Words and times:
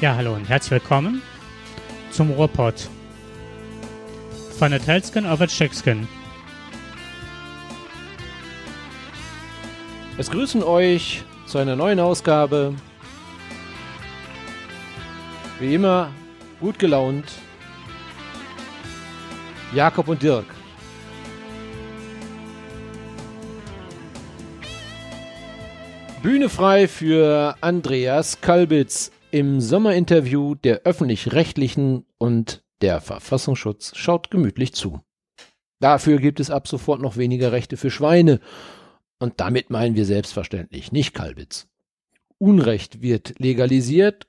Ja, 0.00 0.16
hallo 0.16 0.32
und 0.32 0.48
herzlich 0.48 0.70
willkommen 0.70 1.20
zum 2.10 2.30
Ruhrpott. 2.30 2.88
Von 4.58 4.70
der 4.70 4.80
Telskin 4.80 5.26
auf 5.26 5.40
der 5.40 5.48
Checkskin. 5.48 6.08
Es 10.16 10.30
grüßen 10.30 10.62
euch 10.62 11.22
zu 11.44 11.58
einer 11.58 11.76
neuen 11.76 12.00
Ausgabe. 12.00 12.74
Wie 15.58 15.74
immer 15.74 16.10
gut 16.60 16.78
gelaunt. 16.78 17.26
Jakob 19.74 20.08
und 20.08 20.22
Dirk. 20.22 20.46
Bühne 26.22 26.48
frei 26.48 26.88
für 26.88 27.54
Andreas 27.60 28.40
Kalbitz 28.40 29.10
im 29.32 29.60
Sommerinterview 29.60 30.54
der 30.54 30.82
öffentlich-rechtlichen 30.82 32.06
und 32.18 32.62
der 32.80 33.00
Verfassungsschutz 33.00 33.96
schaut 33.96 34.30
gemütlich 34.30 34.74
zu. 34.74 35.00
Dafür 35.80 36.18
gibt 36.18 36.40
es 36.40 36.50
ab 36.50 36.68
sofort 36.68 37.00
noch 37.00 37.16
weniger 37.16 37.52
Rechte 37.52 37.76
für 37.76 37.90
Schweine. 37.90 38.40
Und 39.18 39.40
damit 39.40 39.70
meinen 39.70 39.96
wir 39.96 40.06
selbstverständlich 40.06 40.92
nicht 40.92 41.14
Kalbitz. 41.14 41.68
Unrecht 42.38 43.02
wird 43.02 43.38
legalisiert 43.38 44.26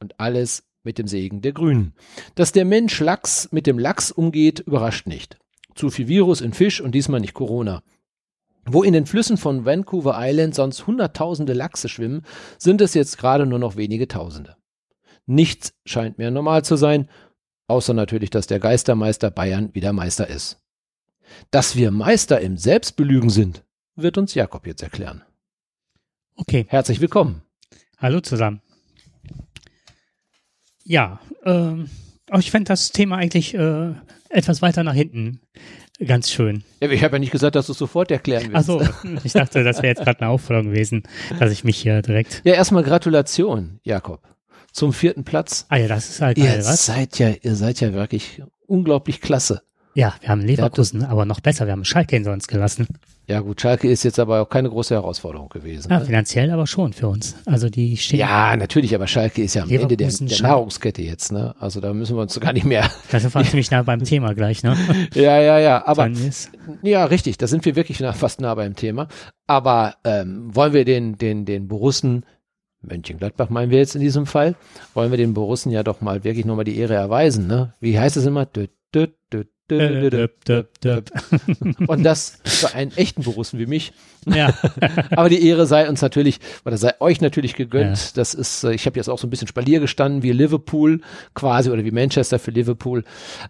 und 0.00 0.18
alles 0.20 0.64
mit 0.82 0.98
dem 0.98 1.06
Segen 1.06 1.40
der 1.40 1.52
Grünen. 1.52 1.94
Dass 2.34 2.52
der 2.52 2.64
Mensch 2.64 2.98
Lachs 3.00 3.48
mit 3.52 3.66
dem 3.66 3.78
Lachs 3.78 4.10
umgeht, 4.10 4.60
überrascht 4.60 5.06
nicht. 5.06 5.38
Zu 5.74 5.90
viel 5.90 6.08
Virus 6.08 6.40
in 6.40 6.52
Fisch 6.52 6.80
und 6.80 6.94
diesmal 6.94 7.20
nicht 7.20 7.34
Corona. 7.34 7.82
Wo 8.72 8.84
in 8.84 8.92
den 8.92 9.04
Flüssen 9.04 9.36
von 9.36 9.64
Vancouver 9.64 10.14
Island 10.16 10.54
sonst 10.54 10.86
hunderttausende 10.86 11.54
Lachse 11.54 11.88
schwimmen, 11.88 12.22
sind 12.56 12.80
es 12.80 12.94
jetzt 12.94 13.18
gerade 13.18 13.44
nur 13.44 13.58
noch 13.58 13.74
wenige 13.74 14.06
Tausende. 14.06 14.56
Nichts 15.26 15.74
scheint 15.84 16.18
mehr 16.18 16.30
normal 16.30 16.64
zu 16.64 16.76
sein, 16.76 17.10
außer 17.66 17.94
natürlich, 17.94 18.30
dass 18.30 18.46
der 18.46 18.60
Geistermeister 18.60 19.32
Bayern 19.32 19.74
wieder 19.74 19.92
Meister 19.92 20.28
ist. 20.28 20.62
Dass 21.50 21.74
wir 21.74 21.90
Meister 21.90 22.40
im 22.40 22.56
Selbstbelügen 22.56 23.30
sind, 23.30 23.64
wird 23.96 24.16
uns 24.18 24.34
Jakob 24.34 24.68
jetzt 24.68 24.82
erklären. 24.84 25.24
Okay. 26.36 26.64
Herzlich 26.68 27.00
willkommen. 27.00 27.42
Hallo 27.98 28.20
zusammen. 28.20 28.62
Ja, 30.84 31.20
ähm, 31.44 31.90
ich 32.38 32.52
fände 32.52 32.68
das 32.68 32.92
Thema 32.92 33.16
eigentlich 33.16 33.52
äh, 33.54 33.94
etwas 34.28 34.62
weiter 34.62 34.84
nach 34.84 34.94
hinten 34.94 35.40
ganz 36.04 36.30
schön. 36.30 36.64
Ja, 36.80 36.90
ich 36.90 37.02
habe 37.04 37.16
ja 37.16 37.18
nicht 37.20 37.32
gesagt, 37.32 37.56
dass 37.56 37.66
du 37.66 37.72
es 37.72 37.78
sofort 37.78 38.10
erklären 38.10 38.52
willst. 38.52 38.70
Achso, 38.70 38.82
ich 39.24 39.32
dachte, 39.32 39.64
das 39.64 39.78
wäre 39.78 39.88
jetzt 39.88 40.02
gerade 40.02 40.20
eine 40.20 40.30
Aufforderung 40.30 40.70
gewesen, 40.72 41.02
dass 41.38 41.52
ich 41.52 41.64
mich 41.64 41.78
hier 41.78 42.02
direkt. 42.02 42.42
Ja, 42.44 42.54
erstmal 42.54 42.82
Gratulation, 42.82 43.80
Jakob, 43.82 44.22
zum 44.72 44.92
vierten 44.92 45.24
Platz. 45.24 45.66
Ah 45.68 45.76
ja, 45.76 45.88
das 45.88 46.08
ist 46.08 46.20
halt 46.20 46.38
ihr 46.38 46.44
geil, 46.44 46.58
was? 46.64 46.86
Seid 46.86 47.18
ja, 47.18 47.30
ihr 47.40 47.54
seid 47.54 47.80
ja 47.80 47.92
wirklich 47.92 48.42
unglaublich 48.66 49.20
klasse. 49.20 49.62
Ja, 49.94 50.14
wir 50.20 50.28
haben 50.28 50.40
Leverkusen, 50.40 51.04
aber 51.04 51.24
noch 51.24 51.40
besser, 51.40 51.66
wir 51.66 51.72
haben 51.72 51.84
Schalke 51.84 52.16
hinter 52.16 52.32
uns 52.32 52.46
gelassen. 52.46 52.86
Ja 53.26 53.40
gut, 53.40 53.60
Schalke 53.60 53.88
ist 53.88 54.02
jetzt 54.02 54.18
aber 54.18 54.40
auch 54.40 54.48
keine 54.48 54.68
große 54.68 54.94
Herausforderung 54.94 55.48
gewesen. 55.48 55.88
Ja, 55.90 56.00
ne? 56.00 56.04
finanziell 56.04 56.50
aber 56.50 56.66
schon 56.66 56.92
für 56.92 57.08
uns. 57.08 57.36
Also 57.46 57.68
die 57.68 57.96
stehen. 57.96 58.18
Ja, 58.18 58.56
natürlich, 58.56 58.94
aber 58.94 59.06
Schalke 59.06 59.42
ist 59.42 59.54
ja 59.54 59.62
am 59.62 59.70
Ende 59.70 59.96
der, 59.96 60.08
Leverkusen 60.08 60.26
der. 60.26 60.42
Nahrungskette 60.42 61.02
jetzt, 61.02 61.30
ne? 61.30 61.54
Also 61.60 61.80
da 61.80 61.92
müssen 61.92 62.16
wir 62.16 62.22
uns 62.22 62.38
gar 62.40 62.52
nicht 62.52 62.66
mehr. 62.66 62.90
Da 63.10 63.18
sind 63.18 63.34
wir 63.34 63.44
ziemlich 63.44 63.70
nah 63.70 63.82
beim 63.82 64.02
Thema 64.04 64.34
gleich, 64.34 64.62
ne? 64.62 64.76
Ja, 65.14 65.40
ja, 65.40 65.58
ja. 65.58 65.86
Aber 65.86 66.10
ja, 66.82 67.04
richtig, 67.04 67.38
da 67.38 67.46
sind 67.46 67.64
wir 67.64 67.76
wirklich 67.76 68.00
nah, 68.00 68.12
fast 68.12 68.40
nah 68.40 68.54
beim 68.54 68.74
Thema. 68.74 69.08
Aber 69.46 69.94
ähm, 70.04 70.54
wollen 70.54 70.72
wir 70.72 70.84
den, 70.84 71.16
den, 71.16 71.44
den 71.44 71.68
Borussen, 71.68 72.24
Mönchengladbach 72.82 73.50
meinen 73.50 73.70
wir 73.70 73.78
jetzt 73.78 73.94
in 73.94 74.00
diesem 74.00 74.26
Fall, 74.26 74.54
wollen 74.94 75.10
wir 75.10 75.18
den 75.18 75.34
Borussen 75.34 75.70
ja 75.70 75.82
doch 75.82 76.00
mal 76.00 76.24
wirklich 76.24 76.46
nochmal 76.46 76.64
die 76.64 76.78
Ehre 76.78 76.94
erweisen, 76.94 77.46
ne? 77.46 77.74
Wie 77.80 77.98
heißt 77.98 78.16
es 78.16 78.26
immer? 78.26 78.46
Dö, 78.46 78.66
dö, 78.94 79.08
dö, 79.32 79.44
Und 81.86 82.02
das 82.04 82.38
für 82.44 82.74
einen 82.74 82.92
echten 82.96 83.22
Borussen 83.22 83.58
wie 83.58 83.66
mich. 83.66 83.92
ja, 84.26 84.52
Aber 85.10 85.28
die 85.28 85.46
Ehre 85.46 85.66
sei 85.66 85.88
uns 85.88 86.02
natürlich, 86.02 86.40
oder 86.64 86.76
sei 86.76 86.92
euch 87.00 87.20
natürlich 87.20 87.54
gegönnt. 87.54 88.16
Das 88.16 88.34
ist, 88.34 88.64
äh, 88.64 88.72
ich 88.74 88.86
habe 88.86 88.98
jetzt 88.98 89.08
auch 89.08 89.18
so 89.18 89.26
ein 89.26 89.30
bisschen 89.30 89.48
Spalier 89.48 89.80
gestanden, 89.80 90.22
wie 90.22 90.32
Liverpool 90.32 91.00
quasi 91.34 91.70
oder 91.70 91.84
wie 91.84 91.90
Manchester 91.90 92.38
für 92.38 92.50
Liverpool. 92.50 93.04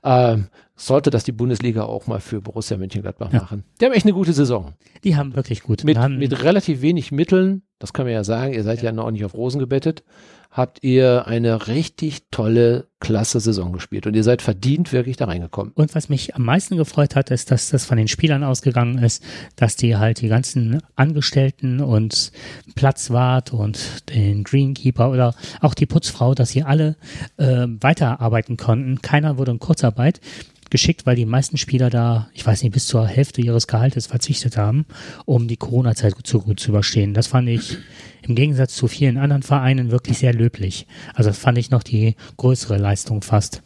Ähm, 0.04 0.48
sollte 0.76 1.10
das 1.10 1.24
die 1.24 1.32
Bundesliga 1.32 1.82
auch 1.82 2.06
mal 2.06 2.20
für 2.20 2.40
Borussia 2.40 2.76
Mönchengladbach 2.78 3.32
Ja. 3.32 3.40
machen. 3.42 3.64
Die 3.80 3.84
haben 3.84 3.92
echt 3.92 4.06
eine 4.06 4.14
gute 4.14 4.32
Saison. 4.32 4.72
die 5.04 5.16
haben 5.16 5.36
wirklich 5.36 5.62
gut. 5.62 5.84
Mit, 5.84 5.98
Wir 5.98 6.08
mit 6.08 6.42
relativ 6.42 6.80
wenig 6.80 7.12
Mitteln, 7.12 7.62
das 7.78 7.92
kann 7.92 8.06
man 8.06 8.14
ja 8.14 8.24
sagen, 8.24 8.54
ihr 8.54 8.62
seid 8.62 8.82
ja, 8.82 8.90
noch 8.92 9.10
nicht 9.10 9.24
auf 9.24 9.34
Rosen 9.34 9.58
gebettet, 9.58 10.02
habt 10.50 10.82
ihr 10.82 11.26
eine 11.26 11.68
richtig 11.68 12.24
tolle, 12.32 12.88
klasse 12.98 13.38
Saison 13.38 13.72
gespielt. 13.72 14.06
Und 14.06 14.14
ihr 14.14 14.24
seid 14.24 14.42
verdient 14.42 14.92
wirklich 14.92 15.16
da 15.16 15.26
reingekommen. 15.26 15.72
Und 15.74 15.94
was 15.94 16.08
mich 16.08 16.34
am 16.34 16.44
meisten 16.44 16.76
gefreut 16.76 17.14
hat, 17.14 17.30
ist, 17.30 17.50
dass 17.50 17.70
das 17.70 17.86
von 17.86 17.96
den 17.96 18.08
Spielern 18.08 18.42
ausgegangen 18.42 18.98
ist, 18.98 19.22
dass 19.54 19.76
die 19.76 19.96
halt 19.96 20.20
die 20.20 20.28
ganzen 20.28 20.82
Angestellten 20.96 21.80
und 21.80 22.32
Platzwart 22.74 23.52
und 23.52 24.10
den 24.10 24.42
Greenkeeper 24.42 25.10
oder 25.10 25.34
auch 25.60 25.74
die 25.74 25.86
Putzfrau, 25.86 26.34
dass 26.34 26.50
sie 26.50 26.64
alle 26.64 26.96
äh, 27.36 27.66
weiterarbeiten 27.80 28.56
konnten. 28.56 29.00
Keiner 29.02 29.38
wurde 29.38 29.52
in 29.52 29.60
Kurzarbeit 29.60 30.20
geschickt, 30.70 31.06
weil 31.06 31.16
die 31.16 31.26
meisten 31.26 31.56
Spieler 31.56 31.90
da, 31.90 32.28
ich 32.34 32.46
weiß 32.46 32.62
nicht, 32.62 32.72
bis 32.72 32.86
zur 32.86 33.06
Hälfte 33.06 33.40
ihres 33.40 33.66
Gehaltes 33.66 34.06
verzichtet 34.06 34.56
haben, 34.56 34.86
um 35.24 35.48
die 35.48 35.56
Corona-Zeit 35.56 36.14
zu 36.24 36.40
zu 36.40 36.70
überstehen. 36.70 37.14
Das 37.14 37.26
fand 37.26 37.48
ich 37.48 37.78
im 38.22 38.34
Gegensatz 38.34 38.74
zu 38.74 38.88
vielen 38.88 39.18
anderen 39.18 39.42
Vereinen 39.42 39.90
wirklich 39.90 40.18
sehr 40.18 40.32
löblich. 40.32 40.86
Also 41.14 41.30
das 41.30 41.38
fand 41.38 41.58
ich 41.58 41.70
noch 41.70 41.82
die 41.82 42.16
größere 42.36 42.76
Leistung 42.76 43.22
fast. 43.22 43.62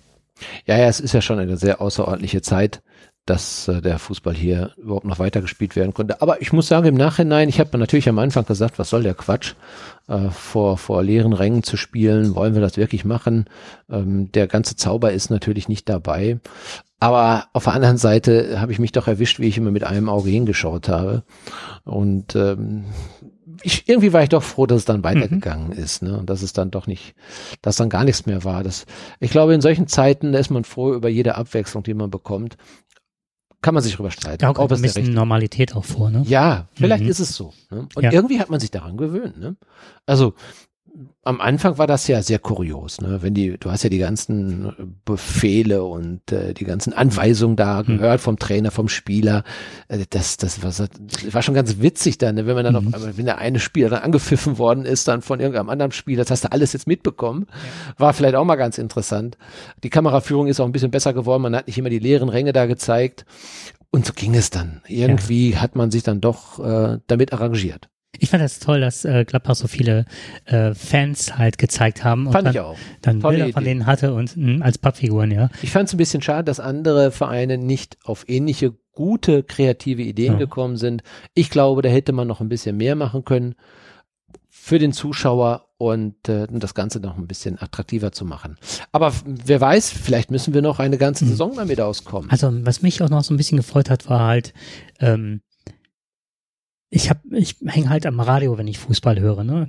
Ja, 0.67 0.77
ja, 0.77 0.89
es 0.89 1.01
ist 1.01 1.15
ja 1.15 1.21
schon 1.21 1.39
eine 1.39 1.57
sehr 1.57 1.81
außerordentliche 1.81 2.43
Zeit, 2.43 2.83
dass 3.27 3.69
äh, 3.69 3.81
der 3.81 3.99
Fußball 3.99 4.35
hier 4.35 4.73
überhaupt 4.77 5.07
noch 5.07 5.19
weitergespielt 5.19 5.77
werden 5.77 5.95
konnte. 5.95 6.21
Aber 6.21 6.43
ich 6.43 6.53
muss 6.53 6.69
sagen, 6.69 6.87
im 6.87 6.95
Nachhinein, 6.95 7.49
ich 7.49 7.59
habe 7.59 7.79
natürlich 7.79 8.09
am 8.09 8.19
Anfang 8.19 8.45
gesagt, 8.45 8.79
was 8.79 8.91
soll 8.91 9.03
der 9.03 9.15
Quatsch, 9.15 9.55
äh, 10.09 10.29
vor, 10.31 10.77
vor 10.77 11.03
leeren 11.03 11.33
Rängen 11.33 11.63
zu 11.63 11.77
spielen, 11.77 12.35
wollen 12.35 12.55
wir 12.55 12.61
das 12.61 12.77
wirklich 12.77 13.05
machen? 13.05 13.47
Ähm, 13.89 14.31
der 14.33 14.47
ganze 14.47 14.77
Zauber 14.77 15.13
ist 15.13 15.31
natürlich 15.31 15.69
nicht 15.69 15.89
dabei. 15.89 16.39
Aber 17.05 17.49
auf 17.53 17.65
der 17.65 17.73
anderen 17.75 17.97
Seite 17.99 18.61
habe 18.61 18.73
ich 18.73 18.79
mich 18.79 18.93
doch 18.93 19.09
erwischt, 19.09 19.39
wie 19.39 19.47
ich 19.49 19.59
immer 19.59 19.71
mit 19.71 19.85
einem 19.85 20.09
Auge 20.09 20.31
hingeschaut 20.31 20.89
habe. 20.89 21.23
Und 21.85 22.35
ähm, 22.35 22.85
ich, 23.63 23.89
irgendwie 23.89 24.13
war 24.13 24.23
ich 24.23 24.29
doch 24.31 24.43
froh, 24.43 24.67
dass 24.67 24.79
es 24.79 24.85
dann 24.85 25.05
weitergegangen 25.05 25.73
ist, 25.73 26.03
ne? 26.03 26.19
Und 26.19 26.29
dass 26.31 26.43
es 26.43 26.53
dann 26.53 26.71
doch 26.71 26.87
nicht, 26.87 27.15
dass 27.63 27.77
dann 27.77 27.89
gar 27.89 28.05
nichts 28.05 28.27
mehr 28.27 28.45
war. 28.45 28.63
Das, 28.63 28.87
ich 29.21 29.31
glaube, 29.31 29.55
in 29.55 29.61
solchen 29.61 29.87
Zeiten 29.87 30.33
da 30.33 30.39
ist 30.39 30.51
man 30.51 30.65
froh 30.65 30.95
über 30.95 31.09
jede 31.09 31.35
Abwechslung, 31.37 31.83
die 31.83 31.95
man 31.95 32.11
bekommt. 32.11 32.57
Kann 33.63 33.75
man 33.75 33.83
sich 33.83 33.95
drüber 33.95 34.11
streiten. 34.11 34.39
Da 34.39 34.49
kommt 34.49 34.59
ob 34.59 34.71
ein 34.73 34.75
es 34.75 34.93
der 34.93 35.01
bisschen 35.01 35.15
Normalität 35.15 35.75
auch 35.75 35.85
vor, 35.87 36.11
ne? 36.11 36.23
ja, 36.27 36.69
vielleicht 36.75 37.05
Mhm. 37.05 37.09
ist 37.11 37.21
es 37.21 37.35
so. 37.35 37.55
Ne? 37.71 37.87
Und 37.95 38.03
Ja. 38.03 38.13
irgendwie 38.13 38.39
hat 38.41 38.51
man 38.51 38.61
sich 38.61 38.71
daran 38.71 38.97
gewöhnt. 38.99 39.39
Ne? 39.39 39.57
Also 40.05 40.35
am 41.25 41.41
Anfang 41.41 41.77
war 41.79 41.87
das 41.89 42.07
ja 42.07 42.23
sehr 42.23 42.39
kurios, 42.39 43.01
ne? 43.01 43.19
Wenn 43.23 43.35
die, 43.35 43.57
du 43.59 43.71
hast 43.71 43.83
ja 43.83 43.91
die 43.91 43.99
ganzen 43.99 44.97
Befehle 45.05 45.83
und 45.83 46.31
äh, 46.31 46.55
die 46.55 46.65
ganzen 46.65 46.93
Anweisungen 46.93 47.57
da 47.57 47.83
Mhm. 47.83 47.99
gehört 47.99 48.21
vom 48.21 48.39
Trainer, 48.39 48.71
vom 48.71 48.89
Spieler. 48.89 49.43
Äh, 49.89 50.05
das, 50.11 50.37
das, 50.37 50.63
war, 50.63 50.71
das 50.71 50.89
war 51.35 51.43
schon 51.43 51.55
ganz 51.55 51.81
witzig 51.81 52.19
dann, 52.19 52.37
ne? 52.37 52.47
wenn 52.47 52.55
man 52.55 52.65
dann 52.65 52.85
Mhm. 52.85 52.95
auf 52.95 53.17
wenn 53.17 53.25
der 53.25 53.39
eine 53.39 53.59
Spieler 53.59 53.89
dann 53.89 54.03
angepfiffen 54.03 54.59
worden 54.59 54.85
ist, 54.85 55.09
dann 55.09 55.23
von 55.23 55.41
irgendeinem 55.41 55.69
anderen 55.71 55.91
Spieler, 55.93 56.23
das 56.23 56.31
hast 56.31 56.45
du 56.45 56.53
alles 56.53 56.73
jetzt 56.75 56.87
mitbekommen. 56.87 57.47
War 57.99 58.13
vielleicht 58.13 58.37
auch 58.37 58.45
mal 58.45 58.55
ganz 58.57 58.79
interessant. 58.79 59.37
Die 59.83 59.91
Kameraführung 59.91 60.47
ist 60.47 60.61
auch 60.61 60.67
ein 60.67 60.73
bisschen 60.73 60.91
besser 60.93 61.13
geworden. 61.13 61.43
Man 61.43 61.57
hat 61.57 61.67
nicht 61.67 61.79
immer 61.79 61.91
die 61.91 61.99
leeren 61.99 62.29
Ränge 62.29 62.53
da 62.53 62.67
gezeigt. 62.67 63.25
Und 63.91 64.07
so 64.07 64.13
ging 64.13 64.35
es 64.35 64.51
dann. 64.51 64.81
Irgendwie 64.87 65.57
hat 65.57 65.75
man 65.77 65.91
sich 65.91 66.03
dann 66.03 66.21
doch 66.21 66.59
äh, 66.65 66.99
damit 67.07 67.33
arrangiert. 67.33 67.89
Ich 68.19 68.31
fand 68.31 68.43
das 68.43 68.59
toll, 68.59 68.81
dass 68.81 69.05
äh, 69.05 69.25
Gladbach 69.25 69.55
so 69.57 69.67
viele 69.69 70.05
äh, 70.45 70.75
Fans 70.75 71.37
halt 71.39 71.59
gezeigt 71.59 72.05
haben 72.05 72.27
und 72.27 72.33
Fand 72.33 72.47
dann, 72.47 72.55
ich 72.55 72.61
auch. 72.61 72.77
dann 73.03 73.21
Tolle 73.21 73.37
Bilder 73.39 73.53
von 73.53 73.63
Idee. 73.63 73.71
denen 73.71 73.87
hatte 73.87 74.15
und 74.15 74.37
mh, 74.37 74.65
als 74.65 74.79
Pappfiguren, 74.79 75.31
ja. 75.31 75.49
Ich 75.63 75.71
fand 75.71 75.89
es 75.89 75.95
ein 75.95 75.99
bisschen 75.99 76.23
schade, 76.23 76.45
dass 76.45 76.61
andere 76.61 77.11
Vereine 77.11 77.59
nicht 77.59 77.99
auf 78.05 78.25
ähnliche 78.29 78.73
gute 78.93 79.43
kreative 79.43 80.03
Ideen 80.03 80.35
Ja. 80.35 80.39
gekommen 80.39 80.77
sind. 80.77 81.03
Ich 81.35 81.51
glaube, 81.51 81.83
da 81.83 81.89
hätte 81.89 82.13
man 82.13 82.29
noch 82.29 82.41
ein 82.41 82.49
bisschen 82.49 82.77
mehr 82.77 82.95
machen 82.95 83.25
können 83.25 83.55
für 84.49 84.79
den 84.79 84.93
Zuschauer 84.93 85.67
und 85.77 86.29
äh, 86.29 86.47
das 86.49 86.75
Ganze 86.75 87.01
noch 87.01 87.19
ein 87.19 87.27
bisschen 87.27 87.61
attraktiver 87.61 88.13
zu 88.13 88.25
machen. 88.25 88.57
Aber 88.93 89.13
wer 89.27 89.61
weiß, 89.61 89.91
vielleicht 89.91 90.31
müssen 90.31 90.55
wir 90.55 90.63
noch 90.63 90.79
eine 90.79 90.97
ganze 90.97 91.25
Mhm. 91.25 91.31
Saison 91.31 91.53
damit 91.57 91.81
auskommen. 91.81 92.31
Also 92.31 92.51
was 92.65 92.81
mich 92.81 93.03
auch 93.03 93.11
noch 93.11 93.25
so 93.25 93.35
ein 93.35 93.37
bisschen 93.37 93.57
gefreut 93.59 93.91
hat, 93.91 94.09
war 94.09 94.21
halt, 94.21 94.55
ähm, 95.01 95.41
ich 96.95 97.11
hab, 97.11 97.21
ich 97.33 97.57
hänge 97.67 97.91
halt 97.91 98.07
am 98.07 98.21
Radio, 98.21 98.57
wenn 98.57 98.69
ich 98.69 98.79
Fußball 98.79 99.19
höre. 99.19 99.43
Ne? 99.43 99.69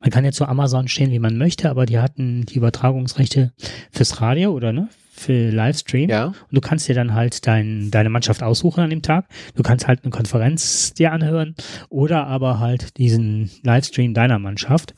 Man 0.00 0.10
kann 0.10 0.24
jetzt 0.24 0.36
zu 0.36 0.46
Amazon 0.46 0.86
stehen, 0.88 1.10
wie 1.10 1.18
man 1.18 1.38
möchte, 1.38 1.70
aber 1.70 1.86
die 1.86 1.98
hatten 1.98 2.44
die 2.44 2.56
Übertragungsrechte 2.56 3.52
fürs 3.90 4.20
Radio 4.20 4.52
oder 4.52 4.72
ne? 4.72 4.88
Für 5.10 5.50
Livestream. 5.50 6.10
ja, 6.10 6.26
Und 6.26 6.36
du 6.50 6.60
kannst 6.60 6.88
dir 6.88 6.94
dann 6.94 7.14
halt 7.14 7.46
dein, 7.46 7.90
deine 7.90 8.10
Mannschaft 8.10 8.42
aussuchen 8.42 8.80
an 8.80 8.90
dem 8.90 9.00
Tag. 9.00 9.26
Du 9.54 9.62
kannst 9.62 9.86
halt 9.86 10.04
eine 10.04 10.10
Konferenz 10.10 10.92
dir 10.92 11.10
anhören 11.12 11.54
oder 11.88 12.26
aber 12.26 12.58
halt 12.58 12.98
diesen 12.98 13.50
Livestream 13.62 14.12
deiner 14.12 14.38
Mannschaft. 14.38 14.94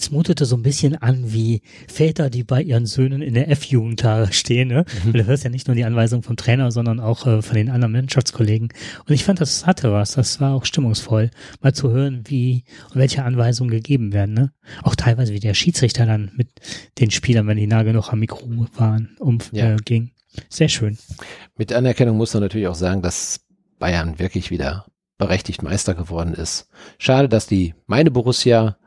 Es 0.00 0.10
mutete 0.10 0.46
so 0.46 0.56
ein 0.56 0.62
bisschen 0.62 0.96
an 0.96 1.32
wie 1.32 1.60
Väter, 1.86 2.30
die 2.30 2.42
bei 2.42 2.62
ihren 2.62 2.86
Söhnen 2.86 3.20
in 3.20 3.34
der 3.34 3.50
F-Jugend 3.50 4.02
stehen. 4.30 4.68
Ne? 4.68 4.84
Mhm. 5.04 5.12
Du 5.12 5.26
hörst 5.26 5.44
ja 5.44 5.50
nicht 5.50 5.68
nur 5.68 5.74
die 5.74 5.84
Anweisung 5.84 6.22
vom 6.22 6.36
Trainer, 6.36 6.70
sondern 6.70 7.00
auch 7.00 7.26
äh, 7.26 7.42
von 7.42 7.54
den 7.54 7.68
anderen 7.68 7.92
Mannschaftskollegen. 7.92 8.72
Und 9.06 9.14
ich 9.14 9.24
fand, 9.24 9.40
das 9.40 9.66
hatte 9.66 9.92
was. 9.92 10.12
Das 10.12 10.40
war 10.40 10.54
auch 10.54 10.64
stimmungsvoll, 10.64 11.30
mal 11.60 11.74
zu 11.74 11.90
hören, 11.90 12.22
wie 12.26 12.64
und 12.90 12.96
welche 12.96 13.24
Anweisungen 13.24 13.70
gegeben 13.70 14.12
werden. 14.12 14.34
Ne? 14.34 14.52
Auch 14.82 14.94
teilweise, 14.94 15.34
wie 15.34 15.40
der 15.40 15.54
Schiedsrichter 15.54 16.06
dann 16.06 16.32
mit 16.34 16.48
den 16.98 17.10
Spielern, 17.10 17.46
wenn 17.46 17.58
die 17.58 17.66
nah 17.66 17.82
genug 17.82 18.10
am 18.10 18.20
Mikro 18.20 18.48
waren, 18.76 19.16
umging. 19.18 20.06
Äh, 20.06 20.42
Sehr 20.48 20.68
schön. 20.68 20.96
Mit 21.56 21.72
Anerkennung 21.74 22.16
muss 22.16 22.32
man 22.32 22.42
natürlich 22.42 22.68
auch 22.68 22.74
sagen, 22.74 23.02
dass 23.02 23.40
Bayern 23.78 24.18
wirklich 24.18 24.50
wieder 24.50 24.86
berechtigt 25.18 25.62
Meister 25.62 25.94
geworden 25.94 26.32
ist. 26.32 26.68
Schade, 26.96 27.28
dass 27.28 27.46
die 27.46 27.74
meine 27.86 28.10
Borussia 28.10 28.78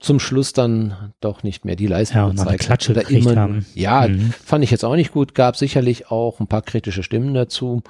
zum 0.00 0.20
Schluss 0.20 0.52
dann 0.52 1.12
doch 1.20 1.42
nicht 1.42 1.64
mehr 1.64 1.76
die 1.76 1.86
Leistung 1.86 2.16
ja, 2.16 2.28
gezeigt 2.30 2.60
Klatsche 2.60 2.94
hat. 2.94 3.10
Immer, 3.10 3.36
haben. 3.36 3.66
Ja, 3.74 4.08
mhm. 4.08 4.32
fand 4.32 4.64
ich 4.64 4.70
jetzt 4.70 4.84
auch 4.84 4.96
nicht 4.96 5.12
gut. 5.12 5.34
Gab 5.34 5.56
sicherlich 5.56 6.10
auch 6.10 6.40
ein 6.40 6.46
paar 6.46 6.62
kritische 6.62 7.02
Stimmen 7.02 7.34
dazu. 7.34 7.82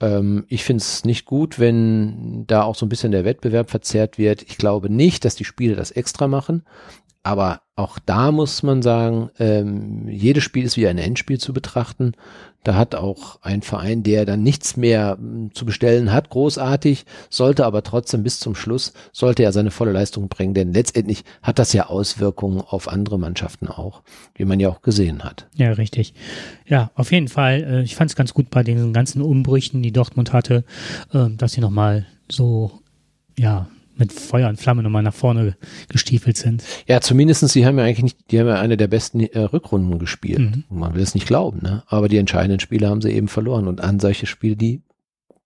Ähm, 0.00 0.44
ich 0.48 0.64
finde 0.64 0.82
es 0.82 1.04
nicht 1.04 1.24
gut, 1.24 1.58
wenn 1.58 2.46
da 2.46 2.62
auch 2.62 2.74
so 2.74 2.86
ein 2.86 2.88
bisschen 2.88 3.12
der 3.12 3.24
Wettbewerb 3.24 3.70
verzerrt 3.70 4.18
wird. 4.18 4.42
Ich 4.42 4.58
glaube 4.58 4.92
nicht, 4.92 5.24
dass 5.24 5.34
die 5.34 5.44
Spiele 5.44 5.74
das 5.74 5.90
extra 5.90 6.28
machen. 6.28 6.62
Aber 7.22 7.62
auch 7.76 7.98
da 7.98 8.32
muss 8.32 8.62
man 8.62 8.80
sagen, 8.80 9.30
ähm, 9.38 10.08
jedes 10.08 10.44
Spiel 10.44 10.64
ist 10.64 10.76
wie 10.76 10.86
ein 10.86 10.98
Endspiel 10.98 11.38
zu 11.38 11.52
betrachten. 11.52 12.12
Da 12.64 12.74
hat 12.74 12.94
auch 12.94 13.40
ein 13.40 13.62
Verein, 13.62 14.02
der 14.02 14.24
dann 14.26 14.42
nichts 14.42 14.76
mehr 14.76 15.16
hm, 15.18 15.54
zu 15.54 15.64
bestellen 15.64 16.12
hat, 16.12 16.28
großartig, 16.30 17.06
sollte 17.30 17.64
aber 17.64 17.82
trotzdem 17.82 18.22
bis 18.22 18.40
zum 18.40 18.54
Schluss, 18.54 18.92
sollte 19.12 19.42
er 19.42 19.52
seine 19.52 19.70
volle 19.70 19.92
Leistung 19.92 20.28
bringen, 20.28 20.54
denn 20.54 20.72
letztendlich 20.72 21.24
hat 21.42 21.58
das 21.58 21.72
ja 21.72 21.86
Auswirkungen 21.86 22.60
auf 22.60 22.88
andere 22.88 23.18
Mannschaften 23.18 23.68
auch, 23.68 24.02
wie 24.34 24.44
man 24.44 24.60
ja 24.60 24.68
auch 24.68 24.82
gesehen 24.82 25.24
hat. 25.24 25.46
Ja, 25.54 25.72
richtig. 25.72 26.14
Ja, 26.66 26.90
auf 26.94 27.12
jeden 27.12 27.28
Fall. 27.28 27.62
Äh, 27.62 27.82
ich 27.82 27.96
fand 27.96 28.10
es 28.10 28.16
ganz 28.16 28.34
gut 28.34 28.50
bei 28.50 28.62
den 28.62 28.92
ganzen 28.92 29.22
Umbrüchen, 29.22 29.82
die 29.82 29.92
Dortmund 29.92 30.32
hatte, 30.32 30.64
äh, 31.12 31.28
dass 31.30 31.52
sie 31.52 31.60
nochmal 31.60 32.06
so, 32.28 32.72
ja, 33.38 33.68
mit 33.98 34.12
Feuer 34.12 34.48
und 34.48 34.60
Flamme 34.60 34.82
nochmal 34.82 35.02
nach 35.02 35.14
vorne 35.14 35.56
gestiefelt 35.88 36.36
sind. 36.36 36.62
Ja, 36.86 37.00
zumindestens 37.00 37.52
sie 37.52 37.66
haben 37.66 37.78
ja 37.78 37.84
eigentlich 37.84 38.02
nicht, 38.02 38.30
die 38.30 38.40
haben 38.40 38.48
ja 38.48 38.60
eine 38.60 38.76
der 38.76 38.88
besten 38.88 39.20
äh, 39.20 39.40
Rückrunden 39.40 39.98
gespielt. 39.98 40.38
Mhm. 40.38 40.64
Man 40.70 40.94
will 40.94 41.02
es 41.02 41.14
nicht 41.14 41.26
glauben, 41.26 41.60
ne? 41.62 41.82
Aber 41.86 42.08
die 42.08 42.18
entscheidenden 42.18 42.60
Spiele 42.60 42.88
haben 42.88 43.02
sie 43.02 43.10
eben 43.10 43.28
verloren. 43.28 43.68
Und 43.68 43.80
an 43.80 44.00
solche 44.00 44.26
Spiele, 44.26 44.56
die 44.56 44.82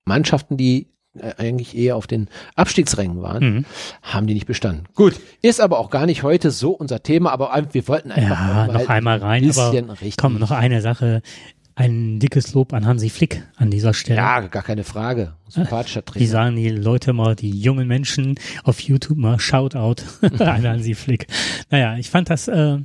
Mannschaften, 0.04 0.56
die 0.56 0.88
äh, 1.18 1.34
eigentlich 1.36 1.76
eher 1.76 1.96
auf 1.96 2.06
den 2.06 2.28
Abstiegsrängen 2.54 3.20
waren, 3.22 3.44
mhm. 3.44 3.64
haben 4.02 4.26
die 4.26 4.34
nicht 4.34 4.46
bestanden. 4.46 4.84
Gut, 4.94 5.20
ist 5.42 5.60
aber 5.60 5.78
auch 5.78 5.90
gar 5.90 6.06
nicht 6.06 6.22
heute 6.22 6.50
so 6.50 6.70
unser 6.72 7.02
Thema, 7.02 7.32
aber 7.32 7.52
wir 7.72 7.88
wollten 7.88 8.10
einfach 8.10 8.40
ja, 8.40 8.66
noch 8.66 8.88
einmal 8.88 9.18
rein. 9.18 9.50
Aber 9.50 9.84
komm, 10.16 10.38
noch 10.38 10.50
eine 10.50 10.80
Sache 10.80 11.22
ein 11.74 12.18
dickes 12.18 12.52
Lob 12.54 12.72
an 12.72 12.86
Hansi 12.86 13.08
Flick 13.08 13.42
an 13.56 13.70
dieser 13.70 13.94
Stelle. 13.94 14.18
Ja, 14.18 14.40
gar 14.40 14.62
keine 14.62 14.84
Frage. 14.84 15.34
Sympathischer 15.48 16.04
Trainer. 16.04 16.18
Die 16.18 16.26
sagen 16.26 16.56
die 16.56 16.68
Leute 16.70 17.12
mal, 17.12 17.36
die 17.36 17.50
jungen 17.50 17.86
Menschen 17.86 18.36
auf 18.64 18.80
YouTube 18.80 19.18
mal 19.18 19.38
Shoutout 19.38 20.02
an 20.38 20.66
Hansi 20.66 20.94
Flick. 20.94 21.26
Naja, 21.70 21.96
ich 21.98 22.10
fand 22.10 22.30
das, 22.30 22.48
äh, 22.48 22.78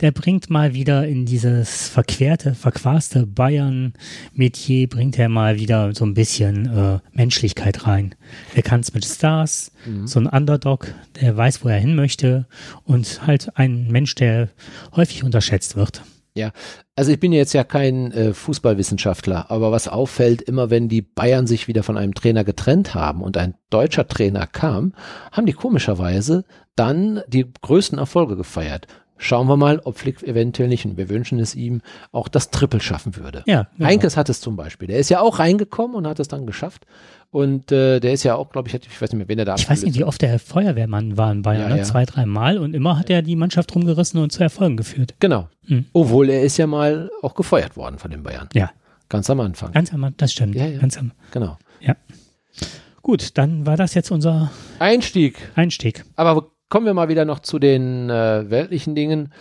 der 0.00 0.10
bringt 0.12 0.50
mal 0.50 0.74
wieder 0.74 1.06
in 1.06 1.26
dieses 1.26 1.88
verquerte, 1.88 2.54
verquaste 2.54 3.26
Bayern-Metier, 3.26 4.88
bringt 4.88 5.18
er 5.18 5.28
mal 5.28 5.58
wieder 5.58 5.94
so 5.94 6.04
ein 6.04 6.14
bisschen 6.14 6.66
äh, 6.66 6.98
Menschlichkeit 7.12 7.86
rein. 7.86 8.14
Der 8.56 8.62
kann 8.62 8.80
es 8.80 8.94
mit 8.94 9.04
Stars, 9.04 9.70
mhm. 9.86 10.06
so 10.06 10.20
ein 10.20 10.26
Underdog, 10.26 10.94
der 11.20 11.36
weiß, 11.36 11.64
wo 11.64 11.68
er 11.68 11.78
hin 11.78 11.94
möchte 11.94 12.46
und 12.84 13.26
halt 13.26 13.56
ein 13.56 13.88
Mensch, 13.90 14.14
der 14.14 14.48
häufig 14.94 15.24
unterschätzt 15.24 15.76
wird. 15.76 16.02
Ja, 16.36 16.50
also 16.96 17.12
ich 17.12 17.20
bin 17.20 17.32
jetzt 17.32 17.52
ja 17.52 17.62
kein 17.62 18.10
äh, 18.10 18.34
Fußballwissenschaftler, 18.34 19.52
aber 19.52 19.70
was 19.70 19.86
auffällt, 19.86 20.42
immer 20.42 20.68
wenn 20.68 20.88
die 20.88 21.00
Bayern 21.00 21.46
sich 21.46 21.68
wieder 21.68 21.84
von 21.84 21.96
einem 21.96 22.12
Trainer 22.12 22.42
getrennt 22.42 22.92
haben 22.92 23.22
und 23.22 23.36
ein 23.36 23.54
deutscher 23.70 24.08
Trainer 24.08 24.48
kam, 24.48 24.94
haben 25.30 25.46
die 25.46 25.52
komischerweise 25.52 26.44
dann 26.74 27.22
die 27.28 27.46
größten 27.62 27.98
Erfolge 27.98 28.36
gefeiert. 28.36 28.88
Schauen 29.16 29.46
wir 29.46 29.56
mal, 29.56 29.80
ob 29.84 29.96
Flick 29.96 30.24
eventuell 30.24 30.68
nicht, 30.68 30.84
und 30.84 30.96
wir 30.96 31.08
wünschen 31.08 31.38
es 31.38 31.54
ihm, 31.54 31.82
auch 32.10 32.26
das 32.26 32.50
Triple 32.50 32.80
schaffen 32.80 33.14
würde. 33.14 33.44
Ja, 33.46 33.68
genau. 33.76 33.88
Heinkes 33.88 34.16
hat 34.16 34.28
es 34.28 34.40
zum 34.40 34.56
Beispiel. 34.56 34.88
Der 34.88 34.98
ist 34.98 35.08
ja 35.08 35.20
auch 35.20 35.38
reingekommen 35.38 35.94
und 35.94 36.08
hat 36.08 36.18
es 36.18 36.26
dann 36.26 36.46
geschafft. 36.46 36.84
Und 37.34 37.72
äh, 37.72 37.98
der 37.98 38.12
ist 38.12 38.22
ja 38.22 38.36
auch, 38.36 38.50
glaube 38.50 38.68
ich, 38.68 38.74
ich 38.74 39.02
weiß 39.02 39.10
nicht 39.10 39.18
mehr, 39.18 39.26
wen 39.26 39.40
er 39.40 39.44
da 39.44 39.56
Ich 39.56 39.68
weiß 39.68 39.82
nicht, 39.82 39.98
wie 39.98 40.04
oft 40.04 40.22
der 40.22 40.38
Feuerwehrmann 40.38 41.16
war 41.16 41.32
in 41.32 41.42
Bayern, 41.42 41.62
ja, 41.62 41.68
ne? 41.70 41.78
ja. 41.78 41.82
zwei, 41.82 42.04
drei 42.04 42.26
Mal 42.26 42.58
und 42.58 42.74
immer 42.74 42.96
hat 42.96 43.10
er 43.10 43.22
die 43.22 43.34
Mannschaft 43.34 43.74
rumgerissen 43.74 44.20
und 44.20 44.30
zu 44.30 44.40
Erfolgen 44.40 44.76
geführt. 44.76 45.16
Genau. 45.18 45.48
Mhm. 45.66 45.86
Obwohl 45.92 46.30
er 46.30 46.44
ist 46.44 46.58
ja 46.58 46.68
mal 46.68 47.10
auch 47.22 47.34
gefeuert 47.34 47.76
worden 47.76 47.98
von 47.98 48.12
den 48.12 48.22
Bayern. 48.22 48.48
Ja. 48.54 48.70
Ganz 49.08 49.28
am 49.30 49.40
Anfang. 49.40 49.72
Ganz 49.72 49.92
am 49.92 50.04
Anfang, 50.04 50.16
das 50.18 50.30
stimmt. 50.30 50.54
Ja, 50.54 50.64
ja. 50.64 50.78
Ganz 50.78 50.96
am, 50.96 51.10
genau. 51.32 51.58
Ja. 51.80 51.96
Gut, 53.02 53.36
dann 53.36 53.66
war 53.66 53.76
das 53.76 53.94
jetzt 53.94 54.12
unser 54.12 54.52
Einstieg. 54.78 55.50
Einstieg. 55.56 56.04
Aber 56.14 56.52
kommen 56.74 56.86
wir 56.86 56.94
mal 56.94 57.08
wieder 57.08 57.24
noch 57.24 57.38
zu 57.38 57.60
den 57.60 58.10
äh, 58.10 58.50
weltlichen 58.50 58.96
Dingen. 58.96 59.32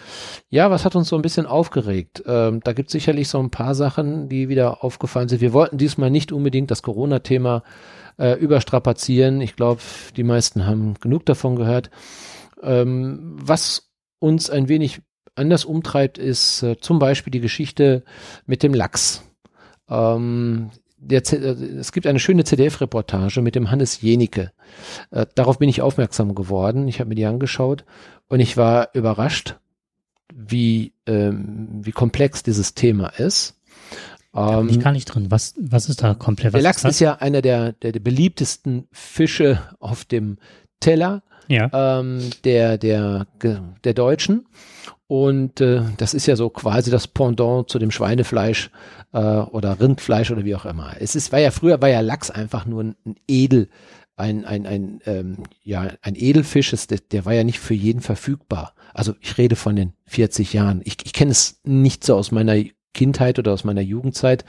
Ja, 0.51 0.69
was 0.69 0.85
hat 0.85 0.95
uns 0.95 1.09
so 1.09 1.15
ein 1.15 1.23
bisschen 1.23 1.47
aufgeregt? 1.47 2.21
Ähm, 2.27 2.59
da 2.63 2.73
gibt 2.73 2.89
es 2.89 2.91
sicherlich 2.91 3.27
so 3.27 3.39
ein 3.39 3.49
paar 3.49 3.73
Sachen, 3.73 4.29
die 4.29 4.49
wieder 4.49 4.83
aufgefallen 4.83 5.29
sind. 5.29 5.41
Wir 5.41 5.51
wollten 5.51 5.79
diesmal 5.79 6.11
nicht 6.11 6.31
unbedingt 6.31 6.69
das 6.69 6.83
Corona-Thema 6.83 7.63
äh, 8.19 8.33
überstrapazieren. 8.33 9.41
Ich 9.41 9.55
glaube, 9.55 9.81
die 10.15 10.21
meisten 10.21 10.67
haben 10.67 10.93
genug 11.01 11.25
davon 11.25 11.55
gehört. 11.55 11.89
Ähm, 12.61 13.35
was 13.41 13.89
uns 14.19 14.51
ein 14.51 14.69
wenig 14.69 15.01
anders 15.33 15.65
umtreibt, 15.65 16.19
ist 16.19 16.61
äh, 16.61 16.77
zum 16.77 16.99
Beispiel 16.99 17.31
die 17.31 17.41
Geschichte 17.41 18.03
mit 18.45 18.61
dem 18.61 18.75
Lachs. 18.75 19.23
Ähm, 19.89 20.69
der, 21.03 21.21
äh, 21.33 21.35
es 21.79 21.91
gibt 21.91 22.07
eine 22.07 22.19
schöne 22.19 22.43
ZDF-Reportage 22.43 23.41
mit 23.41 23.55
dem 23.55 23.71
Hannes 23.71 24.01
Jenicke. 24.01 24.51
Äh, 25.11 25.25
darauf 25.35 25.59
bin 25.59 25.69
ich 25.69 25.81
aufmerksam 25.81 26.35
geworden. 26.35 26.87
Ich 26.87 26.99
habe 26.99 27.09
mir 27.09 27.15
die 27.15 27.25
angeschaut 27.25 27.85
und 28.27 28.39
ich 28.39 28.57
war 28.57 28.89
überrascht, 28.93 29.57
wie, 30.33 30.93
ähm, 31.05 31.81
wie 31.83 31.91
komplex 31.91 32.43
dieses 32.43 32.73
Thema 32.73 33.07
ist. 33.07 33.59
Bin 34.31 34.69
ich 34.69 34.77
ähm, 34.77 34.81
gar 34.81 34.91
nicht 34.93 35.05
drin. 35.05 35.29
Was, 35.29 35.53
was 35.59 35.89
ist 35.89 36.01
da 36.01 36.15
komplett? 36.15 36.55
der 36.55 36.61
Lachs 36.61 36.83
ist, 36.83 36.91
ist, 36.91 36.99
ja 36.99 37.15
einer 37.15 37.43
der, 37.43 37.73
der, 37.73 37.91
der 37.91 37.99
beliebtesten 37.99 38.87
Fische 38.91 39.61
auf 39.79 40.05
dem 40.05 40.37
Teller 40.79 41.21
ja. 41.47 41.69
ähm, 41.99 42.29
der, 42.43 42.77
der, 42.77 43.27
der 43.83 43.93
Deutschen. 43.93 44.45
Und 45.07 45.61
äh, 45.61 45.81
das 45.97 46.13
ist 46.13 46.25
ja 46.25 46.35
so 46.35 46.49
quasi 46.49 46.89
das 46.89 47.07
Pendant 47.07 47.69
zu 47.69 47.77
dem 47.77 47.91
Schweinefleisch 47.91 48.71
äh, 49.11 49.19
oder 49.19 49.79
Rindfleisch 49.79 50.31
oder 50.31 50.45
wie 50.45 50.55
auch 50.55 50.65
immer. 50.65 50.95
Es 50.99 51.15
ist, 51.15 51.31
war 51.31 51.39
ja 51.39 51.51
früher 51.51 51.81
war 51.81 51.89
ja 51.89 51.99
Lachs 51.99 52.31
einfach 52.31 52.65
nur 52.65 52.83
ein, 52.83 52.95
ein 53.05 53.15
Edel, 53.27 53.69
ein, 54.15 54.45
ein, 54.45 54.65
ein, 54.65 55.01
ähm, 55.05 55.37
ja, 55.63 55.89
ein 56.01 56.15
Edelfisch, 56.15 56.73
ist, 56.73 56.91
der, 56.91 56.99
der 56.99 57.25
war 57.25 57.33
ja 57.33 57.43
nicht 57.43 57.59
für 57.59 57.73
jeden 57.73 58.01
verfügbar. 58.01 58.73
Also 58.93 59.13
ich 59.21 59.37
rede 59.37 59.55
von 59.55 59.75
den 59.75 59.93
40 60.05 60.53
Jahren. 60.53 60.81
Ich, 60.83 60.97
ich 61.03 61.13
kenne 61.13 61.31
es 61.31 61.59
nicht 61.63 62.03
so 62.03 62.15
aus 62.15 62.31
meiner 62.31 62.55
Kindheit 62.93 63.39
oder 63.39 63.53
aus 63.53 63.63
meiner 63.63 63.81
Jugendzeit, 63.81 64.45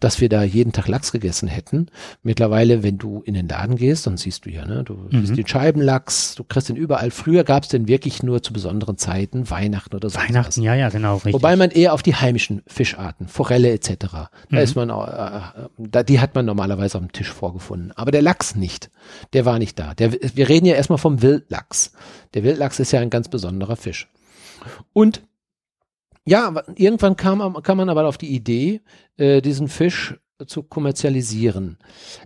dass 0.00 0.20
wir 0.20 0.28
da 0.28 0.42
jeden 0.42 0.72
Tag 0.72 0.88
Lachs 0.88 1.12
gegessen 1.12 1.48
hätten. 1.48 1.86
Mittlerweile, 2.22 2.82
wenn 2.82 2.98
du 2.98 3.22
in 3.22 3.34
den 3.34 3.48
Laden 3.48 3.76
gehst, 3.76 4.06
dann 4.06 4.16
siehst 4.16 4.46
du 4.46 4.50
ja, 4.50 4.66
ne, 4.66 4.82
du 4.84 4.94
mhm. 4.94 5.26
siehst 5.26 5.36
den 5.36 5.46
Scheibenlachs, 5.46 6.34
du 6.34 6.44
kriegst 6.44 6.68
den 6.68 6.76
überall. 6.76 7.10
Früher 7.10 7.44
gab 7.44 7.64
es 7.64 7.68
den 7.68 7.88
wirklich 7.88 8.22
nur 8.22 8.42
zu 8.42 8.52
besonderen 8.52 8.96
Zeiten, 8.96 9.50
Weihnachten 9.50 9.94
oder 9.94 10.10
so. 10.10 10.18
Weihnachten, 10.18 10.60
was. 10.60 10.64
ja, 10.64 10.74
ja, 10.74 10.88
genau. 10.88 11.16
Richtig. 11.16 11.34
Wobei 11.34 11.56
man 11.56 11.70
eher 11.70 11.92
auf 11.92 12.02
die 12.02 12.14
heimischen 12.14 12.62
Fischarten, 12.66 13.28
Forelle 13.28 13.70
etc. 13.70 13.96
Da 14.00 14.28
mhm. 14.50 14.58
ist 14.58 14.74
man, 14.74 14.90
äh, 14.90 15.40
da, 15.78 16.02
die 16.02 16.20
hat 16.20 16.34
man 16.34 16.46
normalerweise 16.46 16.98
am 16.98 17.12
Tisch 17.12 17.30
vorgefunden. 17.30 17.92
Aber 17.92 18.10
der 18.10 18.22
Lachs 18.22 18.54
nicht. 18.54 18.90
Der 19.32 19.44
war 19.44 19.58
nicht 19.58 19.78
da. 19.78 19.94
Der, 19.94 20.12
wir 20.12 20.48
reden 20.48 20.66
ja 20.66 20.74
erstmal 20.74 20.98
vom 20.98 21.22
Wildlachs. 21.22 21.92
Der 22.34 22.44
Wildlachs 22.44 22.80
ist 22.80 22.92
ja 22.92 23.00
ein 23.00 23.10
ganz 23.10 23.28
besonderer 23.28 23.76
Fisch. 23.76 24.08
Und 24.92 25.22
ja, 26.24 26.62
irgendwann 26.76 27.16
kam, 27.16 27.62
kam 27.62 27.76
man 27.78 27.88
aber 27.88 28.06
auf 28.06 28.18
die 28.18 28.34
Idee, 28.34 28.80
äh, 29.16 29.40
diesen 29.40 29.68
Fisch 29.68 30.14
zu 30.46 30.62
kommerzialisieren. 30.62 31.78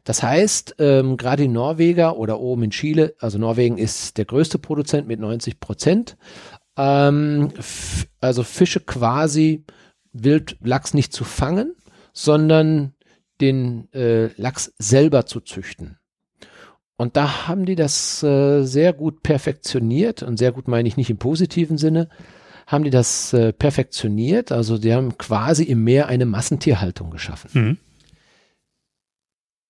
Das 0.04 0.22
heißt, 0.22 0.76
ähm, 0.78 1.16
gerade 1.16 1.42
die 1.42 1.48
Norweger 1.48 2.16
oder 2.16 2.40
oben 2.40 2.64
in 2.64 2.70
Chile, 2.70 3.14
also 3.20 3.38
Norwegen 3.38 3.78
ist 3.78 4.18
der 4.18 4.24
größte 4.24 4.58
Produzent 4.58 5.06
mit 5.06 5.20
90 5.20 5.60
Prozent, 5.60 6.16
ähm, 6.76 7.52
also 8.20 8.42
Fische 8.42 8.80
quasi 8.80 9.64
Wildlachs 10.12 10.94
nicht 10.94 11.12
zu 11.12 11.24
fangen, 11.24 11.74
sondern 12.12 12.94
den 13.40 13.92
äh, 13.92 14.28
Lachs 14.40 14.72
selber 14.78 15.26
zu 15.26 15.40
züchten. 15.40 15.98
Und 16.96 17.16
da 17.16 17.46
haben 17.46 17.66
die 17.66 17.74
das 17.74 18.22
äh, 18.22 18.62
sehr 18.62 18.94
gut 18.94 19.22
perfektioniert 19.22 20.22
und 20.22 20.38
sehr 20.38 20.52
gut 20.52 20.68
meine 20.68 20.88
ich 20.88 20.96
nicht 20.96 21.10
im 21.10 21.18
positiven 21.18 21.76
Sinne, 21.76 22.08
haben 22.66 22.85
die 22.85 22.90
das 22.90 23.32
äh, 23.32 23.52
perfektioniert. 23.52 24.52
Also 24.52 24.76
die 24.76 24.92
haben 24.92 25.16
quasi 25.16 25.64
im 25.64 25.85
Meer 25.85 26.08
eine 26.08 26.26
Massentierhaltung 26.26 27.11
geschaffen. 27.11 27.78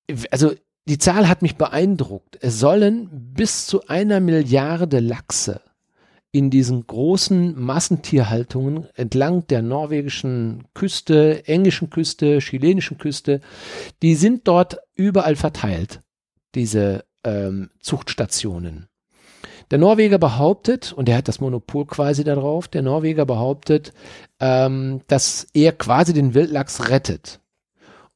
Mhm. 0.08 0.18
Also 0.30 0.54
die 0.88 0.98
Zahl 0.98 1.28
hat 1.28 1.42
mich 1.42 1.56
beeindruckt. 1.56 2.38
Es 2.40 2.58
sollen 2.58 3.08
bis 3.34 3.66
zu 3.66 3.86
einer 3.88 4.20
Milliarde 4.20 5.00
Lachse 5.00 5.60
in 6.36 6.50
diesen 6.50 6.86
großen 6.86 7.58
Massentierhaltungen 7.58 8.88
entlang 8.94 9.46
der 9.46 9.62
norwegischen 9.62 10.64
Küste, 10.74 11.46
englischen 11.46 11.88
Küste, 11.88 12.38
chilenischen 12.40 12.98
Küste, 12.98 13.40
die 14.02 14.14
sind 14.14 14.46
dort 14.46 14.78
überall 14.94 15.34
verteilt, 15.36 16.02
diese 16.54 17.06
ähm, 17.24 17.70
Zuchtstationen. 17.80 18.88
Der 19.70 19.78
Norweger 19.78 20.18
behauptet, 20.18 20.92
und 20.92 21.08
er 21.08 21.16
hat 21.16 21.28
das 21.28 21.40
Monopol 21.40 21.86
quasi 21.86 22.22
darauf, 22.22 22.68
der 22.68 22.82
Norweger 22.82 23.26
behauptet, 23.26 23.92
ähm, 24.40 25.00
dass 25.08 25.48
er 25.54 25.72
quasi 25.72 26.12
den 26.12 26.34
Wildlachs 26.34 26.88
rettet. 26.88 27.40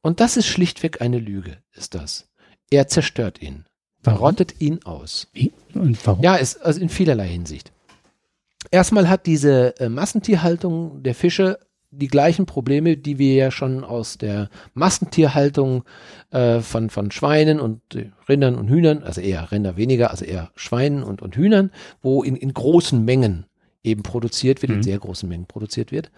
Und 0.01 0.19
das 0.19 0.37
ist 0.37 0.47
schlichtweg 0.47 1.01
eine 1.01 1.19
Lüge, 1.19 1.57
ist 1.73 1.93
das. 1.93 2.29
Er 2.69 2.87
zerstört 2.87 3.41
ihn. 3.41 3.65
Warum? 4.03 4.19
Rottet 4.19 4.61
ihn 4.61 4.83
aus. 4.83 5.27
Wie? 5.33 5.51
Und 5.73 6.05
warum? 6.07 6.23
Ja, 6.23 6.35
ist, 6.35 6.61
also 6.61 6.79
in 6.79 6.89
vielerlei 6.89 7.27
Hinsicht. 7.27 7.71
Erstmal 8.71 9.09
hat 9.09 9.25
diese 9.25 9.77
äh, 9.79 9.89
Massentierhaltung 9.89 11.03
der 11.03 11.15
Fische 11.15 11.59
die 11.91 12.07
gleichen 12.07 12.45
Probleme, 12.45 12.95
die 12.97 13.19
wir 13.19 13.33
ja 13.35 13.51
schon 13.51 13.83
aus 13.83 14.17
der 14.17 14.49
Massentierhaltung 14.73 15.83
äh, 16.31 16.61
von, 16.61 16.89
von 16.89 17.11
Schweinen 17.11 17.59
und 17.59 17.81
äh, 17.95 18.11
Rindern 18.27 18.55
und 18.55 18.69
Hühnern, 18.69 19.03
also 19.03 19.19
eher 19.21 19.51
Rinder 19.51 19.75
weniger, 19.75 20.09
also 20.09 20.25
eher 20.25 20.51
Schweinen 20.55 21.03
und, 21.03 21.21
und 21.21 21.35
Hühnern, 21.35 21.71
wo 22.01 22.23
in, 22.23 22.35
in 22.35 22.53
großen 22.53 23.03
Mengen 23.03 23.45
eben 23.83 24.03
produziert 24.03 24.61
wird, 24.61 24.71
mhm. 24.71 24.77
in 24.77 24.83
sehr 24.83 24.99
großen 24.99 25.27
Mengen 25.27 25.47
produziert 25.47 25.91
wird. 25.91 26.11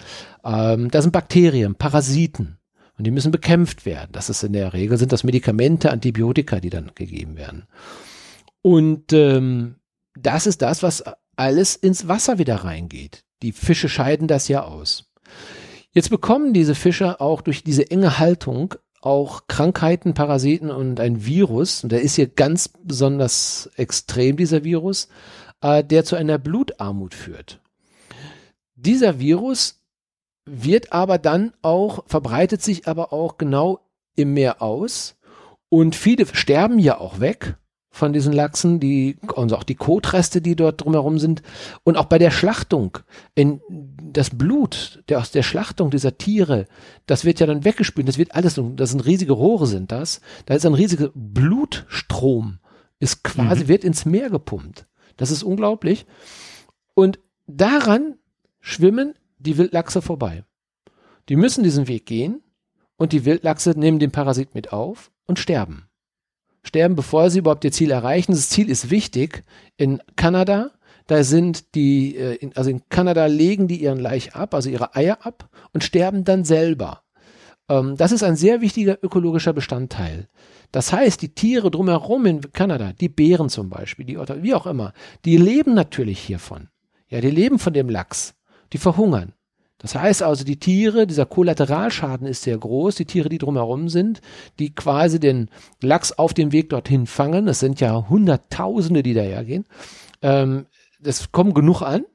Ähm, 0.43 0.91
da 0.91 1.01
sind 1.01 1.11
Bakterien, 1.11 1.75
Parasiten 1.75 2.59
und 2.97 3.05
die 3.05 3.11
müssen 3.11 3.31
bekämpft 3.31 3.85
werden. 3.85 4.09
Das 4.11 4.29
ist 4.29 4.43
in 4.43 4.53
der 4.53 4.73
Regel, 4.73 4.97
sind 4.97 5.11
das 5.11 5.23
Medikamente, 5.23 5.91
Antibiotika, 5.91 6.59
die 6.59 6.69
dann 6.69 6.91
gegeben 6.93 7.35
werden. 7.35 7.63
Und 8.61 9.11
ähm, 9.11 9.75
das 10.15 10.45
ist 10.45 10.61
das, 10.61 10.83
was 10.83 11.03
alles 11.35 11.75
ins 11.75 12.07
Wasser 12.07 12.37
wieder 12.37 12.57
reingeht. 12.57 13.23
Die 13.41 13.51
Fische 13.51 13.89
scheiden 13.89 14.27
das 14.27 14.47
ja 14.47 14.63
aus. 14.63 15.11
Jetzt 15.93 16.09
bekommen 16.09 16.53
diese 16.53 16.75
Fische 16.75 17.21
auch 17.21 17.41
durch 17.41 17.63
diese 17.63 17.89
enge 17.91 18.17
Haltung 18.19 18.75
auch 18.99 19.47
Krankheiten, 19.47 20.13
Parasiten 20.13 20.71
und 20.71 20.99
ein 20.99 21.25
Virus, 21.25 21.83
und 21.83 21.91
der 21.91 22.01
ist 22.01 22.15
hier 22.15 22.27
ganz 22.27 22.69
besonders 22.69 23.69
extrem, 23.75 24.37
dieser 24.37 24.63
Virus, 24.63 25.09
äh, 25.61 25.83
der 25.83 26.05
zu 26.05 26.15
einer 26.15 26.37
Blutarmut 26.37 27.13
führt. 27.13 27.59
Dieser 28.75 29.19
Virus 29.19 29.81
wird 30.45 30.93
aber 30.93 31.17
dann 31.17 31.53
auch, 31.61 32.03
verbreitet 32.07 32.61
sich 32.61 32.87
aber 32.87 33.13
auch 33.13 33.37
genau 33.37 33.81
im 34.15 34.33
Meer 34.33 34.61
aus. 34.61 35.15
Und 35.69 35.95
viele 35.95 36.25
sterben 36.25 36.79
ja 36.79 36.99
auch 36.99 37.19
weg 37.19 37.57
von 37.93 38.11
diesen 38.11 38.33
Lachsen, 38.33 38.79
die, 38.79 39.17
und 39.35 39.53
auch 39.53 39.61
die 39.61 39.75
Kotreste, 39.75 40.41
die 40.41 40.55
dort 40.55 40.83
drumherum 40.83 41.19
sind. 41.19 41.43
Und 41.83 41.95
auch 41.95 42.05
bei 42.05 42.17
der 42.17 42.31
Schlachtung, 42.31 42.97
in 43.35 43.61
das 44.01 44.31
Blut, 44.31 45.03
der 45.09 45.19
aus 45.19 45.29
der 45.29 45.43
Schlachtung 45.43 45.91
dieser 45.91 46.17
Tiere, 46.17 46.65
das 47.05 47.23
wird 47.23 47.39
ja 47.39 47.45
dann 47.45 47.63
weggespült, 47.63 48.07
das 48.07 48.17
wird 48.17 48.33
alles, 48.33 48.59
das 48.75 48.89
sind 48.89 49.05
riesige 49.05 49.33
Rohre 49.33 49.67
sind 49.67 49.91
das, 49.91 50.21
da 50.47 50.55
ist 50.55 50.65
ein 50.65 50.73
riesiger 50.73 51.11
Blutstrom, 51.13 52.57
ist 52.97 53.23
quasi, 53.23 53.65
mhm. 53.65 53.67
wird 53.67 53.83
ins 53.83 54.05
Meer 54.05 54.31
gepumpt. 54.31 54.87
Das 55.15 55.29
ist 55.29 55.43
unglaublich. 55.43 56.07
Und 56.95 57.19
daran 57.45 58.15
schwimmen 58.59 59.13
die 59.37 59.59
Wildlachse 59.59 60.01
vorbei. 60.01 60.43
Die 61.29 61.35
müssen 61.35 61.63
diesen 61.63 61.87
Weg 61.87 62.07
gehen 62.07 62.41
und 62.97 63.11
die 63.11 63.23
Wildlachse 63.23 63.77
nehmen 63.77 63.99
den 63.99 64.11
Parasit 64.11 64.55
mit 64.55 64.73
auf 64.73 65.11
und 65.27 65.37
sterben 65.37 65.89
sterben, 66.63 66.95
bevor 66.95 67.29
sie 67.29 67.39
überhaupt 67.39 67.63
ihr 67.65 67.71
Ziel 67.71 67.91
erreichen. 67.91 68.31
Das 68.31 68.49
Ziel 68.49 68.69
ist 68.69 68.89
wichtig. 68.89 69.43
In 69.77 70.01
Kanada, 70.15 70.71
da 71.07 71.23
sind 71.23 71.75
die, 71.75 72.15
äh, 72.15 72.49
also 72.55 72.69
in 72.69 72.81
Kanada 72.89 73.25
legen 73.25 73.67
die 73.67 73.81
ihren 73.81 73.99
Laich 73.99 74.35
ab, 74.35 74.53
also 74.53 74.69
ihre 74.69 74.95
Eier 74.95 75.25
ab 75.25 75.49
und 75.73 75.83
sterben 75.83 76.23
dann 76.23 76.45
selber. 76.45 77.03
Ähm, 77.69 77.95
das 77.97 78.11
ist 78.11 78.23
ein 78.23 78.35
sehr 78.35 78.61
wichtiger 78.61 78.97
ökologischer 79.01 79.53
Bestandteil. 79.53 80.27
Das 80.71 80.91
heißt, 80.91 81.21
die 81.21 81.35
Tiere 81.35 81.69
drumherum 81.69 82.25
in 82.25 82.41
Kanada, 82.51 82.93
die 82.93 83.09
Bären 83.09 83.49
zum 83.49 83.69
Beispiel, 83.69 84.05
die 84.05 84.17
Otter, 84.17 84.41
wie 84.41 84.53
auch 84.53 84.65
immer, 84.65 84.93
die 85.25 85.37
leben 85.37 85.73
natürlich 85.73 86.19
hiervon. 86.19 86.69
Ja, 87.09 87.21
die 87.21 87.29
leben 87.29 87.59
von 87.59 87.73
dem 87.73 87.89
Lachs. 87.89 88.33
Die 88.71 88.79
verhungern. 88.79 89.33
Das 89.83 89.95
heißt 89.95 90.23
also, 90.23 90.45
die 90.45 90.57
Tiere, 90.57 91.05
dieser 91.05 91.25
Kollateralschaden 91.25 92.25
ist 92.25 92.43
sehr 92.43 92.57
groß, 92.57 92.95
die 92.95 93.05
Tiere, 93.05 93.27
die 93.27 93.37
drumherum 93.37 93.89
sind, 93.89 94.21
die 94.57 94.73
quasi 94.73 95.19
den 95.19 95.49
Lachs 95.81 96.13
auf 96.13 96.33
dem 96.33 96.53
Weg 96.53 96.69
dorthin 96.69 97.05
fangen, 97.05 97.49
es 97.49 97.59
sind 97.59 97.81
ja 97.81 98.07
Hunderttausende, 98.07 99.03
die 99.03 99.13
dahergehen, 99.13 99.65
ähm, 100.21 100.67
das 101.01 101.33
kommen 101.33 101.53
genug 101.53 101.81
an 101.81 102.05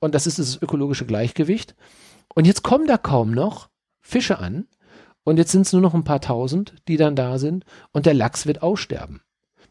und 0.00 0.14
das 0.14 0.26
ist 0.26 0.38
das 0.38 0.60
ökologische 0.62 1.04
Gleichgewicht. 1.04 1.76
Und 2.34 2.46
jetzt 2.46 2.62
kommen 2.62 2.86
da 2.86 2.96
kaum 2.96 3.32
noch 3.32 3.68
Fische 4.00 4.38
an 4.38 4.66
und 5.24 5.36
jetzt 5.36 5.52
sind 5.52 5.66
es 5.66 5.74
nur 5.74 5.82
noch 5.82 5.92
ein 5.92 6.04
paar 6.04 6.22
tausend, 6.22 6.74
die 6.88 6.96
dann 6.96 7.16
da 7.16 7.36
sind 7.36 7.66
und 7.92 8.06
der 8.06 8.14
Lachs 8.14 8.46
wird 8.46 8.62
aussterben. 8.62 9.20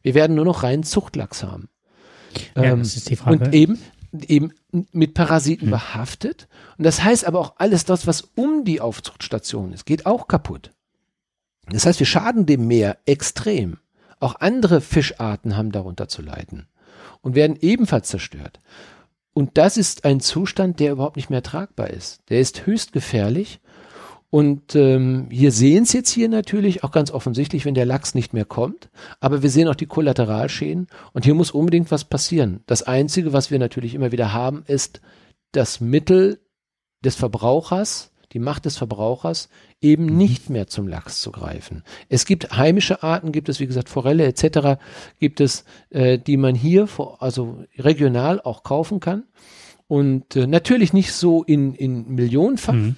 Wir 0.03 0.13
werden 0.13 0.35
nur 0.35 0.45
noch 0.45 0.61
reinen 0.61 0.83
Zuchtlachs 0.83 1.41
haben. 1.41 1.69
Ja, 2.55 2.63
ähm, 2.63 2.79
das 2.79 2.95
ist 2.95 3.09
die 3.09 3.15
Frage. 3.15 3.43
Und 3.43 3.55
eben, 3.55 3.79
eben 4.13 4.53
mit 4.91 5.13
Parasiten 5.13 5.67
mhm. 5.67 5.71
behaftet. 5.71 6.47
Und 6.77 6.85
das 6.85 7.03
heißt 7.03 7.25
aber 7.25 7.39
auch 7.39 7.55
alles 7.57 7.85
das, 7.85 8.07
was 8.07 8.21
um 8.35 8.63
die 8.63 8.81
Aufzuchtstation 8.81 9.73
ist, 9.73 9.85
geht 9.85 10.05
auch 10.05 10.27
kaputt. 10.27 10.71
Das 11.67 11.85
heißt, 11.85 11.99
wir 11.99 12.07
schaden 12.07 12.45
dem 12.45 12.67
Meer 12.67 12.97
extrem. 13.05 13.79
Auch 14.19 14.35
andere 14.39 14.81
Fischarten 14.81 15.57
haben 15.57 15.71
darunter 15.71 16.07
zu 16.07 16.21
leiden 16.21 16.67
und 17.21 17.35
werden 17.35 17.57
ebenfalls 17.59 18.07
zerstört. 18.07 18.59
Und 19.33 19.57
das 19.57 19.77
ist 19.77 20.05
ein 20.05 20.19
Zustand, 20.19 20.79
der 20.79 20.91
überhaupt 20.91 21.15
nicht 21.15 21.29
mehr 21.29 21.41
tragbar 21.41 21.89
ist. 21.89 22.21
Der 22.29 22.39
ist 22.39 22.65
höchst 22.65 22.93
gefährlich 22.93 23.59
und 24.33 24.73
ähm, 24.73 25.27
hier 25.29 25.51
sehen 25.51 25.83
es 25.83 25.93
jetzt 25.93 26.09
hier 26.09 26.27
natürlich 26.27 26.83
auch 26.83 26.89
ganz 26.89 27.11
offensichtlich, 27.11 27.65
wenn 27.65 27.75
der 27.75 27.85
Lachs 27.85 28.15
nicht 28.15 28.33
mehr 28.33 28.45
kommt. 28.45 28.89
Aber 29.19 29.43
wir 29.43 29.51
sehen 29.51 29.67
auch 29.67 29.75
die 29.75 29.85
Kollateralschäden 29.85 30.87
und 31.11 31.23
hier 31.23 31.35
muss 31.35 31.51
unbedingt 31.51 31.91
was 31.91 32.03
passieren. 32.03 32.61
Das 32.65 32.81
Einzige, 32.81 33.31
was 33.31 33.51
wir 33.51 33.59
natürlich 33.59 33.93
immer 33.93 34.11
wieder 34.11 34.33
haben, 34.33 34.63
ist 34.65 35.01
das 35.51 35.81
Mittel 35.81 36.39
des 37.05 37.15
Verbrauchers, 37.15 38.11
die 38.31 38.39
Macht 38.39 38.65
des 38.65 38.75
Verbrauchers, 38.75 39.49
eben 39.81 40.07
mhm. 40.07 40.17
nicht 40.17 40.49
mehr 40.49 40.65
zum 40.65 40.87
Lachs 40.87 41.21
zu 41.21 41.31
greifen. 41.31 41.83
Es 42.09 42.25
gibt 42.25 42.57
heimische 42.57 43.03
Arten, 43.03 43.33
gibt 43.33 43.49
es 43.49 43.59
wie 43.59 43.67
gesagt 43.67 43.87
Forelle 43.87 44.25
etc., 44.25 44.81
gibt 45.19 45.41
es, 45.41 45.63
äh, 45.91 46.17
die 46.17 46.37
man 46.37 46.55
hier, 46.55 46.87
vor, 46.87 47.21
also 47.21 47.63
regional 47.77 48.41
auch 48.41 48.63
kaufen 48.63 48.99
kann. 48.99 49.25
Und 49.87 50.35
äh, 50.35 50.47
natürlich 50.47 50.91
nicht 50.91 51.13
so 51.13 51.43
in, 51.43 51.75
in 51.75 52.15
Millionenfach. 52.15 52.73
Mhm 52.73 52.95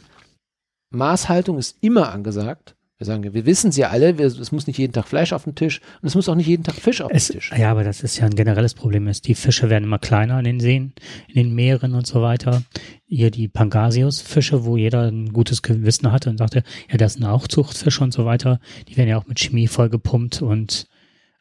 Maßhaltung 0.96 1.58
ist 1.58 1.78
immer 1.82 2.12
angesagt. 2.12 2.76
Wir 2.98 3.06
sagen, 3.06 3.34
wir 3.34 3.46
wissen 3.46 3.72
es 3.72 3.76
ja 3.76 3.90
alle, 3.90 4.12
es 4.12 4.54
muss 4.54 4.68
nicht 4.68 4.80
jeden 4.80 4.94
Tag 4.94 5.06
Fleisch 5.06 5.34
auf 5.34 5.44
den 5.44 5.54
Tisch 5.54 5.82
und 6.02 6.08
es 6.08 6.16
muss 6.16 6.30
auch 6.30 6.36
nicht 6.36 6.48
jeden 6.48 6.64
Tag 6.64 6.76
Fisch 6.76 7.02
auf 7.02 7.12
es, 7.14 7.28
den 7.28 7.36
Tisch. 7.36 7.52
Ja, 7.58 7.70
aber 7.70 7.84
das 7.84 8.02
ist 8.04 8.18
ja 8.18 8.26
ein 8.26 8.36
generelles 8.36 8.74
Problem. 8.74 9.10
Ist, 9.10 9.28
die 9.28 9.36
Fische 9.36 9.70
werden 9.70 9.84
immer 9.84 10.00
kleiner 10.00 10.40
in 10.40 10.46
den 10.46 10.60
Seen, 10.62 10.94
in 11.28 11.36
den 11.36 11.54
Meeren 11.54 11.94
und 11.94 12.08
so 12.08 12.22
weiter. 12.22 12.64
Hier 13.06 13.32
die 13.32 13.50
Pangasius-Fische, 13.50 14.64
wo 14.64 14.78
jeder 14.78 15.12
ein 15.12 15.34
gutes 15.34 15.62
Gewissen 15.62 16.14
hatte 16.14 16.30
und 16.30 16.38
sagte, 16.38 16.64
ja, 16.90 16.96
das 16.96 17.16
sind 17.16 17.26
auch 17.26 17.50
Zuchtfische 17.50 18.02
und 18.02 18.14
so 18.14 18.24
weiter. 18.24 18.62
Die 18.88 18.96
werden 18.96 19.10
ja 19.10 19.18
auch 19.18 19.28
mit 19.28 19.42
Chemie 19.42 19.68
voll 19.68 19.90
gepumpt 19.90 20.42
und 20.42 20.88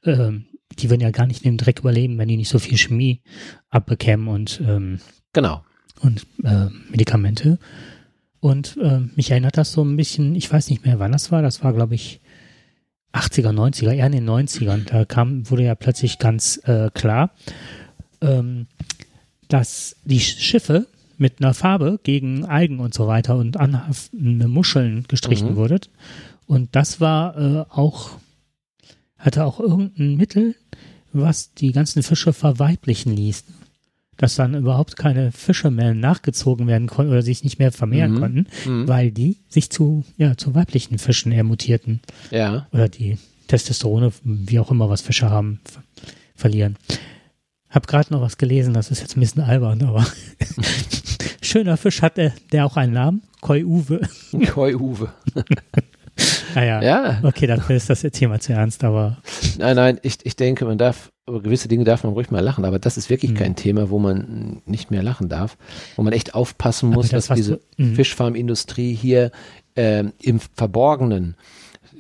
ähm, 0.03 0.47
die 0.77 0.91
würden 0.91 1.03
ja 1.03 1.13
gar 1.13 1.29
nicht 1.29 1.45
in 1.45 1.53
dem 1.53 1.59
Dreck 1.59 1.79
überleben, 1.79 2.19
wenn 2.19 2.27
die 2.27 2.37
nicht 2.37 2.51
so 2.51 2.59
viel 2.59 2.77
Chemie 2.77 3.23
abbekämen 3.71 4.27
und 4.27 4.61
ähm, 4.67 4.99
genau 5.33 5.63
und 6.01 6.27
äh, 6.43 6.67
Medikamente. 6.91 7.59
Und 8.45 8.77
äh, 8.77 9.01
mich 9.17 9.31
erinnert 9.31 9.57
das 9.57 9.73
so 9.73 9.83
ein 9.83 9.97
bisschen, 9.97 10.35
ich 10.35 10.53
weiß 10.53 10.69
nicht 10.69 10.85
mehr, 10.85 10.99
wann 10.99 11.13
das 11.13 11.33
war, 11.33 11.41
das 11.41 11.65
war, 11.65 11.73
glaube 11.73 11.95
ich, 11.95 12.21
80er, 13.15 13.55
90er, 13.55 13.93
eher 13.93 14.05
in 14.05 14.13
den 14.13 14.29
90ern. 14.29 14.85
Da 14.85 15.07
kam, 15.07 15.49
wurde 15.51 15.63
ja 15.63 15.75
plötzlich 15.75 16.19
ganz 16.19 16.61
äh, 16.65 16.91
klar, 16.93 17.31
ähm, 18.21 18.67
dass 19.49 19.97
die 20.05 20.21
Schiffe 20.21 20.87
mit 21.17 21.41
einer 21.41 21.55
Farbe 21.55 21.99
gegen 22.03 22.45
Algen 22.45 22.81
und 22.81 22.93
so 22.93 23.07
weiter 23.07 23.39
und 23.39 23.57
anhaftende 23.57 24.47
Muscheln 24.47 25.07
gestrichen 25.09 25.53
mhm. 25.53 25.57
wurde. 25.57 25.81
Und 26.47 26.77
das 26.77 27.01
war 27.01 27.39
äh, 27.39 27.65
auch, 27.71 28.11
hatte 29.17 29.47
auch 29.47 29.59
irgendein 29.59 30.17
Mittel, 30.17 30.55
was 31.15 31.55
die 31.55 31.73
ganzen 31.73 32.03
Fische 32.03 32.35
verweiblichen 32.35 33.17
ließ 33.17 33.43
dass 34.17 34.37
dann 34.37 34.55
überhaupt 34.55 34.97
keine 34.97 35.33
Fische 35.33 35.71
mehr 35.71 35.95
nachgezogen 35.95 36.67
werden 36.67 36.89
konnten 36.89 37.13
oder 37.13 37.23
sich 37.23 37.45
nicht 37.45 37.59
mehr 37.59 37.73
vermehren 37.73 38.13
mhm. 38.13 38.21
konnten, 38.21 38.47
mhm. 38.65 38.89
weil 38.89 39.11
die 39.11 39.39
sich 39.49 39.71
zu, 39.71 40.05
ja, 40.17 40.37
zu 40.37 40.55
weiblichen 40.55 40.99
Fischen 40.99 41.33
eher 41.33 41.45
mutierten. 41.45 42.01
Ja. 42.31 42.67
Oder 42.73 42.89
die 42.89 43.19
Testosterone, 43.49 44.13
wie 44.23 44.59
auch 44.59 44.71
immer, 44.71 44.89
was 44.89 45.03
Fische 45.03 45.31
haben, 45.31 45.61
verlieren. 46.35 46.77
Hab 47.71 47.87
gerade 47.87 48.13
noch 48.13 48.21
was 48.21 48.39
gelesen, 48.39 48.73
das 48.73 48.91
ist 48.91 49.01
jetzt 49.01 49.17
ein 49.17 49.21
bisschen 49.21 49.43
albern, 49.43 49.83
aber 49.83 50.07
schöner 51.43 51.77
Fisch 51.77 52.03
hat 52.03 52.17
der, 52.17 52.33
der 52.53 52.67
auch 52.67 52.77
einen 52.77 52.93
Namen, 52.93 53.23
Koi 53.41 53.65
Uwe. 53.65 54.01
Koi 54.53 54.75
Uwe. 54.75 55.13
naja, 56.55 56.83
ja. 56.83 57.21
okay, 57.25 57.47
dafür 57.47 57.77
ist 57.77 57.91
das 57.91 58.01
Thema 58.01 58.39
zu 58.39 58.53
ernst, 58.53 58.85
aber. 58.85 59.19
Nein, 59.59 59.77
nein, 59.77 60.01
ich, 60.03 60.19
ich 60.23 60.37
denke, 60.37 60.65
man 60.65 60.79
darf 60.79 61.11
über 61.27 61.41
gewisse 61.43 61.69
Dinge 61.69 61.85
darf 61.85 62.05
man 62.05 62.13
ruhig 62.13 62.31
mal 62.31 62.41
lachen, 62.41 62.65
aber 62.67 62.79
das 62.79 62.99
ist 62.99 63.09
wirklich 63.09 63.31
Mhm. 63.33 63.37
kein 63.37 63.57
Thema, 63.57 63.89
wo 63.91 63.99
man 63.99 64.61
nicht 64.67 64.91
mehr 64.91 65.03
lachen 65.03 65.29
darf, 65.31 65.57
wo 65.97 66.03
man 66.03 66.13
echt 66.13 66.35
aufpassen 66.35 66.91
muss, 66.91 67.09
das, 67.09 67.29
dass 67.29 67.37
diese 67.37 67.61
du- 67.79 67.83
Mhm. 67.85 67.95
Fischfarmindustrie 67.95 68.93
hier 68.95 69.31
ähm, 69.77 70.13
im 70.21 70.39
Verborgenen 70.41 71.37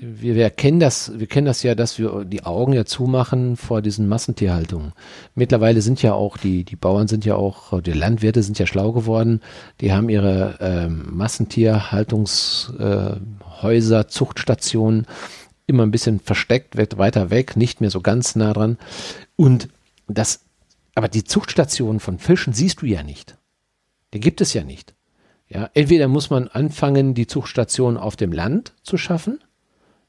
wir, 0.00 0.34
wir 0.34 0.50
kennen 0.50 0.80
das, 0.80 1.12
wir 1.18 1.26
kennen 1.28 1.46
das 1.46 1.62
ja, 1.62 1.74
dass 1.76 1.98
wir 1.98 2.24
die 2.24 2.44
Augen 2.44 2.72
ja 2.74 2.84
zumachen 2.84 3.56
vor 3.56 3.80
diesen 3.80 4.06
Massentierhaltungen. 4.08 4.92
Mittlerweile 5.34 5.80
sind 5.82 6.02
ja 6.02 6.12
auch 6.14 6.36
die, 6.36 6.64
die 6.64 6.74
Bauern 6.76 7.06
sind 7.08 7.24
ja 7.24 7.36
auch, 7.36 7.80
die 7.80 7.92
Landwirte 7.92 8.42
sind 8.42 8.58
ja 8.58 8.66
schlau 8.66 8.90
geworden. 8.92 9.40
Die 9.80 9.92
haben 9.92 10.08
ihre 10.08 10.56
ähm, 10.60 11.04
Massentierhaltungshäuser, 11.12 14.00
äh, 14.00 14.06
Zuchtstationen 14.08 15.06
immer 15.66 15.84
ein 15.84 15.90
bisschen 15.90 16.20
versteckt, 16.20 16.76
weit- 16.76 16.98
weiter 16.98 17.30
weg, 17.30 17.56
nicht 17.56 17.80
mehr 17.80 17.90
so 17.90 18.00
ganz 18.00 18.36
nah 18.36 18.52
dran. 18.52 18.78
Und 19.36 19.68
das, 20.06 20.40
aber 20.94 21.08
die 21.08 21.24
Zuchtstationen 21.24 22.00
von 22.00 22.18
Fischen 22.18 22.52
siehst 22.52 22.82
du 22.82 22.86
ja 22.86 23.02
nicht. 23.02 23.36
Die 24.12 24.20
gibt 24.20 24.40
es 24.40 24.52
ja 24.52 24.64
nicht. 24.64 24.94
Ja, 25.48 25.70
entweder 25.74 26.08
muss 26.08 26.30
man 26.30 26.48
anfangen, 26.48 27.14
die 27.14 27.26
Zuchtstationen 27.26 27.98
auf 27.98 28.16
dem 28.16 28.32
Land 28.32 28.72
zu 28.82 28.96
schaffen, 28.96 29.40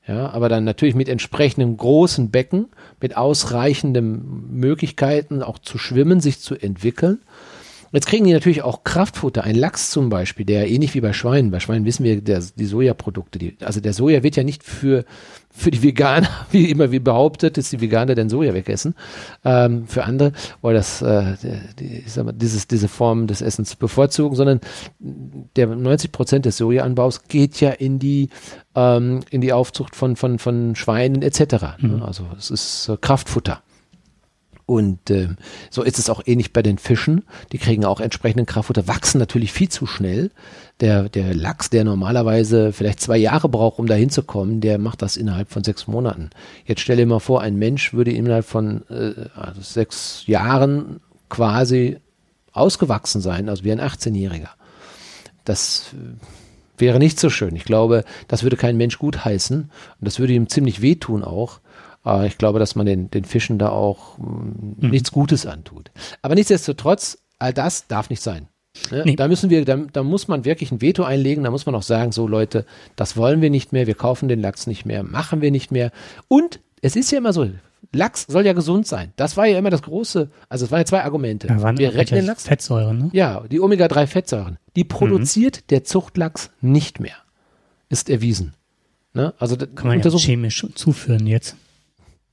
ja, 0.07 0.29
aber 0.29 0.49
dann 0.49 0.63
natürlich 0.63 0.93
mit 0.93 1.09
entsprechendem 1.09 1.77
großen 1.77 2.29
Becken, 2.29 2.67
mit 3.01 3.17
ausreichenden 3.17 4.51
Möglichkeiten 4.51 5.41
auch 5.41 5.57
zu 5.57 5.79
schwimmen, 5.79 6.21
sich 6.21 6.39
zu 6.39 6.55
entwickeln. 6.55 7.21
Jetzt 7.95 8.07
kriegen 8.07 8.25
die 8.25 8.33
natürlich 8.33 8.61
auch 8.61 8.83
Kraftfutter, 8.83 9.45
ein 9.45 9.55
Lachs 9.55 9.89
zum 9.89 10.09
Beispiel, 10.09 10.45
der 10.45 10.69
ähnlich 10.69 10.93
wie 10.95 10.99
bei 10.99 11.13
Schweinen, 11.13 11.49
bei 11.49 11.61
Schweinen 11.61 11.85
wissen 11.85 12.03
wir, 12.03 12.19
der, 12.19 12.43
die 12.55 12.65
Sojaprodukte, 12.65 13.39
die, 13.39 13.55
also 13.61 13.79
der 13.79 13.93
Soja 13.93 14.21
wird 14.21 14.35
ja 14.35 14.43
nicht 14.43 14.63
für, 14.63 15.05
für 15.49 15.71
die 15.71 15.81
Veganer, 15.81 16.27
wie 16.51 16.69
immer 16.69 16.91
wie 16.91 16.99
behauptet, 16.99 17.55
dass 17.55 17.69
die 17.69 17.79
Veganer 17.79 18.13
den 18.13 18.27
Soja 18.27 18.53
wegessen, 18.53 18.95
ähm, 19.45 19.87
für 19.87 20.03
andere, 20.03 20.33
weil 20.61 20.73
das, 20.73 21.01
äh, 21.01 21.35
die, 21.79 21.99
ich 21.99 22.11
sag 22.11 22.25
mal, 22.25 22.33
dieses, 22.33 22.67
diese 22.67 22.89
Form 22.89 23.27
des 23.27 23.41
Essens 23.41 23.77
bevorzugen, 23.77 24.35
sondern 24.35 24.59
der 24.99 25.67
90 25.67 26.11
Prozent 26.11 26.45
des 26.45 26.57
Sojaanbaus 26.57 27.23
geht 27.29 27.61
ja 27.61 27.69
in 27.69 27.97
die, 27.97 28.27
ähm, 28.75 29.21
in 29.29 29.39
die 29.39 29.53
Aufzucht 29.53 29.95
von, 29.95 30.17
von, 30.17 30.37
von 30.37 30.75
Schweinen 30.75 31.21
etc. 31.21 31.77
Mhm. 31.79 31.99
Ne? 31.99 32.05
Also 32.05 32.25
es 32.37 32.51
ist 32.51 32.89
äh, 32.89 32.97
Kraftfutter. 32.99 33.61
Und 34.65 35.11
ähm, 35.11 35.37
so 35.69 35.83
ist 35.83 35.99
es 35.99 36.09
auch 36.09 36.23
ähnlich 36.25 36.51
bei 36.51 36.63
den 36.63 36.79
Fischen. 36.79 37.23
Die 37.51 37.59
kriegen 37.59 37.85
auch 37.85 37.99
entsprechenden 37.99 38.47
Kraftfutter, 38.47 38.87
wachsen 38.87 39.19
natürlich 39.19 39.51
viel 39.51 39.69
zu 39.69 39.85
schnell. 39.85 40.31
Der, 40.79 41.07
der 41.07 41.35
Lachs, 41.35 41.69
der 41.69 41.83
normalerweise 41.83 42.73
vielleicht 42.73 42.99
zwei 42.99 43.17
Jahre 43.17 43.47
braucht, 43.47 43.77
um 43.77 43.85
da 43.85 43.93
hinzukommen, 43.93 44.61
der 44.61 44.79
macht 44.79 45.01
das 45.01 45.17
innerhalb 45.17 45.51
von 45.51 45.63
sechs 45.63 45.87
Monaten. 45.87 46.31
Jetzt 46.65 46.81
stell 46.81 46.97
dir 46.97 47.05
mal 47.05 47.19
vor, 47.19 47.41
ein 47.41 47.55
Mensch 47.55 47.93
würde 47.93 48.11
innerhalb 48.11 48.45
von 48.45 48.83
äh, 48.89 49.13
also 49.35 49.61
sechs 49.61 50.23
Jahren 50.25 50.99
quasi 51.29 51.97
ausgewachsen 52.51 53.21
sein, 53.21 53.49
also 53.49 53.63
wie 53.63 53.71
ein 53.71 53.81
18-Jähriger. 53.81 54.49
Das 55.43 55.93
äh, 55.93 56.81
wäre 56.81 56.99
nicht 56.99 57.19
so 57.19 57.29
schön. 57.29 57.55
Ich 57.55 57.65
glaube, 57.65 58.03
das 58.27 58.43
würde 58.43 58.57
kein 58.57 58.77
Mensch 58.77 58.97
gut 58.97 59.23
heißen 59.23 59.57
und 59.59 59.71
das 59.99 60.19
würde 60.19 60.33
ihm 60.33 60.49
ziemlich 60.49 60.81
wehtun 60.81 61.23
auch. 61.23 61.59
Aber 62.05 62.25
ich 62.25 62.37
glaube, 62.37 62.59
dass 62.59 62.75
man 62.75 62.85
den, 62.85 63.09
den 63.11 63.25
Fischen 63.25 63.57
da 63.57 63.69
auch 63.69 64.17
mh, 64.19 64.89
nichts 64.89 65.11
Gutes 65.11 65.45
antut. 65.45 65.91
Aber 66.21 66.35
nichtsdestotrotz, 66.35 67.17
all 67.39 67.51
das 67.51 67.87
darf 67.87 68.09
nicht 68.09 68.21
sein. 68.21 68.47
Ne? 68.91 69.03
Nee. 69.05 69.15
Da 69.15 69.27
müssen 69.27 69.49
wir, 69.49 69.65
da, 69.65 69.77
da 69.77 70.03
muss 70.03 70.27
man 70.27 70.45
wirklich 70.45 70.71
ein 70.71 70.81
Veto 70.81 71.03
einlegen, 71.03 71.43
da 71.43 71.51
muss 71.51 71.65
man 71.65 71.75
auch 71.75 71.83
sagen, 71.83 72.11
so 72.11 72.27
Leute, 72.27 72.65
das 72.95 73.17
wollen 73.17 73.41
wir 73.41 73.49
nicht 73.49 73.73
mehr, 73.73 73.87
wir 73.87 73.95
kaufen 73.95 74.27
den 74.27 74.41
Lachs 74.41 74.67
nicht 74.67 74.85
mehr, 74.85 75.03
machen 75.03 75.41
wir 75.41 75.49
nicht 75.49 75.71
mehr. 75.71 75.91
Und 76.27 76.59
es 76.81 76.95
ist 76.95 77.11
ja 77.11 77.17
immer 77.17 77.33
so, 77.33 77.49
Lachs 77.91 78.25
soll 78.27 78.45
ja 78.45 78.53
gesund 78.53 78.85
sein. 78.85 79.11
Das 79.15 79.35
war 79.37 79.47
ja 79.47 79.57
immer 79.57 79.69
das 79.71 79.81
große, 79.81 80.29
also 80.47 80.65
es 80.65 80.71
waren 80.71 80.81
ja 80.81 80.85
zwei 80.85 81.03
Argumente. 81.03 81.47
Da 81.47 81.61
waren 81.61 81.77
wir 81.77 81.95
retten 81.95 82.15
den 82.15 82.25
Lachs. 82.25 82.43
Fettsäuren, 82.43 82.97
ne? 82.97 83.09
Ja, 83.13 83.43
die 83.49 83.59
Omega-3-Fettsäuren, 83.61 84.57
die 84.75 84.83
produziert 84.83 85.71
der 85.71 85.83
Zuchtlachs 85.83 86.51
nicht 86.61 86.99
mehr. 86.99 87.15
Ist 87.89 88.09
erwiesen. 88.09 88.53
Ne? 89.13 89.33
Also 89.39 89.55
Kann 89.55 89.87
man 89.87 90.01
ja 90.01 90.09
chemisch 90.17 90.67
zuführen 90.75 91.25
jetzt. 91.25 91.55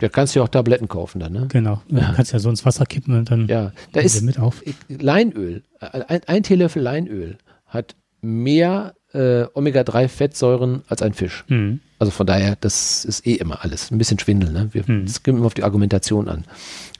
Da 0.03 0.09
kannst 0.09 0.35
du 0.35 0.41
ja 0.41 0.45
auch 0.45 0.49
Tabletten 0.49 0.89
kaufen 0.89 1.21
dann, 1.21 1.33
ne? 1.33 1.47
Genau. 1.49 1.81
Du 1.89 2.01
kannst 2.01 2.33
ja 2.33 2.39
so 2.41 2.51
ins 2.51 2.65
Wasser 2.67 2.87
kippen 2.87 3.17
und 3.17 3.31
dann 3.31 3.47
Ja, 3.47 3.73
da 3.93 4.01
ist 4.01 4.21
mit 4.23 4.39
auf. 4.39 4.63
Leinöl, 4.89 5.63
äh, 5.81 6.01
ein, 6.09 6.21
ein 6.27 6.43
Teelöffel 6.43 6.83
Leinöl 6.83 7.39
hat 7.67 7.95
mehr 8.21 8.95
äh, 9.13 9.45
Omega-3-Fettsäuren 9.55 10.83
als 10.89 11.03
ein 11.03 11.13
Fisch. 11.13 11.45
Mhm. 11.49 11.81
Also 11.99 12.11
von 12.11 12.27
daher, 12.27 12.57
das 12.61 13.05
ist 13.05 13.27
eh 13.27 13.35
immer 13.35 13.63
alles. 13.63 13.93
Ein 13.93 13.99
bisschen 13.99 14.19
Schwindel, 14.19 14.51
ne? 14.53 14.69
Wir, 14.73 14.83
Mhm. 14.87 15.07
Das 15.07 15.23
kommt 15.23 15.39
immer 15.39 15.47
auf 15.47 15.55
die 15.55 15.63
Argumentation 15.63 16.29
an. 16.29 16.45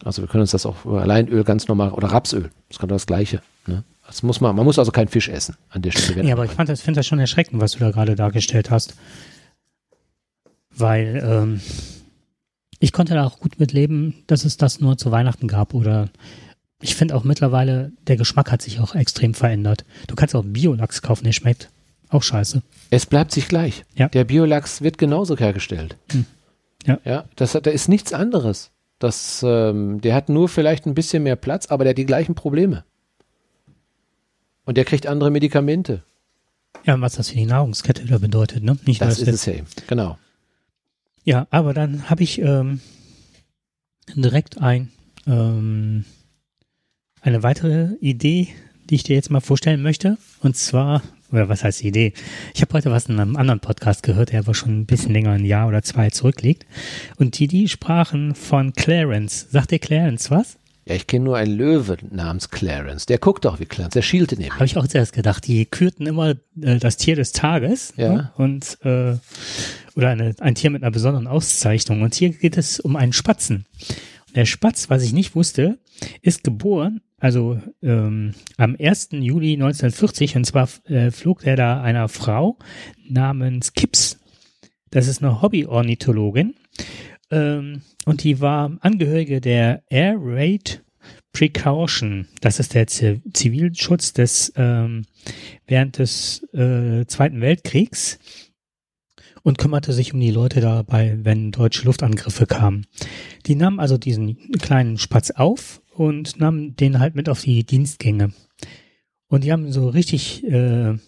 Also 0.05 0.23
wir 0.23 0.29
können 0.29 0.43
uns 0.43 0.53
das 0.53 0.65
auch 0.65 0.85
über 0.85 1.05
Leinöl 1.05 1.43
ganz 1.43 1.67
normal 1.67 1.91
oder 1.91 2.09
Rapsöl, 2.09 2.51
das 2.69 2.79
kann 2.79 2.89
doch 2.89 2.97
das 2.97 3.07
Gleiche. 3.07 3.43
Ne? 3.67 3.83
Das 4.07 4.23
muss 4.23 4.41
man, 4.41 4.55
man 4.55 4.65
muss 4.65 4.79
also 4.79 4.93
kein 4.93 5.09
Fisch 5.09 5.29
essen 5.29 5.57
an 5.71 5.83
der 5.83 5.91
Stelle. 5.91 6.25
Ja, 6.25 6.35
aber 6.35 6.45
ich 6.45 6.53
fand 6.53 6.69
das, 6.69 6.81
finde 6.83 6.99
das 7.01 7.07
schon 7.07 7.19
erschreckend, 7.19 7.61
was 7.61 7.73
du 7.73 7.79
da 7.81 7.91
gerade 7.91 8.15
dargestellt 8.15 8.71
hast. 8.71 8.95
Weil 10.75 11.23
ähm, 11.25 11.61
ich 12.83 12.93
konnte 12.93 13.15
da 13.15 13.25
auch 13.25 13.39
gut 13.39 13.61
mit 13.61 13.73
leben, 13.73 14.25
dass 14.27 14.45
es 14.45 14.57
das 14.57 14.81
nur 14.81 14.99
zu 14.99 15.13
Weihnachten 15.13 15.47
gab. 15.47 15.73
Oder 15.73 16.09
ich 16.81 16.97
finde 16.97 17.15
auch 17.15 17.23
mittlerweile, 17.23 17.93
der 18.09 18.17
Geschmack 18.17 18.51
hat 18.51 18.61
sich 18.61 18.81
auch 18.81 18.97
extrem 18.97 19.35
verändert. 19.35 19.85
Du 20.09 20.17
kannst 20.17 20.35
auch 20.35 20.43
Biolachs 20.45 21.01
kaufen, 21.01 21.23
der 21.23 21.33
schmeckt 21.33 21.71
auch 22.09 22.25
scheiße. 22.25 22.61
Es 22.91 23.07
bleibt 23.07 23.31
sich 23.31 23.47
gleich. 23.47 23.85
Ja. 23.95 24.09
Der 24.09 24.25
Biolachs 24.25 24.83
wird 24.83 24.99
genauso 24.99 25.39
hergestellt. 25.39 25.97
Hm. 26.11 26.27
Ja. 26.85 26.99
Ja, 27.05 27.25
das 27.37 27.53
da 27.53 27.71
ist 27.71 27.89
nichts 27.89 28.13
anderes. 28.13 28.73
Das, 28.99 29.45
ähm, 29.47 30.01
der 30.01 30.17
hat 30.17 30.29
nur 30.29 30.49
vielleicht 30.49 30.85
ein 30.87 30.95
bisschen 30.95 31.23
mehr 31.23 31.37
Platz, 31.37 31.67
aber 31.67 31.85
der 31.85 31.93
hat 31.93 31.99
die 31.99 32.07
gleichen 32.07 32.35
Probleme. 32.35 32.85
Und 34.65 34.77
der 34.77 34.85
kriegt 34.85 35.07
andere 35.07 35.31
Medikamente. 35.31 36.03
Ja, 36.85 36.95
und 36.95 37.01
was 37.01 37.15
das 37.15 37.29
für 37.29 37.37
die 37.37 37.47
Nahrungskette 37.47 38.03
wieder 38.03 38.19
bedeutet, 38.19 38.65
ne? 38.65 38.77
Nicht 38.87 39.01
das 39.01 39.21
ist 39.21 39.29
es 39.29 39.47
ja 39.47 39.53
eben. 39.53 39.67
Genau. 39.87 40.19
Ja, 41.25 41.47
aber 41.51 41.73
dann 41.73 42.11
habe 42.11 42.23
ich 42.23 42.41
ähm, 42.41 42.81
direkt 44.15 44.61
ein, 44.61 44.91
ähm, 45.27 46.05
eine 47.21 47.43
weitere 47.43 47.95
Idee, 48.01 48.49
die 48.91 48.97
ich 48.97 49.05
dir 49.05 49.15
jetzt 49.15 49.31
mal 49.31 49.41
vorstellen 49.41 49.83
möchte. 49.83 50.19
Und 50.41 50.57
zwar, 50.57 51.03
oder 51.31 51.49
was 51.49 51.63
heißt 51.63 51.85
Idee? 51.85 52.13
Ich 52.55 52.61
habe 52.61 52.75
heute 52.75 52.91
was 52.91 53.07
in 53.07 53.21
einem 53.21 53.37
anderen 53.37 53.61
Podcast 53.61 54.03
gehört, 54.03 54.33
der 54.33 54.41
aber 54.41 54.55
schon 54.55 54.81
ein 54.81 54.87
bisschen 54.87 55.13
länger, 55.13 55.31
ein 55.31 55.45
Jahr 55.45 55.69
oder 55.69 55.83
zwei 55.83 56.11
zurückliegt. 56.11 56.67
Und 57.17 57.39
die, 57.39 57.47
die 57.47 57.69
sprachen 57.69 58.35
von 58.35 58.73
Clarence. 58.73 59.47
Sagt 59.51 59.71
dir 59.71 59.79
Clarence 59.79 60.31
was? 60.31 60.59
Ja, 60.85 60.97
ich 60.97 61.07
kenne 61.07 61.25
nur 61.25 61.37
einen 61.37 61.57
Löwe 61.57 61.97
namens 62.11 62.51
Clarence. 62.51 63.07
Der 63.07 63.19
guckt 63.19 63.45
doch 63.45 63.61
wie 63.61 63.67
Clarence. 63.67 63.95
Der 63.95 64.03
schielte 64.03 64.35
nämlich. 64.35 64.55
Habe 64.55 64.65
ich 64.65 64.77
auch 64.77 64.87
zuerst 64.87 65.13
gedacht. 65.13 65.47
Die 65.47 65.65
kürten 65.65 66.07
immer 66.07 66.31
äh, 66.61 66.79
das 66.79 66.97
Tier 66.97 67.15
des 67.15 67.33
Tages. 67.33 67.95
Ja. 67.97 68.13
Ne? 68.13 68.33
Und 68.37 68.79
äh, 68.83 69.17
oder 69.95 70.09
eine, 70.09 70.35
ein 70.41 70.55
Tier 70.55 70.71
mit 70.71 70.83
einer 70.83 70.91
besonderen 70.91 71.29
Auszeichnung. 71.29 72.03
Und 72.03 72.15
hier 72.15 72.31
geht 72.31 72.57
es 72.57 72.81
um 72.81 72.97
einen 72.97 73.13
Spatzen. 73.13 73.67
Und 74.27 74.37
der 74.37 74.45
Spatz, 74.45 74.91
was 74.91 75.05
ich 75.05 75.13
nicht 75.13 75.37
wusste, 75.37 75.79
ist 76.21 76.43
geboren, 76.43 77.01
also 77.19 77.61
ähm, 77.83 78.35
am 78.57 78.77
1. 78.81 79.11
Juli 79.13 79.53
1940. 79.53 80.37
Und 80.37 80.45
zwar 80.47 80.69
äh, 80.87 81.13
flog 81.13 81.45
er 81.47 81.55
da 81.55 81.81
einer 81.81 82.09
Frau 82.09 82.59
namens 83.09 83.75
Kips. 83.75 84.19
Das 84.91 85.07
ist 85.07 85.23
eine 85.23 85.41
Hobbyornithologin. 85.43 86.55
Ähm, 87.33 87.83
und 88.05 88.23
die 88.23 88.41
war 88.41 88.77
Angehörige 88.81 89.41
der 89.41 89.83
Air 89.91 90.17
Raid 90.19 90.85
Precaution. 91.33 92.29
Das 92.41 92.61
ist 92.61 92.75
der 92.75 92.87
Zi- 92.87 93.23
Zivilschutz 93.33 94.13
des 94.13 94.53
ähm, 94.55 95.07
während 95.67 95.99
des 95.99 96.43
äh, 96.53 97.07
Zweiten 97.07 97.41
Weltkriegs 97.41 98.19
und 99.43 99.59
kümmerte 99.59 99.93
sich 99.93 100.13
um 100.15 100.21
die 100.21 100.31
Leute 100.31 100.61
dabei, 100.61 101.19
wenn 101.23 101.51
deutsche 101.51 101.85
Luftangriffe 101.87 102.47
kamen. 102.47 102.87
Die 103.47 103.57
nahmen 103.57 103.81
also 103.81 103.99
diesen 103.99 104.37
kleinen 104.61 104.99
Spatz 104.99 105.31
auf 105.31 105.83
und 105.95 106.39
nahmen 106.39 106.77
den 106.77 107.01
halt 107.01 107.15
mit 107.17 107.29
auf 107.29 107.41
die 107.41 107.65
Dienstgänge. 107.65 108.33
Und 109.27 109.45
die 109.45 109.51
haben 109.53 109.73
so 109.73 109.89
richtig 109.89 110.45
äh, 110.45 110.99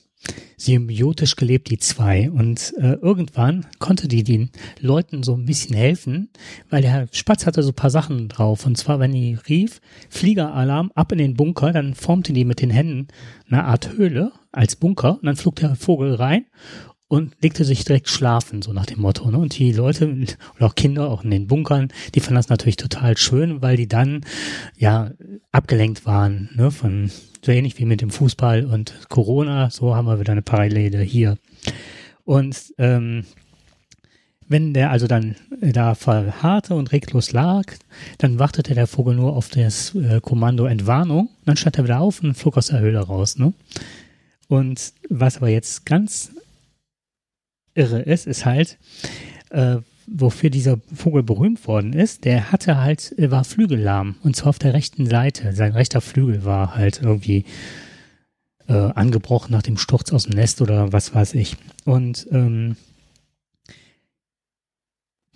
symbiotisch 0.56 1.36
gelebt, 1.36 1.70
die 1.70 1.78
zwei. 1.78 2.30
Und 2.30 2.74
äh, 2.78 2.94
irgendwann 2.94 3.66
konnte 3.78 4.08
die 4.08 4.24
den 4.24 4.50
Leuten 4.80 5.22
so 5.22 5.34
ein 5.34 5.44
bisschen 5.44 5.76
helfen, 5.76 6.30
weil 6.70 6.82
der 6.82 7.08
Spatz 7.12 7.46
hatte 7.46 7.62
so 7.62 7.72
paar 7.72 7.90
Sachen 7.90 8.28
drauf. 8.28 8.66
Und 8.66 8.76
zwar, 8.76 9.00
wenn 9.00 9.12
die 9.12 9.38
rief, 9.48 9.80
Fliegeralarm, 10.10 10.92
ab 10.94 11.12
in 11.12 11.18
den 11.18 11.34
Bunker, 11.34 11.72
dann 11.72 11.94
formte 11.94 12.32
die 12.32 12.44
mit 12.44 12.60
den 12.60 12.70
Händen 12.70 13.08
eine 13.48 13.64
Art 13.64 13.92
Höhle 13.96 14.32
als 14.52 14.76
Bunker. 14.76 15.14
Und 15.14 15.24
dann 15.24 15.36
flog 15.36 15.56
der 15.56 15.74
Vogel 15.76 16.14
rein 16.14 16.46
und 17.14 17.33
legte 17.40 17.64
sich 17.64 17.85
direkt 17.85 18.09
schlafen, 18.09 18.61
so 18.61 18.72
nach 18.72 18.87
dem 18.87 19.00
Motto. 19.00 19.31
Ne? 19.31 19.38
Und 19.38 19.57
die 19.57 19.72
Leute 19.72 20.09
oder 20.57 20.66
auch 20.66 20.74
Kinder, 20.74 21.09
auch 21.09 21.22
in 21.22 21.31
den 21.31 21.46
Bunkern, 21.46 21.88
die 22.14 22.20
fanden 22.20 22.35
das 22.35 22.48
natürlich 22.48 22.77
total 22.77 23.16
schön, 23.16 23.62
weil 23.62 23.77
die 23.77 23.87
dann 23.87 24.22
ja 24.77 25.12
abgelenkt 25.53 26.07
waren, 26.07 26.50
ne? 26.57 26.72
von 26.72 27.12
so 27.44 27.53
ähnlich 27.53 27.79
wie 27.79 27.85
mit 27.85 28.00
dem 28.00 28.11
Fußball 28.11 28.64
und 28.64 29.09
Corona, 29.09 29.70
so 29.70 29.94
haben 29.94 30.07
wir 30.07 30.18
wieder 30.18 30.33
eine 30.33 30.42
Parallele 30.42 31.03
hier. 31.03 31.38
Und 32.24 32.74
ähm, 32.79 33.24
wenn 34.48 34.74
der 34.74 34.90
also 34.90 35.07
dann 35.07 35.37
äh, 35.61 35.70
da 35.70 35.94
verharrte 35.94 36.74
und 36.74 36.90
reglos 36.90 37.31
lag, 37.31 37.64
dann 38.18 38.40
wartete 38.40 38.74
der 38.74 38.88
Vogel 38.88 39.14
nur 39.14 39.37
auf 39.37 39.50
das 39.50 39.94
äh, 39.94 40.20
Kommando 40.20 40.66
Entwarnung. 40.66 41.29
Dann 41.44 41.57
stand 41.57 41.79
er 41.79 41.85
wieder 41.85 42.00
auf 42.00 42.22
und 42.22 42.35
flog 42.35 42.57
aus 42.57 42.66
der 42.66 42.81
Höhle 42.81 42.98
raus. 42.98 43.38
Ne? 43.38 43.53
Und 44.48 44.92
was 45.09 45.37
aber 45.37 45.48
jetzt 45.48 45.87
ganz 45.87 46.33
irre 47.74 48.00
ist, 48.00 48.26
ist 48.26 48.44
halt, 48.44 48.78
äh, 49.50 49.76
wofür 50.06 50.50
dieser 50.50 50.78
Vogel 50.94 51.22
berühmt 51.22 51.66
worden 51.66 51.92
ist, 51.92 52.24
der 52.24 52.52
hatte 52.52 52.78
halt, 52.78 53.14
war 53.16 53.44
flügellahm 53.44 54.16
und 54.22 54.37
zwar 54.37 54.50
auf 54.50 54.58
der 54.58 54.74
rechten 54.74 55.06
Seite. 55.06 55.52
Sein 55.54 55.72
rechter 55.72 56.00
Flügel 56.00 56.44
war 56.44 56.74
halt 56.74 57.00
irgendwie 57.02 57.44
äh, 58.68 58.72
angebrochen 58.72 59.52
nach 59.52 59.62
dem 59.62 59.78
Sturz 59.78 60.12
aus 60.12 60.24
dem 60.24 60.34
Nest 60.34 60.60
oder 60.60 60.92
was 60.92 61.14
weiß 61.14 61.34
ich. 61.34 61.56
Und 61.84 62.26
ähm, 62.30 62.76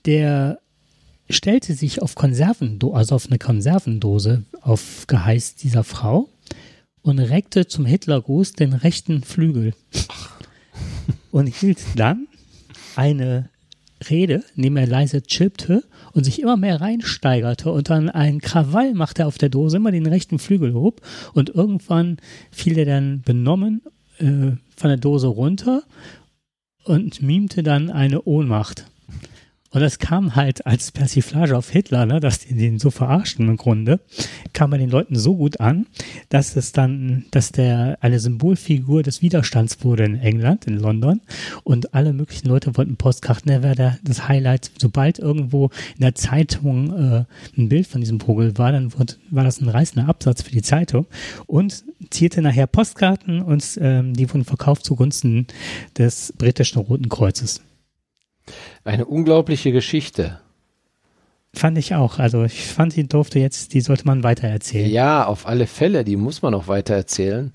der 0.07 0.61
stellte 1.31 1.75
sich 1.75 2.01
auf 2.01 2.15
Konservendose, 2.15 2.97
also 2.97 3.15
auf 3.15 3.27
eine 3.27 3.39
Konservendose 3.39 4.45
auf 4.61 5.07
Geheiß 5.07 5.57
dieser 5.57 5.85
Frau 5.85 6.29
und 7.03 7.19
reckte 7.19 7.67
zum 7.67 7.85
Hitlergruß 7.85 8.53
den 8.53 8.73
rechten 8.73 9.23
Flügel 9.23 9.75
und 11.31 11.47
hielt 11.47 11.79
dann 11.97 12.27
eine 12.97 13.51
Rede, 14.09 14.45
indem 14.57 14.77
er 14.77 14.87
leise 14.87 15.23
chilpte 15.23 15.85
und 16.13 16.25
sich 16.25 16.41
immer 16.41 16.57
mehr 16.57 16.81
reinsteigerte 16.81 17.73
und 17.73 17.91
dann 17.91 18.09
einen 18.09 18.41
Krawall 18.41 18.95
machte 18.95 19.27
auf 19.27 19.39
der 19.39 19.49
Dose, 19.49 19.77
immer 19.77 19.91
den 19.91 20.07
rechten 20.07 20.39
Flügel 20.39 20.75
hob 20.75 21.01
und 21.35 21.51
irgendwann 21.51 22.19
fiel 22.51 22.79
er 22.79 22.85
dann 22.85 23.23
benommen 23.23 23.83
äh, 24.19 24.53
von 24.77 24.89
der 24.89 24.97
Dose 24.97 25.27
runter 25.27 25.83
und 26.85 27.23
mimte 27.23 27.63
dann 27.63 27.91
eine 27.91 28.23
Ohnmacht. 28.23 28.87
Und 29.71 29.83
das 29.83 29.99
kam 29.99 30.35
halt 30.35 30.67
als 30.67 30.93
Persiflage 30.93 31.57
auf 31.57 31.71
Hitler, 31.71 32.07
ne, 32.07 32.21
dass 32.21 32.41
die 32.41 32.55
den 32.55 32.79
so 32.79 32.91
verarschten 32.91 33.49
im 33.49 33.57
Grunde, 33.57 34.01
kam 34.55 34.71
bei 34.71 34.79
den 34.79 34.89
Leuten 34.89 35.17
so 35.17 35.37
gut 35.37 35.61
an, 35.61 35.87
dass 36.31 36.57
es 36.57 36.73
dann, 36.73 37.27
dass 37.33 37.53
der 37.53 37.99
eine 38.01 38.19
Symbolfigur 38.19 39.03
des 39.03 39.21
Widerstands 39.21 39.85
wurde 39.85 40.05
in 40.05 40.17
England, 40.17 40.67
in 40.67 40.79
London. 40.79 41.21
Und 41.65 41.95
alle 41.95 42.15
möglichen 42.15 42.49
Leute 42.49 42.77
wollten 42.77 42.97
Postkarten. 42.97 43.51
Er 43.51 43.63
war 43.63 43.75
das 43.75 44.29
Highlight. 44.29 44.71
Sobald 44.79 45.19
irgendwo 45.19 45.67
in 45.97 46.03
der 46.03 46.15
Zeitung 46.15 46.93
äh, 46.93 47.25
ein 47.57 47.69
Bild 47.69 47.87
von 47.87 48.01
diesem 48.01 48.21
Vogel 48.21 48.57
war, 48.57 48.73
dann 48.73 48.99
wurde, 48.99 49.15
war 49.31 49.45
das 49.45 49.61
ein 49.61 49.69
reißender 49.69 50.09
Absatz 50.09 50.43
für 50.43 50.51
die 50.51 50.63
Zeitung 50.63 51.07
und 51.47 51.85
zierte 52.11 52.41
nachher 52.41 52.67
Postkarten 52.67 53.43
und 53.43 53.79
ähm, 53.81 54.15
die 54.15 54.29
wurden 54.31 54.45
verkauft 54.45 54.85
zugunsten 54.85 55.47
des 55.97 56.33
britischen 56.39 56.79
Roten 56.81 57.09
Kreuzes. 57.09 57.61
Eine 58.85 59.07
unglaubliche 59.07 59.73
Geschichte. 59.73 60.41
Fand 61.55 61.79
ich 61.79 61.95
auch. 61.95 62.19
Also 62.19 62.45
ich 62.45 62.67
fand, 62.67 62.95
die 62.95 63.09
durfte 63.09 63.39
jetzt, 63.39 63.75
die 63.75 63.81
sollte 63.81 64.07
man 64.07 64.23
weitererzählen. 64.23 64.91
Ja, 64.91 65.27
auf 65.27 65.47
alle 65.47 65.67
Fälle, 65.67 66.05
die 66.05 66.17
muss 66.17 66.43
man 66.43 66.55
auch 66.55 66.69
weitererzählen. 66.69 67.53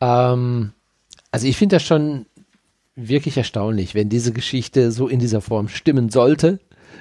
Ähm, 0.00 0.72
also 1.30 1.46
ich 1.46 1.56
finde 1.56 1.76
das 1.76 1.82
schon 1.82 2.26
wirklich 2.96 3.36
erstaunlich, 3.36 3.94
wenn 3.94 4.08
diese 4.08 4.32
Geschichte 4.32 4.92
so 4.92 5.08
in 5.08 5.18
dieser 5.18 5.40
Form 5.40 5.68
stimmen 5.68 6.10
sollte. 6.10 6.60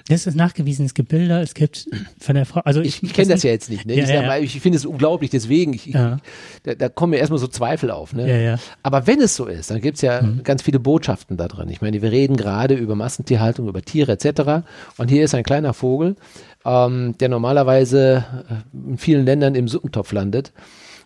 Das 0.10 0.28
ist 0.28 0.36
nachgewiesen, 0.36 0.86
es 0.86 0.94
gibt 0.94 1.10
Bilder, 1.10 1.42
es 1.42 1.54
gibt 1.54 1.88
von 2.20 2.36
der 2.36 2.46
Frau, 2.46 2.60
also 2.66 2.82
ich, 2.82 2.98
ich, 2.98 3.04
ich 3.04 3.14
kenne 3.14 3.30
das 3.34 3.44
ja 3.44 3.52
jetzt 3.52 3.70
nicht, 3.70 3.86
ne? 3.86 3.96
Ja, 3.96 4.04
ich, 4.04 4.10
ja, 4.10 4.38
ich 4.38 4.60
finde 4.60 4.78
es 4.78 4.86
unglaublich, 4.86 5.30
deswegen, 5.30 5.74
ich, 5.74 5.86
Ja. 5.86 6.18
da, 6.64 6.76
da 6.76 6.90
kommen 6.90 7.12
mir 7.12 7.18
erstmal 7.18 7.40
so 7.40 7.48
Zweifel 7.48 7.90
auf, 7.90 8.12
ne? 8.14 8.28
Aber 8.84 9.08
wenn 9.08 9.22
es 9.22 9.36
so 9.36 9.46
ist, 9.46 9.72
dann 9.72 9.80
gibt 9.80 9.96
es 9.96 10.02
ja 10.02 10.22
Mhm. 10.22 10.44
ganz 10.44 10.62
viele 10.62 10.80
Botschaften 10.80 11.38
da 11.38 11.48
drin. 11.48 11.70
Ich 11.70 11.82
meine, 11.82 12.02
wir 12.02 12.12
reden 12.12 12.36
gerade 12.36 12.76
über 12.76 12.96
Massentierhaltung, 12.96 13.68
über 13.70 13.82
Tiere 13.82 14.12
etc. 14.12 14.66
Und 14.98 15.10
hier 15.10 15.24
ist 15.24 15.34
ein 15.36 15.44
kleiner 15.44 15.74
Vogel, 15.74 16.16
ähm, 16.66 17.16
der 17.20 17.30
normalerweise 17.30 18.26
äh, 18.50 18.90
in 18.92 18.98
vielen 18.98 19.26
Ländern 19.26 19.56
im 19.56 19.68
Suppentopf 19.70 20.12
landet. 20.12 20.52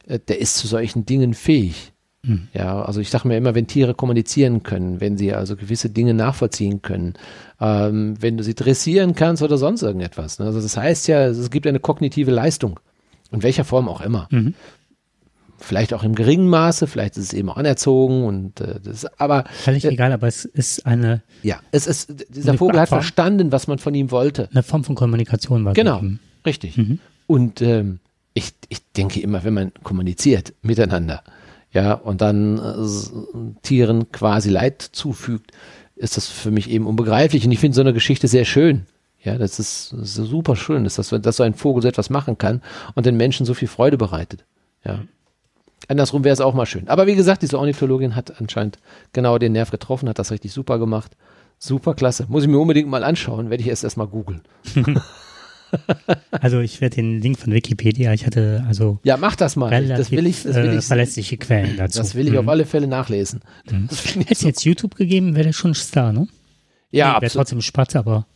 Äh, 0.07 0.19
der 0.27 0.39
ist 0.39 0.55
zu 0.57 0.65
solchen 0.67 1.05
Dingen 1.05 1.33
fähig. 1.35 1.93
Mhm. 2.23 2.47
Ja, 2.53 2.81
also 2.81 2.99
ich 2.99 3.09
sage 3.09 3.27
mir 3.27 3.37
immer, 3.37 3.55
wenn 3.55 3.67
Tiere 3.67 3.93
kommunizieren 3.93 4.63
können, 4.63 4.99
wenn 4.99 5.17
sie 5.17 5.33
also 5.33 5.55
gewisse 5.55 5.89
Dinge 5.89 6.13
nachvollziehen 6.13 6.81
können, 6.81 7.13
ähm, 7.59 8.15
wenn 8.19 8.37
du 8.37 8.43
sie 8.43 8.55
dressieren 8.55 9.15
kannst 9.15 9.43
oder 9.43 9.57
sonst 9.57 9.81
irgendetwas. 9.83 10.39
Ne? 10.39 10.45
Also 10.45 10.61
das 10.61 10.77
heißt 10.77 11.07
ja, 11.07 11.25
es 11.27 11.49
gibt 11.49 11.67
eine 11.67 11.79
kognitive 11.79 12.31
Leistung. 12.31 12.79
In 13.31 13.43
welcher 13.43 13.65
Form 13.65 13.89
auch 13.89 14.01
immer. 14.01 14.27
Mhm. 14.31 14.53
Vielleicht 15.59 15.93
auch 15.93 16.03
im 16.03 16.13
geringen 16.15 16.47
Maße, 16.47 16.85
vielleicht 16.87 17.17
ist 17.17 17.23
es 17.25 17.33
eben 17.33 17.49
auch 17.49 17.57
anerzogen 17.57 18.25
und 18.25 18.61
äh, 18.61 18.79
das, 18.81 19.05
aber 19.19 19.43
Völlig 19.49 19.85
äh, 19.85 19.89
egal, 19.89 20.11
aber 20.11 20.27
es 20.27 20.45
ist 20.45 20.85
eine, 20.85 21.23
ja, 21.41 21.59
es 21.71 21.87
ist, 21.87 22.13
dieser 22.29 22.53
Vogel 22.53 22.79
hat 22.79 22.89
verstanden, 22.89 23.51
was 23.51 23.67
man 23.67 23.79
von 23.79 23.95
ihm 23.95 24.11
wollte. 24.11 24.49
eine 24.51 24.61
Form 24.61 24.83
von 24.83 24.95
Kommunikation 24.95 25.65
war. 25.65 25.73
Genau, 25.73 25.95
gegeben. 25.95 26.19
richtig. 26.45 26.77
Mhm. 26.77 26.99
Und 27.25 27.61
ähm, 27.63 27.99
ich, 28.35 28.53
ich 28.69 28.83
denke 28.95 29.19
immer, 29.19 29.43
wenn 29.43 29.55
man 29.55 29.71
kommuniziert 29.83 30.53
miteinander, 30.61 31.23
ja, 31.71 31.93
und 31.93 32.21
dann 32.21 32.57
äh, 32.57 33.61
Tieren 33.61 34.11
quasi 34.11 34.49
Leid 34.49 34.81
zufügt, 34.81 35.51
ist 35.95 36.17
das 36.17 36.27
für 36.27 36.51
mich 36.51 36.69
eben 36.69 36.85
unbegreiflich. 36.85 37.45
Und 37.45 37.51
ich 37.51 37.59
finde 37.59 37.75
so 37.75 37.81
eine 37.81 37.93
Geschichte 37.93 38.27
sehr 38.27 38.45
schön. 38.45 38.85
Ja, 39.23 39.37
das 39.37 39.59
ist, 39.59 39.93
das 39.93 40.17
ist 40.17 40.29
super 40.29 40.55
schön, 40.55 40.83
dass, 40.83 40.95
das, 40.95 41.09
dass 41.09 41.37
so 41.37 41.43
ein 41.43 41.53
Vogel 41.53 41.81
so 41.81 41.87
etwas 41.87 42.09
machen 42.09 42.37
kann 42.37 42.61
und 42.95 43.05
den 43.05 43.17
Menschen 43.17 43.45
so 43.45 43.53
viel 43.53 43.67
Freude 43.67 43.97
bereitet. 43.97 44.45
Ja. 44.85 44.99
Andersrum 45.87 46.23
wäre 46.23 46.33
es 46.33 46.41
auch 46.41 46.53
mal 46.53 46.65
schön. 46.65 46.87
Aber 46.87 47.07
wie 47.07 47.15
gesagt, 47.15 47.41
diese 47.41 47.59
Ornithologin 47.59 48.15
hat 48.15 48.39
anscheinend 48.39 48.79
genau 49.13 49.37
den 49.37 49.53
Nerv 49.53 49.71
getroffen, 49.71 50.09
hat 50.09 50.19
das 50.19 50.31
richtig 50.31 50.53
super 50.53 50.79
gemacht. 50.79 51.15
Super 51.59 51.95
klasse. 51.95 52.25
Muss 52.29 52.43
ich 52.43 52.49
mir 52.49 52.59
unbedingt 52.59 52.89
mal 52.89 53.03
anschauen, 53.03 53.49
werde 53.49 53.61
ich 53.61 53.69
erst 53.69 53.83
erstmal 53.83 54.07
googeln. 54.07 54.41
Also 56.31 56.59
ich 56.59 56.81
werde 56.81 56.95
den 56.97 57.19
Link 57.21 57.37
von 57.39 57.51
Wikipedia, 57.53 58.13
ich 58.13 58.25
hatte 58.25 58.63
also 58.67 58.99
Ja, 59.03 59.17
mach 59.17 59.35
das 59.35 59.55
mal. 59.55 59.69
relativ 59.69 59.97
das 59.97 60.11
will 60.11 60.27
ich, 60.27 60.43
das 60.43 60.55
will 60.55 60.65
äh, 60.69 60.77
ich, 60.77 60.85
verlässliche 60.85 61.37
Quellen 61.37 61.77
dazu. 61.77 61.99
das 61.99 62.15
will 62.15 62.25
ich 62.27 62.33
Mhm. 62.33 62.39
auf 62.39 62.47
alle 62.47 62.65
Fälle 62.65 62.87
nachlesen. 62.87 63.41
Ich 63.91 64.15
Hätte 64.15 64.25
es 64.33 64.39
so. 64.41 64.47
jetzt 64.47 64.63
YouTube 64.65 64.95
gegeben, 64.95 65.35
wäre 65.35 65.45
der 65.45 65.53
schon 65.53 65.73
Star, 65.73 66.13
ne? 66.13 66.27
Ja, 66.91 67.05
wäre 67.07 67.15
absolut. 67.17 67.33
trotzdem 67.33 67.61
Spatz, 67.61 67.95
aber 67.95 68.27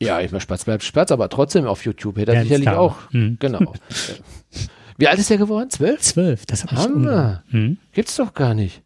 Ja, 0.00 0.20
ich 0.20 0.30
meine, 0.30 0.40
Spatz 0.40 0.64
bleibt 0.64 0.82
Spatz, 0.84 1.10
aber 1.12 1.28
trotzdem 1.28 1.66
auf 1.66 1.84
YouTube 1.84 2.16
hätte 2.16 2.32
er 2.32 2.34
Wäre 2.34 2.40
ein 2.42 2.48
sicherlich 2.48 2.68
Star. 2.68 2.80
auch. 2.80 2.96
Mhm. 3.12 3.36
Genau. 3.40 3.72
Wie 4.98 5.08
alt 5.08 5.18
ist 5.18 5.30
er 5.30 5.38
geworden? 5.38 5.70
Zwölf? 5.70 6.00
zwölf, 6.00 6.46
das 6.46 6.64
hat 6.64 6.72
Hammer. 6.72 7.42
Mhm. 7.50 7.78
Gibt's 7.92 8.16
doch 8.16 8.34
gar 8.34 8.54
nicht. 8.54 8.82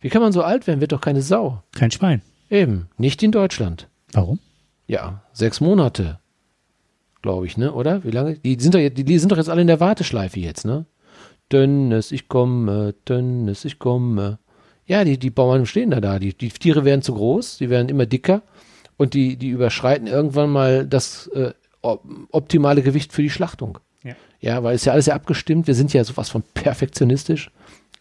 Wie 0.00 0.08
kann 0.08 0.22
man 0.22 0.32
so 0.32 0.42
alt 0.42 0.66
werden? 0.66 0.80
Wird 0.80 0.92
doch 0.92 1.00
keine 1.00 1.22
Sau. 1.22 1.62
Kein 1.72 1.90
Schwein. 1.92 2.22
Eben. 2.50 2.88
Nicht 2.98 3.22
in 3.22 3.30
Deutschland. 3.32 3.88
Warum? 4.12 4.40
Ja, 4.88 5.22
sechs 5.32 5.60
Monate. 5.60 6.18
Glaube 7.22 7.46
ich, 7.46 7.56
ne? 7.56 7.72
Oder? 7.72 8.02
Wie 8.04 8.10
lange? 8.10 8.34
Die 8.38 8.56
sind, 8.60 8.74
doch, 8.74 8.80
jetzt- 8.80 8.98
die, 8.98 9.04
die 9.04 9.18
sind 9.18 9.30
doch 9.32 9.36
jetzt 9.36 9.48
alle 9.48 9.60
in 9.62 9.66
der 9.68 9.80
Warteschleife 9.80 10.40
jetzt, 10.40 10.64
ne? 10.64 10.86
Dünnes, 11.52 12.12
ich 12.12 12.28
komme, 12.28 12.94
dünnes, 13.08 13.64
ich 13.64 13.78
komme. 13.78 14.38
Ja, 14.86 15.04
die, 15.04 15.18
die 15.18 15.30
Bauern 15.30 15.66
stehen 15.66 15.90
da 15.90 16.00
da. 16.00 16.18
Die, 16.18 16.34
die 16.34 16.48
Tiere 16.48 16.84
werden 16.84 17.02
zu 17.02 17.14
groß, 17.14 17.58
die 17.58 17.70
werden 17.70 17.88
immer 17.88 18.06
dicker 18.06 18.42
und 18.96 19.14
die, 19.14 19.36
die 19.36 19.48
überschreiten 19.50 20.06
irgendwann 20.06 20.50
mal 20.50 20.86
das 20.86 21.28
äh, 21.28 21.52
op- 21.82 22.04
optimale 22.30 22.82
Gewicht 22.82 23.12
für 23.12 23.22
die 23.22 23.30
Schlachtung. 23.30 23.78
Ja. 24.02 24.14
Ja, 24.40 24.62
weil 24.64 24.74
es 24.74 24.84
ja 24.84 24.92
alles 24.92 25.06
ja 25.06 25.14
abgestimmt. 25.14 25.66
Wir 25.68 25.74
sind 25.74 25.92
ja 25.92 26.02
sowas 26.04 26.28
von 26.30 26.42
perfektionistisch. 26.54 27.50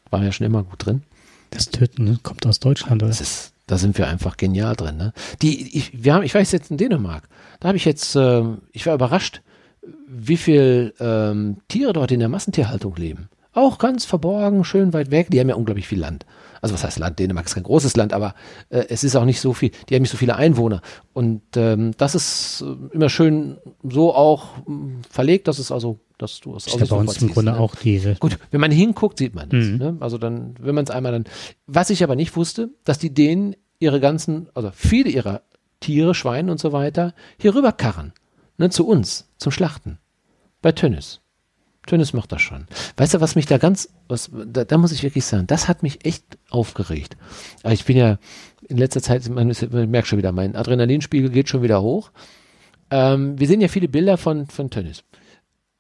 Waren 0.10 0.24
ja 0.24 0.32
schon 0.32 0.48
immer 0.48 0.64
gut 0.64 0.86
drin. 0.86 1.04
Das 1.52 1.70
Töten 1.70 2.06
ne, 2.06 2.20
kommt 2.24 2.46
aus 2.48 2.60
Deutschland, 2.60 3.04
oder? 3.04 3.10
Das 3.10 3.22
ist, 3.22 3.54
da 3.72 3.78
sind 3.78 3.98
wir 3.98 4.10
einfach 4.10 4.36
genial 4.36 4.76
drin. 4.76 4.98
Ne? 4.98 5.14
Die, 5.42 5.78
ich, 5.78 6.04
wir 6.04 6.14
haben, 6.14 6.24
ich 6.24 6.36
weiß 6.36 6.52
jetzt 6.52 6.72
in 6.72 6.78
Dänemark, 6.78 7.30
da 7.62 7.70
habe 7.70 7.78
ich 7.78 7.86
jetzt, 7.86 8.18
ähm, 8.18 8.64
ich 8.74 8.86
war 8.86 8.94
überrascht, 8.94 9.42
wie 10.10 10.36
viel 10.36 10.94
ähm, 11.00 11.56
Tiere 11.70 11.94
dort 11.94 12.12
in 12.12 12.20
der 12.20 12.28
Massentierhaltung 12.28 12.98
leben. 12.98 13.30
Auch 13.54 13.78
ganz 13.78 14.04
verborgen, 14.04 14.66
schön 14.66 14.92
weit 14.92 15.10
weg. 15.10 15.28
Die 15.30 15.40
haben 15.40 15.48
ja 15.48 15.56
unglaublich 15.56 15.88
viel 15.88 16.00
Land. 16.02 16.26
Also 16.60 16.74
was 16.74 16.84
heißt 16.84 17.00
Land? 17.00 17.18
Dänemark 17.20 17.46
ist 17.46 17.56
kein 17.56 17.64
großes 17.64 17.96
Land, 17.96 18.12
aber 18.12 18.36
äh, 18.72 18.84
es 18.90 19.06
ist 19.06 19.16
auch 19.16 19.24
nicht 19.24 19.40
so 19.40 19.54
viel, 19.54 19.72
die 19.88 19.96
haben 19.96 20.02
nicht 20.02 20.12
so 20.12 20.18
viele 20.18 20.36
Einwohner. 20.36 20.82
Und 21.14 21.42
ähm, 21.56 21.94
das 21.98 22.14
ist 22.14 22.66
äh, 22.68 22.94
immer 22.94 23.08
schön 23.08 23.58
so 23.84 24.14
auch 24.14 24.50
mh, 24.68 25.04
verlegt, 25.10 25.48
dass 25.48 25.60
es 25.60 25.72
also, 25.72 25.98
dass 26.22 26.40
du 26.40 26.56
es 26.56 26.68
Ist 26.68 26.80
ja 26.80 26.86
bei 26.86 26.96
uns 26.96 27.22
im 27.22 27.30
Grunde 27.30 27.54
ne? 27.54 27.60
auch 27.60 27.76
diese. 27.76 28.16
Gut, 28.16 28.38
wenn 28.52 28.62
man 28.62 28.72
hinguckt, 28.72 29.18
sieht 29.18 29.34
man 29.34 29.50
das. 29.50 29.66
Mhm. 29.66 29.78
Ne? 29.78 29.98
Also 30.00 30.18
dann, 30.18 30.56
wenn 30.60 30.76
man 30.76 30.84
es 30.84 30.92
einmal 30.92 31.12
dann. 31.12 31.26
Was 31.68 31.90
ich 31.90 32.04
aber 32.04 32.16
nicht 32.16 32.36
wusste, 32.36 32.70
dass 32.84 33.00
die 33.00 33.14
denen 33.14 33.56
ihre 33.80 34.00
ganzen, 34.00 34.48
also 34.54 34.72
viele 34.74 35.10
ihrer 35.10 35.42
Tiere, 35.80 36.14
Schweine 36.14 36.52
und 36.52 36.60
so 36.60 36.72
weiter, 36.72 37.14
hier 37.40 37.56
rüber 37.56 37.72
karren. 37.72 38.14
Ne, 38.58 38.70
zu 38.70 38.88
uns, 38.88 39.28
zum 39.38 39.52
Schlachten. 39.52 39.98
Bei 40.62 40.72
Tönnis. 40.72 41.22
Tönnis 41.88 42.14
macht 42.14 42.32
das 42.32 42.44
schon. 42.44 42.68
Weißt 42.98 43.16
du, 43.16 43.22
was 43.22 43.36
mich 43.36 43.48
da 43.48 43.58
ganz, 43.58 43.90
was, 44.08 44.30
da, 44.32 44.66
da 44.66 44.78
muss 44.78 44.92
ich 44.92 45.02
wirklich 45.02 45.26
sagen, 45.26 45.48
das 45.48 45.68
hat 45.68 45.82
mich 45.82 46.06
echt 46.06 46.24
aufgeregt. 46.52 47.18
Aber 47.64 47.74
ich 47.74 47.86
bin 47.86 47.98
ja 47.98 48.20
in 48.68 48.78
letzter 48.78 49.02
Zeit, 49.02 49.28
man, 49.30 49.50
ist, 49.50 49.72
man 49.72 49.90
merkt 49.90 50.08
schon 50.08 50.20
wieder, 50.20 50.32
mein 50.32 50.56
Adrenalinspiegel 50.56 51.32
geht 51.32 51.50
schon 51.50 51.64
wieder 51.64 51.82
hoch. 51.82 52.12
Ähm, 52.92 53.40
wir 53.40 53.48
sehen 53.48 53.62
ja 53.62 53.68
viele 53.68 53.88
Bilder 53.88 54.18
von, 54.18 54.46
von 54.46 54.70
Tönnis 54.70 55.04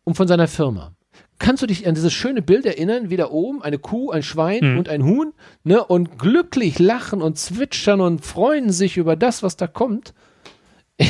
und 0.04 0.16
von 0.16 0.28
seiner 0.28 0.48
Firma. 0.48 0.94
Kannst 1.40 1.64
du 1.64 1.68
dich 1.68 1.88
an 1.88 1.96
dieses 1.96 2.14
schöne 2.14 2.42
Bild 2.42 2.66
erinnern, 2.66 3.10
wie 3.10 3.18
da 3.18 3.30
oben 3.30 3.62
eine 3.64 3.80
Kuh, 3.80 4.12
ein 4.12 4.22
Schwein 4.24 4.74
Mhm. 4.74 4.78
und 4.80 4.90
ein 4.90 5.04
Huhn, 5.04 5.34
ne, 5.64 5.84
und 5.84 6.20
glücklich 6.20 6.78
lachen 6.80 7.22
und 7.22 7.38
zwitschern 7.40 8.00
und 8.00 8.24
freuen 8.26 8.72
sich 8.72 8.98
über 8.98 9.16
das, 9.16 9.42
was 9.44 9.58
da 9.58 9.68
kommt? 9.68 10.14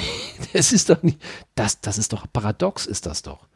Das 0.54 0.73
ist 0.73 0.89
doch 0.89 1.04
nicht, 1.04 1.21
das, 1.54 1.82
das 1.82 1.97
ist 1.99 2.13
doch 2.13 2.25
paradox, 2.34 2.88
ist 2.88 3.06
das 3.06 3.21
doch. 3.21 3.47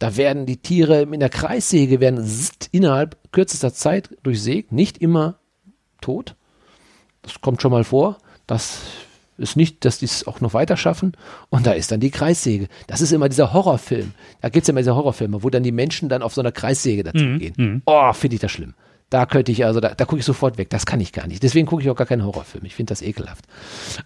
Da 0.00 0.16
werden 0.16 0.44
die 0.44 0.56
Tiere 0.56 1.06
mit 1.06 1.20
der 1.22 1.28
Kreissäge 1.28 2.00
werden 2.00 2.28
innerhalb 2.72 3.16
kürzester 3.30 3.72
Zeit 3.72 4.10
durchsägt, 4.24 4.72
nicht 4.72 4.98
immer 4.98 5.38
tot. 6.00 6.34
Das 7.22 7.40
kommt 7.40 7.62
schon 7.62 7.70
mal 7.70 7.84
vor. 7.84 8.18
Das 8.48 8.80
ist 9.42 9.56
nicht, 9.56 9.84
dass 9.84 9.98
die 9.98 10.06
es 10.06 10.26
auch 10.26 10.40
noch 10.40 10.54
weiter 10.54 10.76
schaffen. 10.76 11.12
Und 11.50 11.66
da 11.66 11.72
ist 11.72 11.92
dann 11.92 12.00
die 12.00 12.10
Kreissäge. 12.10 12.68
Das 12.86 13.00
ist 13.00 13.12
immer 13.12 13.28
dieser 13.28 13.52
Horrorfilm. 13.52 14.12
Da 14.40 14.48
gibt 14.48 14.64
es 14.64 14.68
ja 14.68 14.72
immer 14.72 14.80
diese 14.80 14.94
Horrorfilme, 14.94 15.42
wo 15.42 15.50
dann 15.50 15.62
die 15.62 15.72
Menschen 15.72 16.08
dann 16.08 16.22
auf 16.22 16.34
so 16.34 16.40
einer 16.40 16.52
Kreissäge 16.52 17.02
dazu 17.02 17.24
mhm. 17.24 17.38
gehen. 17.38 17.54
Mhm. 17.56 17.82
Oh, 17.86 18.12
finde 18.12 18.36
ich 18.36 18.40
das 18.40 18.52
schlimm. 18.52 18.74
Da 19.10 19.26
könnte 19.26 19.52
ich 19.52 19.64
also, 19.64 19.80
da, 19.80 19.90
da 19.94 20.04
gucke 20.04 20.20
ich 20.20 20.24
sofort 20.24 20.56
weg. 20.56 20.70
Das 20.70 20.86
kann 20.86 21.00
ich 21.00 21.12
gar 21.12 21.26
nicht. 21.26 21.42
Deswegen 21.42 21.66
gucke 21.66 21.82
ich 21.82 21.90
auch 21.90 21.96
gar 21.96 22.06
keinen 22.06 22.24
Horrorfilm. 22.24 22.64
Ich 22.64 22.74
finde 22.74 22.92
das 22.92 23.02
ekelhaft. 23.02 23.44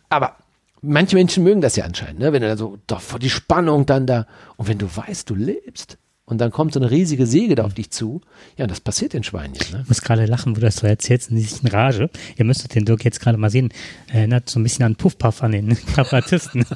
Aber 0.08 0.36
manche 0.82 1.16
Menschen 1.16 1.44
mögen 1.44 1.60
das 1.60 1.76
ja 1.76 1.84
anscheinend, 1.84 2.20
ne? 2.20 2.32
wenn 2.32 2.42
du 2.42 2.48
dann 2.48 2.58
so, 2.58 2.78
doch, 2.86 3.00
die 3.18 3.30
Spannung 3.30 3.86
dann 3.86 4.06
da. 4.06 4.26
Und 4.56 4.68
wenn 4.68 4.78
du 4.78 4.88
weißt, 4.94 5.28
du 5.30 5.34
lebst, 5.34 5.98
und 6.28 6.38
dann 6.40 6.50
kommt 6.50 6.74
so 6.74 6.80
eine 6.80 6.90
riesige 6.90 7.24
Säge 7.24 7.54
da 7.54 7.64
auf 7.64 7.74
dich 7.74 7.90
zu. 7.90 8.20
Ja, 8.56 8.66
das 8.66 8.80
passiert 8.80 9.12
den 9.12 9.22
Schweinen 9.22 9.54
ja. 9.54 9.76
Ne? 9.76 9.82
Ich 9.84 9.88
muss 9.88 10.02
gerade 10.02 10.26
lachen, 10.26 10.52
wo 10.52 10.54
du 10.56 10.66
das 10.66 10.76
so 10.76 10.86
erzählst, 10.86 11.30
in 11.30 11.68
Rage. 11.68 12.10
Ihr 12.36 12.44
müsstet 12.44 12.74
den 12.74 12.84
Dirk 12.84 13.04
jetzt 13.04 13.20
gerade 13.20 13.38
mal 13.38 13.48
sehen. 13.48 13.68
Er 14.08 14.20
erinnert 14.20 14.50
so 14.50 14.58
ein 14.58 14.64
bisschen 14.64 14.84
an 14.84 14.96
Puffpuff 14.96 15.44
an 15.44 15.52
den 15.52 15.76
Kabarettisten. 15.94 16.66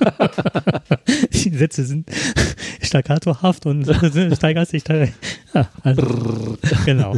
Die 1.33 1.51
Sätze 1.51 1.85
sind 1.85 2.09
staccatohaft 2.81 3.67
und 3.67 3.85
steigert 4.37 4.69
sich 4.69 4.85
da. 4.85 5.07
Ja, 5.53 5.69
also, 5.83 6.57
genau. 6.85 7.17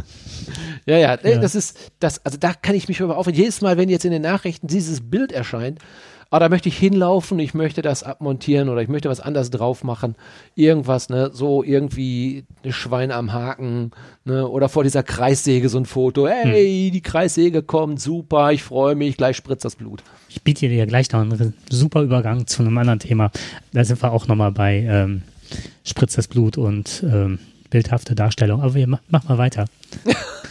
Ja, 0.87 0.97
ja, 0.97 1.19
ja, 1.23 1.39
das 1.39 1.55
ist, 1.55 1.93
das, 2.01 2.25
also 2.25 2.39
da 2.39 2.55
kann 2.55 2.75
ich 2.75 2.89
mich 2.89 3.01
über 3.01 3.19
aufhören. 3.19 3.37
Jedes 3.37 3.61
Mal, 3.61 3.77
wenn 3.77 3.91
jetzt 3.91 4.07
in 4.07 4.11
den 4.11 4.23
Nachrichten 4.23 4.69
dieses 4.69 5.03
Bild 5.03 5.33
erscheint, 5.33 5.81
ah, 6.33 6.39
da 6.39 6.49
möchte 6.49 6.69
ich 6.69 6.79
hinlaufen, 6.79 7.39
ich 7.39 7.55
möchte 7.55 7.83
das 7.83 8.03
abmontieren 8.03 8.69
oder 8.69 8.83
ich 8.83 8.89
möchte 8.89 9.09
was 9.09 9.21
anderes 9.21 9.51
drauf 9.51 9.85
machen. 9.85 10.17
Irgendwas, 10.55 11.09
ne, 11.11 11.31
so 11.33 11.63
irgendwie 11.63 12.45
ein 12.65 12.73
Schwein 12.73 13.11
am 13.11 13.33
Haken, 13.33 13.91
ne, 14.25 14.49
oder 14.49 14.69
vor 14.69 14.83
dieser 14.83 15.03
Kreissäge 15.03 15.69
so 15.69 15.79
ein 15.79 15.85
Foto. 15.85 16.27
Hey, 16.27 16.87
hm. 16.87 16.93
die 16.93 17.03
Kreissäge 17.03 17.63
kommt, 17.63 18.01
super, 18.01 18.51
ich 18.51 18.63
freue 18.63 18.95
mich, 18.95 19.17
gleich 19.17 19.37
spritzt 19.37 19.65
das 19.65 19.77
Blut. 19.77 20.03
Ich 20.31 20.43
biete 20.43 20.69
dir 20.69 20.75
ja 20.77 20.87
gleich 20.87 21.13
noch 21.13 21.21
einen 21.21 21.55
super 21.71 22.03
Übergang 22.03 22.47
zu 22.47 22.63
einem 22.63 22.79
anderen 22.79 22.99
Thema. 22.99 23.31
Da 23.73 23.85
sind 23.85 24.03
wir 24.03 24.13
auch 24.13 24.27
nochmal 24.27 24.53
bei 24.53 24.79
ähm, 24.79 25.23
Spritzt 25.85 26.17
das 26.17 26.29
Blut 26.29 26.57
und 26.57 27.05
ähm, 27.07 27.39
bildhafte 27.69 28.15
Darstellung. 28.15 28.63
Aber 28.63 28.75
wir, 28.75 28.87
mach, 28.87 29.01
mach 29.11 29.29
mal 29.29 29.39
weiter. 29.39 29.67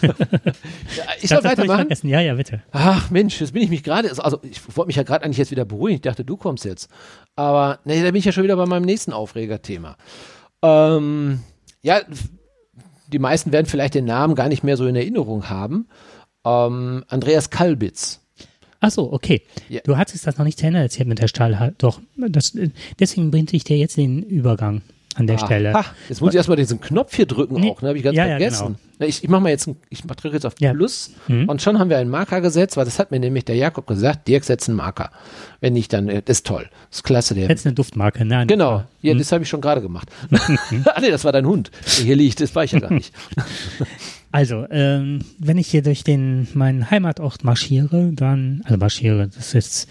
ich 1.22 1.30
soll 1.30 1.44
weitermachen? 1.44 1.88
Ich 1.90 2.04
ja, 2.04 2.22
ja, 2.22 2.36
bitte. 2.36 2.62
Ach 2.72 3.10
Mensch, 3.10 3.40
jetzt 3.40 3.54
bin 3.54 3.64
ich 3.64 3.70
mich 3.70 3.84
gerade, 3.84 4.10
also 4.10 4.40
ich 4.44 4.60
wollte 4.76 4.88
mich 4.88 4.96
ja 4.96 5.04
gerade 5.04 5.26
eigentlich 5.26 5.38
jetzt 5.38 5.52
wieder 5.52 5.66
beruhigen. 5.66 5.96
Ich 5.96 6.02
dachte, 6.02 6.26
du 6.26 6.38
kommst 6.38 6.66
jetzt. 6.66 6.90
Aber 7.36 7.80
nee, 7.86 8.02
da 8.02 8.12
bin 8.12 8.16
ich 8.18 8.26
ja 8.26 8.32
schon 8.32 8.44
wieder 8.44 8.56
bei 8.56 8.66
meinem 8.66 8.86
nächsten 8.86 9.14
Aufregerthema. 9.14 9.98
Ähm, 10.62 11.40
ja, 11.82 12.02
die 13.08 13.20
meisten 13.20 13.52
werden 13.52 13.66
vielleicht 13.66 13.96
den 13.96 14.06
Namen 14.06 14.36
gar 14.36 14.48
nicht 14.48 14.64
mehr 14.64 14.78
so 14.78 14.86
in 14.86 14.96
Erinnerung 14.96 15.50
haben. 15.50 15.88
Ähm, 16.46 17.04
Andreas 17.08 17.50
Kalbitz. 17.50 18.22
Ach 18.80 18.92
so, 18.92 19.14
okay. 19.14 19.44
Ja. 19.70 19.82
Du 19.84 19.98
hattest 19.98 20.26
das 20.26 20.38
noch 20.38 20.46
nicht 20.46 20.58
zu 20.58 20.66
Ende 20.66 20.80
erzählt 20.80 21.08
mit 21.08 21.20
der 21.20 21.28
Stahl. 21.28 21.74
Doch, 21.78 22.02
das, 22.18 22.58
deswegen 23.00 23.30
bringt 23.30 23.52
sich 23.52 23.64
dir 23.64 23.78
jetzt 23.78 23.98
den 23.98 24.24
Übergang 24.24 24.82
an 25.16 25.28
der 25.28 25.38
ah, 25.38 25.46
Stelle. 25.46 25.74
Ha, 25.74 25.86
jetzt 26.10 26.22
muss 26.22 26.34
ich 26.34 26.38
erstmal 26.38 26.58
diesen 26.58 26.80
Knopf 26.82 27.16
hier 27.16 27.26
drücken 27.26 27.56
nee, 27.56 27.72
auch, 27.72 27.82
ne? 27.82 27.90
Habe 27.90 27.98
ich 27.98 28.04
ganz 28.04 28.18
ja, 28.18 28.26
vergessen. 28.26 28.64
Ja, 28.64 28.68
genau. 28.98 29.10
Ich, 29.10 29.24
ich 29.24 29.30
mache 29.30 29.42
mal 29.42 29.50
jetzt, 29.50 29.68
ein, 29.68 29.78
ich 29.90 30.04
drücke 30.04 30.36
jetzt 30.36 30.46
auf 30.46 30.54
ja. 30.60 30.74
Plus 30.74 31.12
mhm. 31.28 31.50
und 31.50 31.62
schon 31.62 31.80
haben 31.80 31.90
wir 31.90 31.98
einen 31.98 32.10
Marker 32.10 32.42
gesetzt, 32.42 32.78
weil 32.78 32.86
das 32.86 33.00
hat 33.00 33.12
mir 33.12 33.20
nämlich 33.20 33.46
der 33.46 33.56
Jakob 33.56 33.88
gesagt, 33.88 34.28
Dirk 34.28 34.44
setzt 34.44 34.70
einen 34.70 34.78
Marker. 34.78 35.10
Wenn 35.60 35.74
nicht, 35.74 35.92
dann 35.94 36.08
äh, 36.08 36.22
das 36.24 36.38
ist 36.38 36.48
toll. 36.48 36.70
Das 36.90 37.00
ist 37.00 37.04
klasse. 37.04 37.34
Der, 37.34 37.48
Setz 37.48 37.66
eine 37.66 37.74
Duftmarke, 37.74 38.26
nein. 38.26 38.48
Genau, 38.48 38.84
ja, 39.02 39.14
mhm. 39.14 39.18
das 39.18 39.32
habe 39.32 39.44
ich 39.44 39.50
schon 39.50 39.62
gerade 39.62 39.82
gemacht. 39.82 40.10
ah 40.86 41.02
nee, 41.02 41.10
das 41.10 41.24
war 41.24 41.32
dein 41.32 41.46
Hund, 41.46 41.72
hier 41.86 42.16
liegt, 42.16 42.42
das 42.42 42.54
war 42.56 42.64
ich 42.64 42.72
ja 42.72 42.80
gar 42.80 42.92
nicht. 42.92 43.14
Also, 44.34 44.66
ähm, 44.72 45.20
wenn 45.40 45.58
ich 45.58 45.68
hier 45.68 45.82
durch 45.82 46.06
den 46.06 46.48
meinen 46.54 46.90
Heimatort 46.90 47.44
marschiere, 47.44 48.12
dann, 48.14 48.62
also 48.64 48.78
marschiere, 48.78 49.28
das 49.28 49.54
ist 49.54 49.90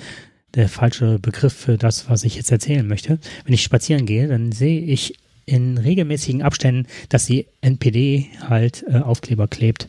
der 0.55 0.69
falsche 0.69 1.19
Begriff 1.19 1.53
für 1.53 1.79
das, 1.79 2.09
was 2.09 2.25
ich 2.25 2.37
jetzt 2.37 2.51
erzählen 2.51 2.87
möchte. 2.87 3.19
Wenn 3.45 3.55
ich 3.55 3.63
spazieren 3.63 4.07
gehe, 4.07 4.29
dann 4.29 4.53
sehe 4.53 4.81
ich 4.81 5.15
in 5.47 5.79
regelmäßigen 5.79 6.43
Abständen, 6.43 6.87
dass 7.09 7.27
die 7.27 7.47
NPD 7.61 8.29
halt 8.49 8.85
äh, 8.89 8.99
Aufkleber 8.99 9.49
klebt. 9.49 9.89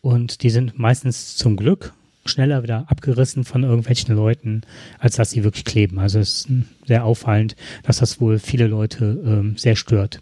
Und 0.00 0.42
die 0.42 0.50
sind 0.50 0.78
meistens 0.78 1.36
zum 1.36 1.56
Glück 1.56 1.92
schneller 2.24 2.62
wieder 2.62 2.84
abgerissen 2.88 3.44
von 3.44 3.64
irgendwelchen 3.64 4.14
Leuten, 4.14 4.62
als 4.98 5.16
dass 5.16 5.30
sie 5.30 5.44
wirklich 5.44 5.64
kleben. 5.64 5.98
Also 5.98 6.18
es 6.18 6.44
ist 6.44 6.48
sehr 6.86 7.04
auffallend, 7.04 7.56
dass 7.82 7.98
das 7.98 8.20
wohl 8.20 8.38
viele 8.38 8.66
Leute 8.66 9.22
ähm, 9.24 9.56
sehr 9.56 9.76
stört. 9.76 10.20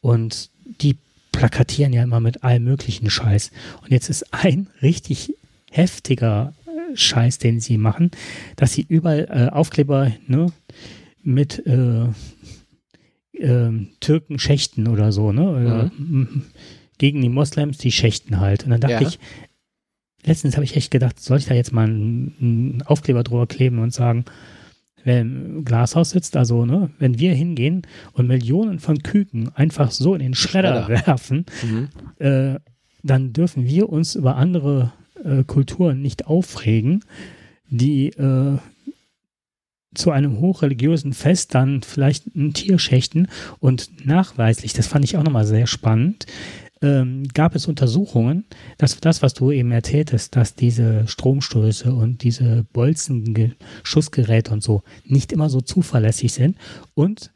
Und 0.00 0.50
die 0.80 0.96
plakatieren 1.32 1.92
ja 1.92 2.02
immer 2.02 2.20
mit 2.20 2.44
allem 2.44 2.64
möglichen 2.64 3.10
Scheiß. 3.10 3.50
Und 3.82 3.90
jetzt 3.90 4.08
ist 4.08 4.32
ein 4.32 4.68
richtig 4.82 5.34
heftiger 5.70 6.54
Scheiß, 6.94 7.38
den 7.38 7.60
sie 7.60 7.78
machen, 7.78 8.10
dass 8.56 8.72
sie 8.72 8.84
überall 8.88 9.28
äh, 9.30 9.54
Aufkleber 9.54 10.12
ne, 10.26 10.52
mit 11.22 11.64
äh, 11.66 12.06
äh, 13.32 13.70
Türken 14.00 14.38
schächten 14.38 14.88
oder 14.88 15.12
so, 15.12 15.32
ne? 15.32 15.50
Oder, 15.50 15.90
mhm. 15.96 16.42
Gegen 16.98 17.22
die 17.22 17.28
Moslems, 17.28 17.78
die 17.78 17.92
schächten 17.92 18.40
halt. 18.40 18.64
Und 18.64 18.70
dann 18.70 18.80
dachte 18.80 19.04
ja. 19.04 19.08
ich, 19.08 19.20
letztens 20.24 20.56
habe 20.56 20.64
ich 20.64 20.76
echt 20.76 20.90
gedacht, 20.90 21.20
soll 21.20 21.38
ich 21.38 21.46
da 21.46 21.54
jetzt 21.54 21.72
mal 21.72 21.86
einen, 21.86 22.34
einen 22.40 22.82
Aufkleber 22.82 23.22
drüber 23.22 23.46
kleben 23.46 23.78
und 23.78 23.94
sagen, 23.94 24.24
wer 25.04 25.20
im 25.20 25.64
Glashaus 25.64 26.10
sitzt, 26.10 26.36
also 26.36 26.66
ne, 26.66 26.90
wenn 26.98 27.18
wir 27.18 27.34
hingehen 27.34 27.82
und 28.12 28.26
Millionen 28.26 28.78
von 28.78 29.02
Küken 29.02 29.54
einfach 29.54 29.90
so 29.90 30.14
in 30.14 30.20
den 30.20 30.34
Schredder, 30.34 30.84
Schredder. 30.84 31.06
werfen, 31.06 31.46
mhm. 31.62 31.88
äh, 32.18 32.58
dann 33.02 33.32
dürfen 33.32 33.64
wir 33.64 33.88
uns 33.88 34.16
über 34.16 34.36
andere 34.36 34.92
äh, 35.24 35.44
Kulturen 35.44 36.02
nicht 36.02 36.26
aufregen, 36.26 37.04
die 37.68 38.08
äh, 38.10 38.58
zu 39.94 40.10
einem 40.10 40.40
hochreligiösen 40.40 41.12
Fest 41.12 41.54
dann 41.54 41.82
vielleicht 41.82 42.26
ein 42.36 42.52
Tier 42.52 42.78
schächten. 42.78 43.28
Und 43.58 44.06
nachweislich, 44.06 44.72
das 44.72 44.86
fand 44.86 45.04
ich 45.04 45.16
auch 45.16 45.22
nochmal 45.22 45.46
sehr 45.46 45.66
spannend, 45.66 46.26
ähm, 46.80 47.26
gab 47.34 47.54
es 47.54 47.66
Untersuchungen, 47.66 48.44
dass 48.76 48.98
das, 49.00 49.22
was 49.22 49.34
du 49.34 49.50
eben 49.50 49.72
erzähltest, 49.72 50.36
dass 50.36 50.54
diese 50.54 51.08
Stromstöße 51.08 51.92
und 51.92 52.22
diese 52.22 52.64
Bolzenschussgeräte 52.72 54.52
und 54.52 54.62
so 54.62 54.82
nicht 55.04 55.32
immer 55.32 55.50
so 55.50 55.60
zuverlässig 55.60 56.32
sind 56.32 56.56
und 56.94 57.32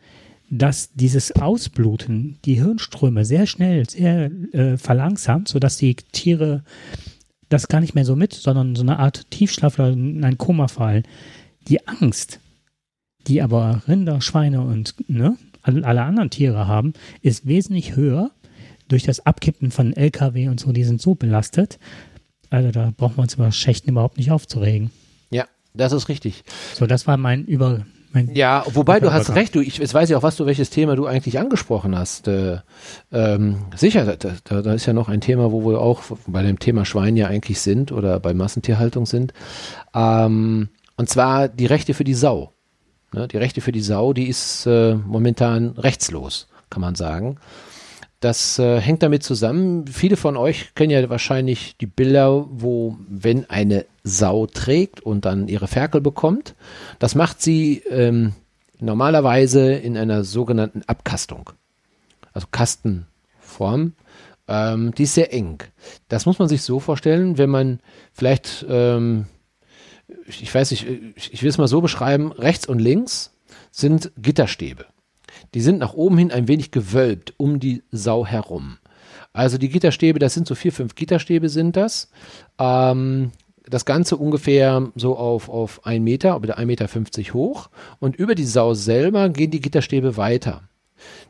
dass 0.48 0.92
dieses 0.92 1.32
Ausbluten 1.32 2.38
die 2.44 2.54
Hirnströme 2.54 3.24
sehr 3.24 3.46
schnell, 3.46 3.88
sehr 3.88 4.30
äh, 4.52 4.76
verlangsamt, 4.76 5.48
sodass 5.48 5.78
die 5.78 5.96
Tiere 5.96 6.62
das 7.52 7.68
gar 7.68 7.80
nicht 7.80 7.94
mehr 7.94 8.04
so 8.04 8.16
mit, 8.16 8.32
sondern 8.32 8.74
so 8.74 8.82
eine 8.82 8.98
Art 8.98 9.30
Tiefschlaf 9.30 9.78
oder 9.78 9.90
in 9.90 10.24
ein 10.24 10.38
Koma 10.38 10.68
fallen. 10.68 11.04
Die 11.68 11.86
Angst, 11.86 12.40
die 13.26 13.42
aber 13.42 13.82
Rinder, 13.86 14.20
Schweine 14.20 14.62
und 14.62 14.94
ne, 15.08 15.36
alle 15.62 16.02
anderen 16.02 16.30
Tiere 16.30 16.66
haben, 16.66 16.92
ist 17.20 17.46
wesentlich 17.46 17.94
höher 17.94 18.30
durch 18.88 19.04
das 19.04 19.24
Abkippen 19.24 19.70
von 19.70 19.92
LKW 19.92 20.48
und 20.48 20.60
so, 20.60 20.72
die 20.72 20.84
sind 20.84 21.00
so 21.00 21.14
belastet. 21.14 21.78
Also 22.50 22.70
da 22.70 22.92
brauchen 22.96 23.16
wir 23.16 23.22
uns 23.22 23.34
über 23.34 23.50
Schächten 23.52 23.90
überhaupt 23.90 24.18
nicht 24.18 24.30
aufzuregen. 24.30 24.90
Ja, 25.30 25.46
das 25.72 25.92
ist 25.92 26.08
richtig. 26.08 26.44
So, 26.74 26.86
das 26.86 27.06
war 27.06 27.16
mein 27.16 27.44
Über, 27.46 27.86
ja, 28.32 28.64
wobei 28.72 29.00
du 29.00 29.12
hast 29.12 29.34
recht, 29.34 29.54
du, 29.54 29.60
ich, 29.60 29.78
jetzt 29.78 29.94
weiß 29.94 30.10
ja 30.10 30.18
auch, 30.18 30.22
was 30.22 30.36
du, 30.36 30.46
welches 30.46 30.70
Thema 30.70 30.96
du 30.96 31.06
eigentlich 31.06 31.38
angesprochen 31.38 31.96
hast. 31.96 32.28
Äh, 32.28 32.58
ähm, 33.12 33.66
sicher, 33.74 34.04
da, 34.04 34.32
da, 34.44 34.62
da 34.62 34.72
ist 34.74 34.86
ja 34.86 34.92
noch 34.92 35.08
ein 35.08 35.20
Thema, 35.20 35.52
wo 35.52 35.64
wir 35.68 35.80
auch 35.80 36.02
bei 36.26 36.42
dem 36.42 36.58
Thema 36.58 36.84
Schwein 36.84 37.16
ja 37.16 37.28
eigentlich 37.28 37.60
sind 37.60 37.92
oder 37.92 38.20
bei 38.20 38.34
Massentierhaltung 38.34 39.06
sind. 39.06 39.32
Ähm, 39.94 40.68
und 40.96 41.08
zwar 41.08 41.48
die 41.48 41.66
Rechte 41.66 41.94
für 41.94 42.04
die 42.04 42.14
Sau. 42.14 42.52
Ne, 43.12 43.28
die 43.28 43.36
Rechte 43.36 43.60
für 43.60 43.72
die 43.72 43.82
Sau, 43.82 44.12
die 44.12 44.28
ist 44.28 44.66
äh, 44.66 44.94
momentan 44.94 45.70
rechtslos, 45.70 46.48
kann 46.70 46.80
man 46.80 46.94
sagen. 46.94 47.36
Das 48.20 48.58
äh, 48.58 48.80
hängt 48.80 49.02
damit 49.02 49.22
zusammen. 49.22 49.86
Viele 49.86 50.16
von 50.16 50.36
euch 50.36 50.74
kennen 50.74 50.90
ja 50.90 51.10
wahrscheinlich 51.10 51.76
die 51.78 51.86
Bilder, 51.86 52.46
wo, 52.48 52.96
wenn 53.08 53.50
eine 53.50 53.84
Sau 54.04 54.46
trägt 54.46 55.00
und 55.00 55.24
dann 55.24 55.48
ihre 55.48 55.68
Ferkel 55.68 56.00
bekommt, 56.00 56.54
das 56.98 57.14
macht 57.14 57.40
sie 57.40 57.82
ähm, 57.88 58.32
normalerweise 58.80 59.72
in 59.74 59.96
einer 59.96 60.24
sogenannten 60.24 60.82
Abkastung. 60.86 61.50
Also 62.32 62.48
Kastenform. 62.50 63.94
Ähm, 64.48 64.92
die 64.94 65.04
ist 65.04 65.14
sehr 65.14 65.32
eng. 65.32 65.58
Das 66.08 66.26
muss 66.26 66.38
man 66.38 66.48
sich 66.48 66.62
so 66.62 66.80
vorstellen, 66.80 67.38
wenn 67.38 67.50
man 67.50 67.80
vielleicht, 68.12 68.66
ähm, 68.68 69.26
ich 70.26 70.52
weiß 70.52 70.72
nicht, 70.72 70.86
ich, 71.16 71.32
ich 71.32 71.42
will 71.42 71.50
es 71.50 71.58
mal 71.58 71.68
so 71.68 71.80
beschreiben, 71.80 72.32
rechts 72.32 72.66
und 72.66 72.80
links 72.80 73.32
sind 73.70 74.10
Gitterstäbe. 74.16 74.86
Die 75.54 75.60
sind 75.60 75.78
nach 75.78 75.94
oben 75.94 76.18
hin 76.18 76.32
ein 76.32 76.48
wenig 76.48 76.70
gewölbt 76.70 77.34
um 77.36 77.60
die 77.60 77.82
Sau 77.90 78.26
herum. 78.26 78.78
Also 79.32 79.58
die 79.58 79.68
Gitterstäbe, 79.68 80.18
das 80.18 80.34
sind 80.34 80.46
so 80.46 80.54
vier, 80.54 80.72
fünf 80.72 80.94
Gitterstäbe 80.94 81.48
sind 81.48 81.76
das. 81.76 82.10
Ähm, 82.58 83.32
das 83.72 83.86
Ganze 83.86 84.18
ungefähr 84.18 84.90
so 84.94 85.16
auf, 85.16 85.48
auf 85.48 85.86
1 85.86 86.04
Meter 86.04 86.36
oder 86.36 86.58
1,50 86.58 86.66
Meter 86.66 87.34
hoch 87.34 87.70
und 88.00 88.16
über 88.16 88.34
die 88.34 88.44
Sau 88.44 88.74
selber 88.74 89.30
gehen 89.30 89.50
die 89.50 89.62
Gitterstäbe 89.62 90.16
weiter. 90.18 90.68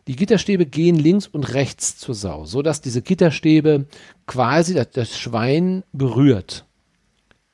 Die 0.09 0.17
Gitterstäbe 0.17 0.67
gehen 0.67 0.97
links 0.97 1.29
und 1.29 1.55
rechts 1.55 1.97
zur 1.97 2.17
Sau, 2.17 2.45
so 2.45 2.61
dass 2.63 2.81
diese 2.81 3.01
Gitterstäbe 3.01 3.87
quasi 4.27 4.75
das, 4.75 4.91
das 4.91 5.19
Schwein 5.19 5.85
berührt. 5.93 6.67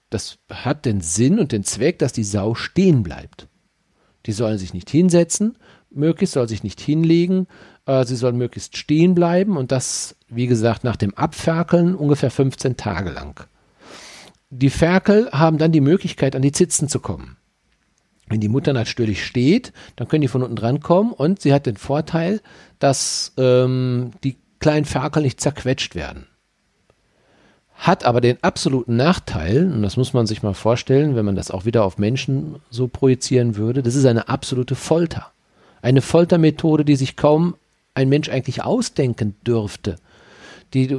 Das 0.09 0.39
hat 0.51 0.87
den 0.87 1.03
Sinn 1.03 1.39
und 1.39 1.53
den 1.53 1.65
Zweck, 1.65 1.99
dass 1.99 2.15
die 2.15 2.25
Sau 2.25 2.55
stehen 2.55 3.03
bleibt. 3.03 3.47
Die 4.25 4.33
sollen 4.33 4.57
sich 4.57 4.73
nicht 4.73 4.89
hinsetzen, 4.89 5.59
möglichst 5.91 6.33
soll 6.33 6.49
sich 6.49 6.63
nicht 6.63 6.81
hinlegen, 6.81 7.47
äh, 7.85 8.07
sie 8.07 8.17
soll 8.17 8.33
möglichst 8.33 8.79
stehen 8.79 9.15
bleiben 9.15 9.59
und 9.59 9.71
das, 9.71 10.17
wie 10.29 10.47
gesagt, 10.47 10.83
nach 10.83 10.97
dem 10.97 11.15
Abferkeln 11.15 11.95
ungefähr 11.95 12.31
15 12.31 12.79
Tage 12.79 13.11
lang. 13.11 13.47
Die 14.51 14.71
Ferkel 14.71 15.31
haben 15.31 15.59
dann 15.59 15.73
die 15.73 15.81
Möglichkeit, 15.81 16.35
an 16.35 16.43
die 16.43 16.53
Zitzen 16.53 16.89
zu 16.89 17.01
kommen. 17.01 17.37
Wenn 18.29 18.41
die 18.41 18.49
Mutter 18.49 18.73
natürlich 18.73 19.25
steht, 19.25 19.73
dann 19.97 20.09
können 20.09 20.23
die 20.23 20.29
von 20.29 20.43
unten 20.43 20.57
dran 20.57 20.81
kommen 20.81 21.13
und 21.13 21.41
sie 21.41 21.53
hat 21.53 21.67
den 21.67 21.77
Vorteil, 21.77 22.41
dass 22.79 23.33
ähm, 23.39 24.13
die 24.25 24.37
kleinen 24.59 24.85
Ferkel 24.85 25.23
nicht 25.23 25.41
zerquetscht 25.41 25.95
werden. 25.95 26.27
Hat 27.75 28.05
aber 28.05 28.21
den 28.21 28.43
absoluten 28.43 28.97
Nachteil, 28.97 29.71
und 29.73 29.83
das 29.83 29.97
muss 29.97 30.13
man 30.13 30.27
sich 30.27 30.43
mal 30.43 30.55
vorstellen, 30.55 31.15
wenn 31.15 31.25
man 31.25 31.37
das 31.37 31.51
auch 31.51 31.65
wieder 31.65 31.85
auf 31.85 31.97
Menschen 31.97 32.57
so 32.71 32.89
projizieren 32.89 33.57
würde, 33.57 33.83
das 33.83 33.95
ist 33.95 34.05
eine 34.05 34.29
absolute 34.29 34.75
Folter. 34.75 35.31
Eine 35.81 36.03
Foltermethode, 36.03 36.85
die 36.85 36.97
sich 36.97 37.17
kaum 37.17 37.55
ein 37.95 38.09
Mensch 38.09 38.29
eigentlich 38.29 38.65
ausdenken 38.65 39.37
dürfte. 39.47 39.97
Die, 40.75 40.99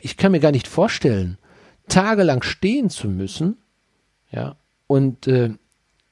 ich 0.00 0.16
kann 0.16 0.32
mir 0.32 0.40
gar 0.40 0.52
nicht 0.52 0.66
vorstellen, 0.66 1.38
tagelang 1.88 2.42
stehen 2.42 2.90
zu 2.90 3.08
müssen, 3.08 3.58
ja, 4.30 4.56
und 4.86 5.26
äh, 5.26 5.50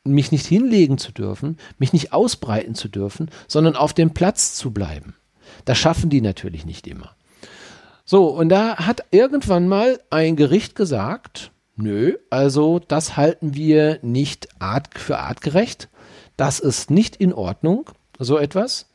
mich 0.05 0.33
nicht 0.33 0.47
hinlegen 0.47 0.99
zu 0.99 1.13
dürfen, 1.13 1.59
mich 1.79 1.93
nicht 1.93 2.13
ausbreiten 2.13 2.75
zu 2.75 2.89
dürfen, 2.89 3.31
sondern 3.49 3.77
auf 3.77 3.93
dem 3.93 4.13
Platz 4.13 4.55
zu 4.55 4.71
bleiben. 4.71 5.15
Das 5.65 5.79
schaffen 5.79 6.11
die 6.11 6.21
natürlich 6.21 6.65
nicht 6.65 6.87
immer. 6.87 7.15
So, 8.05 8.27
und 8.29 8.49
da 8.49 8.77
hat 8.77 9.05
irgendwann 9.11 9.69
mal 9.69 10.01
ein 10.11 10.37
Gericht 10.37 10.75
gesagt, 10.75 11.53
nö, 11.77 12.17
also 12.31 12.79
das 12.79 13.17
halten 13.17 13.55
wir 13.55 13.99
nicht 14.03 14.49
art 14.59 14.99
für 14.99 15.19
artgerecht. 15.19 15.89
Das 16.37 16.59
ist 16.61 16.91
nicht 16.91 17.17
in 17.17 17.33
Ordnung, 17.33 17.91
so 18.19 18.39
etwas. 18.39 18.89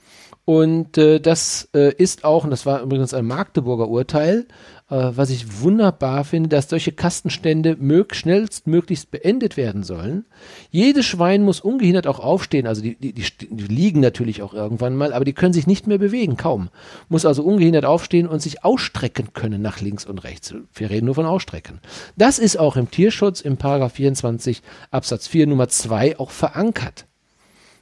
Und 0.44 0.98
äh, 0.98 1.20
das 1.20 1.70
äh, 1.74 1.94
ist 1.96 2.24
auch, 2.24 2.44
und 2.44 2.52
das 2.52 2.66
war 2.66 2.82
übrigens 2.82 3.14
ein 3.14 3.26
Magdeburger 3.26 3.88
Urteil, 3.88 4.46
äh, 4.90 5.12
was 5.16 5.32
ich 5.32 5.62
wunderbar 5.62 6.24
finde, 6.24 6.50
dass 6.50 6.70
solche 6.70 6.92
Kastenstände 6.92 7.76
mög 7.80 8.16
schnellstmöglichst 8.16 9.10
beendet 9.10 9.58
werden 9.58 9.82
sollen. 9.82 10.26
Jedes 10.70 11.06
Schwein 11.06 11.42
muss 11.42 11.60
ungehindert 11.60 12.06
auch 12.06 12.20
aufstehen, 12.20 12.68
also 12.68 12.82
die, 12.82 12.96
die, 12.96 13.14
die, 13.14 13.26
die 13.50 13.64
liegen 13.64 14.00
natürlich 14.00 14.44
auch 14.44 14.54
irgendwann 14.54 14.96
mal, 14.96 15.12
aber 15.14 15.26
die 15.26 15.34
können 15.34 15.54
sich 15.54 15.66
nicht 15.66 15.88
mehr 15.88 15.98
bewegen, 15.98 16.38
kaum. 16.38 16.70
Muss 17.10 17.26
also 17.26 17.44
ungehindert 17.44 17.86
aufstehen 17.86 18.28
und 18.28 18.42
sich 18.42 18.64
ausstrecken 18.64 19.34
können 19.34 19.62
nach 19.62 19.82
links 19.82 20.06
und 20.06 20.24
rechts. 20.24 20.54
Wir 20.74 20.90
reden 20.92 21.08
nur 21.08 21.16
von 21.16 21.26
Ausstrecken. 21.26 21.80
Das 22.16 22.38
ist 22.38 22.58
auch 22.58 22.76
im 22.76 22.92
Tierschutz 22.92 23.42
im 23.42 23.58
Paragraph 23.58 23.94
24 23.94 24.62
Absatz 24.92 25.28
4 25.28 25.48
Nummer 25.48 25.68
2 25.68 26.20
auch 26.20 26.30
verankert. 26.30 27.06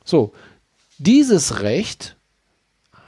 So, 0.06 0.32
dieses 1.00 1.62
Recht 1.62 2.16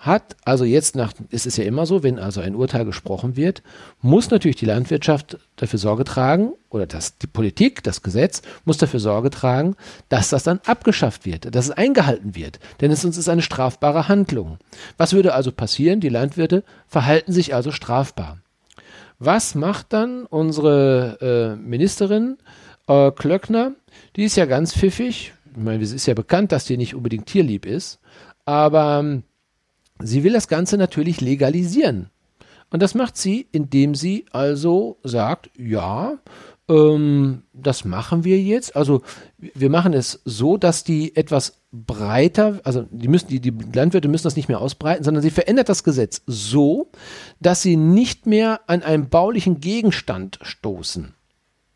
hat 0.06 0.36
also 0.46 0.66
jetzt 0.66 0.96
nach, 0.96 1.14
ist 1.30 1.48
es 1.48 1.58
ja 1.58 1.64
immer 1.64 1.86
so, 1.86 2.04
wenn 2.04 2.20
also 2.20 2.42
ein 2.42 2.56
Urteil 2.56 2.86
gesprochen 2.86 3.36
wird, 3.36 3.64
muss 4.02 4.30
natürlich 4.30 4.58
die 4.58 4.66
Landwirtschaft 4.66 5.38
dafür 5.56 5.80
Sorge 5.80 6.04
tragen 6.04 6.54
oder 6.70 6.86
dass 6.86 7.18
die 7.18 7.28
Politik, 7.28 7.84
das 7.84 8.02
Gesetz 8.02 8.42
muss 8.66 8.78
dafür 8.78 9.00
Sorge 9.00 9.30
tragen, 9.30 9.76
dass 10.10 10.30
das 10.30 10.44
dann 10.44 10.60
abgeschafft 10.66 11.26
wird, 11.26 11.54
dass 11.56 11.66
es 11.66 11.72
eingehalten 11.72 12.36
wird, 12.36 12.60
denn 12.82 12.92
es 12.92 13.04
ist 13.04 13.30
eine 13.30 13.42
strafbare 13.42 14.08
Handlung. 14.08 14.58
Was 14.98 15.14
würde 15.14 15.34
also 15.34 15.52
passieren? 15.52 16.00
Die 16.00 16.10
Landwirte 16.10 16.64
verhalten 16.88 17.32
sich 17.32 17.56
also 17.56 17.72
strafbar. 17.72 18.40
Was 19.18 19.56
macht 19.56 19.94
dann 19.94 20.26
unsere 20.26 21.56
äh, 21.58 21.62
Ministerin 21.62 22.38
äh, 22.88 23.12
Klöckner? 23.12 23.72
Die 24.16 24.26
ist 24.26 24.36
ja 24.36 24.46
ganz 24.46 24.74
pfiffig. 24.74 25.34
Ich 25.52 25.58
meine, 25.58 25.82
es 25.82 25.94
ist 25.94 26.06
ja 26.06 26.14
bekannt, 26.14 26.52
dass 26.52 26.66
die 26.66 26.78
nicht 26.78 26.96
unbedingt 26.96 27.28
tierlieb 27.28 27.66
ist, 27.66 28.00
aber 28.44 29.00
ähm, 29.00 29.24
Sie 30.02 30.24
will 30.24 30.34
das 30.34 30.48
Ganze 30.48 30.78
natürlich 30.78 31.22
legalisieren. 31.22 32.10
Und 32.70 32.82
das 32.82 32.96
macht 32.96 33.16
sie, 33.16 33.48
indem 33.52 33.96
sie 33.96 34.26
also 34.32 34.98
sagt, 35.04 35.50
ja, 35.58 36.18
ähm, 36.68 37.44
das 37.54 37.86
machen 37.86 38.24
wir 38.24 38.40
jetzt. 38.42 38.76
Also 38.76 39.02
wir 39.38 39.70
machen 39.70 39.94
es 39.94 40.22
so, 40.26 40.58
dass 40.58 40.84
die 40.84 41.16
etwas 41.16 41.62
breiter, 41.72 42.60
also 42.64 42.86
die 42.90 43.08
müssen, 43.08 43.28
die, 43.28 43.40
die 43.40 43.54
Landwirte 43.74 44.08
müssen 44.08 44.24
das 44.24 44.36
nicht 44.36 44.50
mehr 44.50 44.62
ausbreiten, 44.62 45.04
sondern 45.04 45.22
sie 45.22 45.30
verändert 45.30 45.70
das 45.70 45.84
Gesetz 45.84 46.22
so, 46.26 46.92
dass 47.40 47.62
sie 47.62 47.76
nicht 47.76 48.26
mehr 48.26 48.62
an 48.68 48.82
einen 48.82 49.10
baulichen 49.10 49.60
Gegenstand 49.60 50.40
stoßen. 50.42 51.14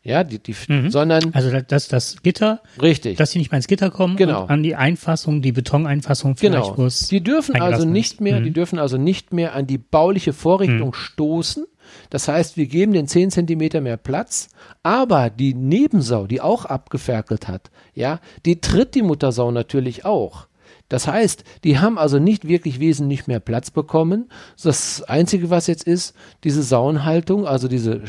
Ja, 0.02 0.24
die, 0.24 0.38
die, 0.38 0.54
mhm. 0.68 0.90
sondern. 0.90 1.34
Also 1.34 1.50
das, 1.60 1.88
das 1.88 2.22
Gitter. 2.22 2.62
Richtig. 2.80 3.18
Dass 3.18 3.32
sie 3.32 3.38
nicht 3.38 3.50
mehr 3.50 3.58
ins 3.58 3.68
Gitter 3.68 3.90
kommen. 3.90 4.16
Genau. 4.16 4.44
an 4.46 4.62
die 4.62 4.74
Einfassung, 4.74 5.42
die 5.42 5.52
Betoneinfassung 5.52 6.36
genau. 6.36 6.74
muss. 6.76 7.08
Die 7.08 7.22
dürfen 7.22 7.60
also 7.60 7.84
nicht 7.84 8.20
mehr, 8.20 8.40
mhm. 8.40 8.44
die 8.44 8.50
dürfen 8.52 8.78
also 8.78 8.96
nicht 8.96 9.32
mehr 9.32 9.54
an 9.54 9.66
die 9.66 9.78
bauliche 9.78 10.32
Vorrichtung 10.32 10.88
mhm. 10.88 10.94
stoßen. 10.94 11.66
Das 12.08 12.28
heißt, 12.28 12.56
wir 12.56 12.66
geben 12.66 12.92
den 12.92 13.08
10 13.08 13.30
Zentimeter 13.30 13.80
mehr 13.80 13.96
Platz, 13.96 14.48
aber 14.82 15.28
die 15.28 15.54
Nebensau, 15.54 16.26
die 16.26 16.40
auch 16.40 16.64
abgeferkelt 16.64 17.48
hat, 17.48 17.70
ja, 17.94 18.20
die 18.46 18.60
tritt 18.60 18.94
die 18.94 19.02
Muttersau 19.02 19.50
natürlich 19.50 20.04
auch. 20.04 20.46
Das 20.88 21.06
heißt, 21.06 21.44
die 21.62 21.78
haben 21.78 21.98
also 21.98 22.18
nicht 22.18 22.48
wirklich 22.48 22.80
wesentlich 22.80 23.26
mehr 23.26 23.40
Platz 23.40 23.70
bekommen. 23.70 24.28
Das 24.62 25.02
Einzige, 25.02 25.50
was 25.50 25.66
jetzt 25.66 25.84
ist, 25.84 26.14
diese 26.42 26.62
Sauenhaltung, 26.62 27.46
also 27.46 27.68
diese 27.68 28.02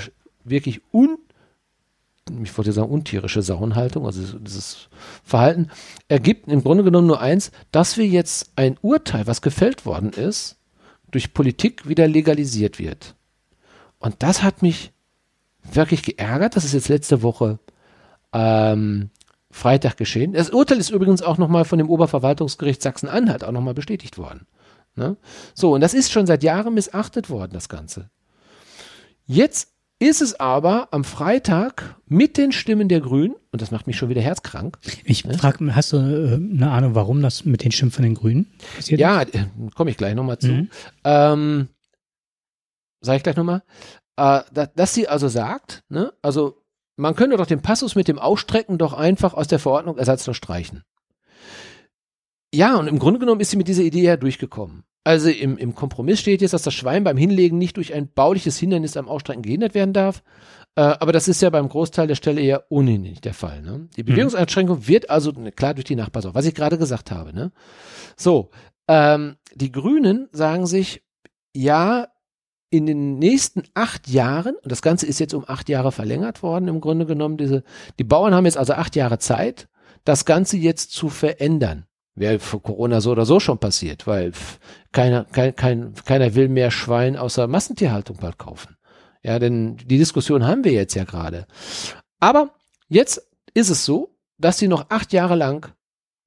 wirklich 0.44 0.82
un 0.92 1.18
ich 2.44 2.58
wollte 2.58 2.72
sagen, 2.72 2.92
untierische 2.92 3.42
Sauenhaltung, 3.42 4.06
also 4.06 4.38
dieses 4.40 4.90
Verhalten, 5.24 5.70
ergibt 6.08 6.48
im 6.48 6.64
Grunde 6.64 6.84
genommen 6.84 7.08
nur 7.08 7.20
eins, 7.20 7.52
dass 7.72 7.98
wir 7.98 8.08
jetzt 8.08 8.52
ein 8.56 8.78
Urteil, 8.82 9.28
was 9.28 9.42
gefällt 9.42 9.86
worden 9.86 10.12
ist, 10.12 10.58
durch 11.10 11.34
Politik 11.34 11.88
wieder 11.88 12.08
legalisiert 12.08 12.80
wird. 12.80 13.16
Und 14.00 14.16
das 14.20 14.44
hat 14.44 14.62
mich 14.62 14.92
wirklich 15.72 16.04
geärgert. 16.04 16.56
Das 16.56 16.64
ist 16.64 16.74
jetzt 16.74 16.90
letzte 16.90 17.22
Woche 17.22 17.60
ähm, 18.34 19.10
Freitag 19.52 19.98
geschehen. 19.98 20.34
Das 20.34 20.50
Urteil 20.50 20.80
ist 20.80 20.90
übrigens 20.90 21.22
auch 21.22 21.38
nochmal 21.38 21.66
von 21.66 21.78
dem 21.78 21.90
Oberverwaltungsgericht 21.90 22.82
Sachsen-Anhalt 22.82 23.44
auch 23.44 23.52
nochmal 23.52 23.74
bestätigt 23.74 24.18
worden. 24.18 24.48
Ne? 24.96 25.18
So, 25.54 25.74
und 25.74 25.82
das 25.82 25.94
ist 25.94 26.12
schon 26.12 26.26
seit 26.26 26.44
Jahren 26.44 26.74
missachtet 26.74 27.30
worden, 27.30 27.52
das 27.54 27.70
Ganze. 27.70 28.10
Jetzt 29.26 29.70
ist 30.02 30.22
es 30.22 30.40
aber 30.40 30.88
am 30.90 31.04
Freitag 31.04 31.96
mit 32.08 32.36
den 32.36 32.52
Stimmen 32.52 32.90
der 32.90 33.02
Grünen, 33.02 33.36
und 33.52 33.62
das 33.62 33.70
macht 33.70 33.86
mich 33.86 33.98
schon 33.98 34.10
wieder 34.10 34.22
herzkrank. 34.22 34.80
Ich 35.06 35.26
ne? 35.26 35.38
frage, 35.38 35.76
hast 35.76 35.94
du 35.94 35.98
äh, 35.98 36.34
eine 36.34 36.72
Ahnung, 36.72 36.96
warum 36.96 37.22
das 37.22 37.46
mit 37.46 37.64
den 37.64 37.72
Stimmen 37.72 37.92
von 37.92 38.04
den 38.04 38.16
Grünen 38.16 38.52
passiert 38.76 39.00
Ja, 39.00 39.22
äh, 39.22 39.46
komme 39.76 39.92
ich 39.92 39.98
gleich 39.98 40.16
nochmal 40.16 40.40
zu. 40.40 40.48
Mhm. 40.48 40.70
Ähm, 41.04 41.68
Sag 43.02 43.18
ich 43.18 43.24
gleich 43.24 43.36
nochmal. 43.36 43.62
Äh, 44.16 44.42
dass, 44.52 44.74
dass 44.74 44.94
sie 44.96 45.08
also 45.08 45.28
sagt, 45.28 45.84
ne, 45.90 46.12
also 46.24 46.64
man 46.96 47.16
könnte 47.16 47.38
doch 47.38 47.46
den 47.46 47.62
Passus 47.62 47.96
mit 47.96 48.08
dem 48.08 48.18
Ausstrecken 48.18 48.80
doch 48.80 48.94
einfach 48.94 49.36
aus 49.36 49.48
der 49.48 49.60
Verordnung 49.60 50.00
ersatzlos 50.00 50.36
streichen. 50.36 50.84
Ja, 52.52 52.76
und 52.76 52.88
im 52.88 52.98
Grunde 52.98 53.20
genommen 53.20 53.40
ist 53.40 53.52
sie 53.52 53.58
mit 53.58 53.68
dieser 53.68 53.84
Idee 53.84 54.02
ja 54.02 54.18
durchgekommen. 54.18 54.84
Also 55.04 55.30
im, 55.30 55.58
im 55.58 55.74
Kompromiss 55.74 56.20
steht 56.20 56.42
jetzt, 56.42 56.54
dass 56.54 56.62
das 56.62 56.74
Schwein 56.74 57.04
beim 57.04 57.18
Hinlegen 57.18 57.58
nicht 57.58 57.78
durch 57.78 57.94
ein 57.94 58.08
bauliches 58.08 58.58
Hindernis 58.60 58.98
am 58.98 59.10
Ausstrecken 59.10 59.42
gehindert 59.42 59.74
werden 59.74 59.94
darf. 59.94 60.22
Äh, 60.76 60.82
aber 60.82 61.12
das 61.12 61.28
ist 61.28 61.42
ja 61.42 61.50
beim 61.50 61.68
Großteil 61.68 62.08
der 62.08 62.16
Stelle 62.16 62.42
eher 62.42 62.66
ohnehin 62.70 63.02
nicht 63.02 63.26
der 63.26 63.34
Fall. 63.34 63.62
Ne? 63.62 63.90
Die 63.98 64.04
mhm. 64.04 64.08
Bewegungseinschränkung 64.08 64.88
wird 64.88 65.10
also 65.10 65.32
ne, 65.32 65.52
klar 65.52 65.74
durch 65.74 65.86
die 65.86 65.96
Nachbarsau, 65.96 66.36
was 66.36 66.46
ich 66.46 66.54
gerade 66.54 66.78
gesagt 66.78 67.12
habe. 67.12 67.34
Ne? 67.34 67.52
So, 68.16 68.52
ähm, 68.88 69.38
die 69.56 69.72
Grünen 69.72 70.30
sagen 70.32 70.68
sich, 70.68 71.04
ja, 71.54 72.08
in 72.70 72.86
den 72.86 73.20
nächsten 73.20 73.64
acht 73.74 74.08
Jahren, 74.08 74.56
und 74.56 74.72
das 74.72 74.82
Ganze 74.82 75.06
ist 75.06 75.20
jetzt 75.20 75.34
um 75.34 75.44
acht 75.46 75.68
Jahre 75.68 75.92
verlängert 75.92 76.42
worden, 76.42 76.70
im 76.70 76.80
Grunde 76.80 77.06
genommen, 77.06 77.36
diese, 77.36 77.64
die 78.00 78.06
Bauern 78.06 78.34
haben 78.34 78.46
jetzt 78.46 78.58
also 78.58 78.74
acht 78.74 78.96
Jahre 78.96 79.20
Zeit, 79.20 79.68
das 80.06 80.24
Ganze 80.24 80.58
jetzt 80.58 80.92
zu 80.92 81.10
verändern. 81.10 81.86
Wäre 82.16 82.40
vor 82.40 82.62
Corona 82.62 83.00
so 83.00 83.12
oder 83.12 83.26
so 83.26 83.40
schon 83.40 83.58
passiert, 83.58 84.06
weil 84.06 84.34
keiner, 84.92 85.26
kein, 85.26 85.56
kein, 85.56 85.94
keiner 86.06 86.36
will 86.36 86.50
mehr 86.50 86.72
Schwein 86.72 87.16
außer 87.16 87.48
Massentierhaltung 87.48 88.18
bald 88.18 88.38
kaufen. 88.38 88.76
Ja, 89.24 89.40
denn 89.40 89.78
die 89.78 89.98
Diskussion 89.98 90.46
haben 90.46 90.64
wir 90.64 90.74
jetzt 90.74 90.96
ja 90.96 91.04
gerade. 91.04 91.46
Aber 92.20 92.52
jetzt 92.90 93.30
ist 93.54 93.70
es 93.70 93.86
so, 93.86 94.16
dass 94.38 94.58
sie 94.58 94.68
noch 94.68 94.90
acht 94.90 95.14
Jahre 95.14 95.36
lang 95.36 95.74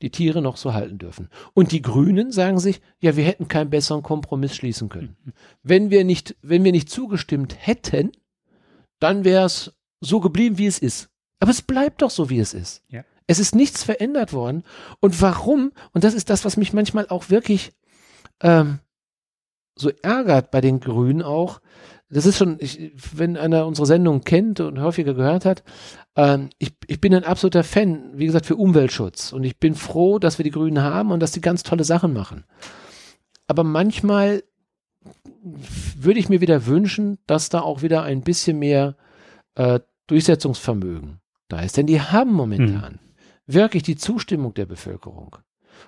die 0.03 0.11
Tiere 0.11 0.43
noch 0.43 0.57
so 0.57 0.75
halten 0.75 0.99
dürfen. 0.99 1.29
Und 1.55 1.73
die 1.73 1.83
Grünen 1.83 2.31
sagen 2.31 2.59
sich, 2.59 2.81
ja, 3.01 3.17
wir 3.17 3.25
hätten 3.25 3.49
keinen 3.49 3.71
besseren 3.71 4.03
Kompromiss 4.03 4.55
schließen 4.55 4.89
können. 4.89 5.17
Wenn 5.63 5.91
wir 5.91 6.05
nicht, 6.05 6.37
wenn 6.43 6.65
wir 6.65 6.73
nicht 6.73 6.91
zugestimmt 6.91 7.57
hätten, 7.59 8.13
dann 9.01 9.25
wäre 9.25 9.47
es 9.47 9.73
so 10.01 10.21
geblieben, 10.21 10.59
wie 10.59 10.67
es 10.67 10.79
ist. 10.79 11.09
Aber 11.41 11.51
es 11.51 11.63
bleibt 11.63 12.03
doch 12.03 12.11
so, 12.11 12.31
wie 12.31 12.39
es 12.39 12.55
ist. 12.55 12.83
Ja. 12.89 13.05
Es 13.27 13.39
ist 13.39 13.55
nichts 13.55 13.83
verändert 13.83 14.33
worden. 14.33 14.65
Und 15.01 15.21
warum? 15.23 15.73
Und 15.93 16.05
das 16.05 16.15
ist 16.15 16.31
das, 16.31 16.45
was 16.45 16.57
mich 16.57 16.73
manchmal 16.73 17.09
auch 17.09 17.31
wirklich 17.31 17.73
ähm, 18.41 18.81
so 19.77 19.91
ärgert 20.03 20.51
bei 20.51 20.61
den 20.61 20.81
Grünen 20.81 21.23
auch. 21.23 21.61
Das 22.11 22.27
ist 22.27 22.37
schon, 22.37 22.59
ich, 22.61 22.93
wenn 23.13 23.37
einer 23.37 23.67
unsere 23.67 23.87
Sendung 23.87 24.23
kennt 24.23 24.61
und 24.61 24.81
häufiger 24.81 25.15
gehört 25.15 25.45
hat, 25.45 25.65
ähm, 26.17 26.51
ich, 26.59 26.75
ich 26.87 27.01
bin 27.01 27.15
ein 27.15 27.25
absoluter 27.25 27.65
Fan, 27.65 28.13
wie 28.15 28.27
gesagt, 28.27 28.47
für 28.47 28.57
Umweltschutz. 28.57 29.33
Und 29.33 29.45
ich 29.45 29.59
bin 29.59 29.75
froh, 29.75 30.19
dass 30.19 30.39
wir 30.39 30.45
die 30.45 30.51
Grünen 30.51 30.83
haben 30.83 31.11
und 31.11 31.21
dass 31.21 31.33
die 31.33 31.41
ganz 31.41 31.63
tolle 31.63 31.85
Sachen 31.85 32.13
machen. 32.13 32.45
Aber 33.47 33.65
manchmal 33.65 34.45
würde 35.43 36.21
ich 36.21 36.29
mir 36.29 36.41
wieder 36.41 36.67
wünschen, 36.67 37.19
dass 37.27 37.49
da 37.49 37.61
auch 37.61 37.83
wieder 37.83 38.03
ein 38.03 38.23
bisschen 38.23 38.59
mehr 38.59 38.97
äh, 39.55 39.81
Durchsetzungsvermögen 40.07 41.21
da 41.49 41.61
ist. 41.61 41.77
Denn 41.77 41.87
die 41.87 42.01
haben 42.01 42.33
momentan 42.33 42.93
hm. 42.93 42.99
Wirklich 43.47 43.83
die 43.83 43.97
Zustimmung 43.97 44.55
der 44.55 44.67
Bevölkerung. 44.67 45.37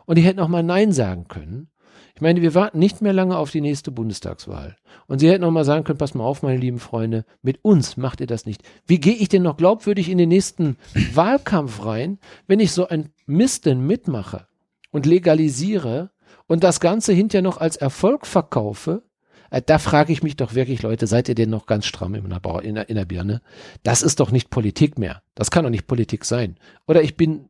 Und 0.04 0.18
die 0.18 0.22
hätten 0.22 0.40
auch 0.40 0.48
mal 0.48 0.62
Nein 0.62 0.92
sagen 0.92 1.28
können. 1.28 1.68
Ich 2.14 2.22
meine, 2.22 2.40
wir 2.40 2.54
warten 2.54 2.78
nicht 2.78 3.02
mehr 3.02 3.12
lange 3.12 3.36
auf 3.36 3.50
die 3.50 3.60
nächste 3.60 3.90
Bundestagswahl. 3.90 4.76
Und 5.06 5.18
sie 5.18 5.30
hätten 5.30 5.44
auch 5.44 5.50
mal 5.50 5.64
sagen 5.64 5.84
können, 5.84 5.98
pass 5.98 6.14
mal 6.14 6.24
auf, 6.24 6.42
meine 6.42 6.58
lieben 6.58 6.78
Freunde, 6.78 7.24
mit 7.42 7.62
uns 7.62 7.96
macht 7.96 8.20
ihr 8.20 8.26
das 8.26 8.46
nicht. 8.46 8.62
Wie 8.86 9.00
gehe 9.00 9.14
ich 9.14 9.28
denn 9.28 9.42
noch 9.42 9.58
glaubwürdig 9.58 10.08
in 10.08 10.18
den 10.18 10.30
nächsten 10.30 10.76
Wahlkampf 11.12 11.84
rein, 11.84 12.18
wenn 12.46 12.60
ich 12.60 12.72
so 12.72 12.88
ein 12.88 13.10
Mist 13.26 13.66
denn 13.66 13.86
mitmache 13.86 14.46
und 14.92 15.04
legalisiere 15.04 16.10
und 16.46 16.64
das 16.64 16.80
Ganze 16.80 17.12
hinterher 17.12 17.42
noch 17.42 17.58
als 17.58 17.76
Erfolg 17.76 18.26
verkaufe? 18.26 19.02
Äh, 19.50 19.62
da 19.64 19.78
frage 19.78 20.12
ich 20.12 20.22
mich 20.22 20.36
doch 20.36 20.54
wirklich, 20.54 20.82
Leute, 20.82 21.06
seid 21.06 21.28
ihr 21.28 21.34
denn 21.34 21.50
noch 21.50 21.66
ganz 21.66 21.86
stramm 21.86 22.14
in 22.14 22.28
der, 22.28 22.40
in, 22.62 22.74
der, 22.74 22.88
in 22.88 22.96
der 22.96 23.04
Birne? 23.04 23.42
Das 23.82 24.02
ist 24.02 24.20
doch 24.20 24.30
nicht 24.30 24.50
Politik 24.50 24.98
mehr. 24.98 25.22
Das 25.34 25.50
kann 25.50 25.64
doch 25.64 25.70
nicht 25.70 25.86
Politik 25.86 26.24
sein. 26.24 26.56
Oder 26.86 27.02
ich 27.02 27.16
bin 27.16 27.48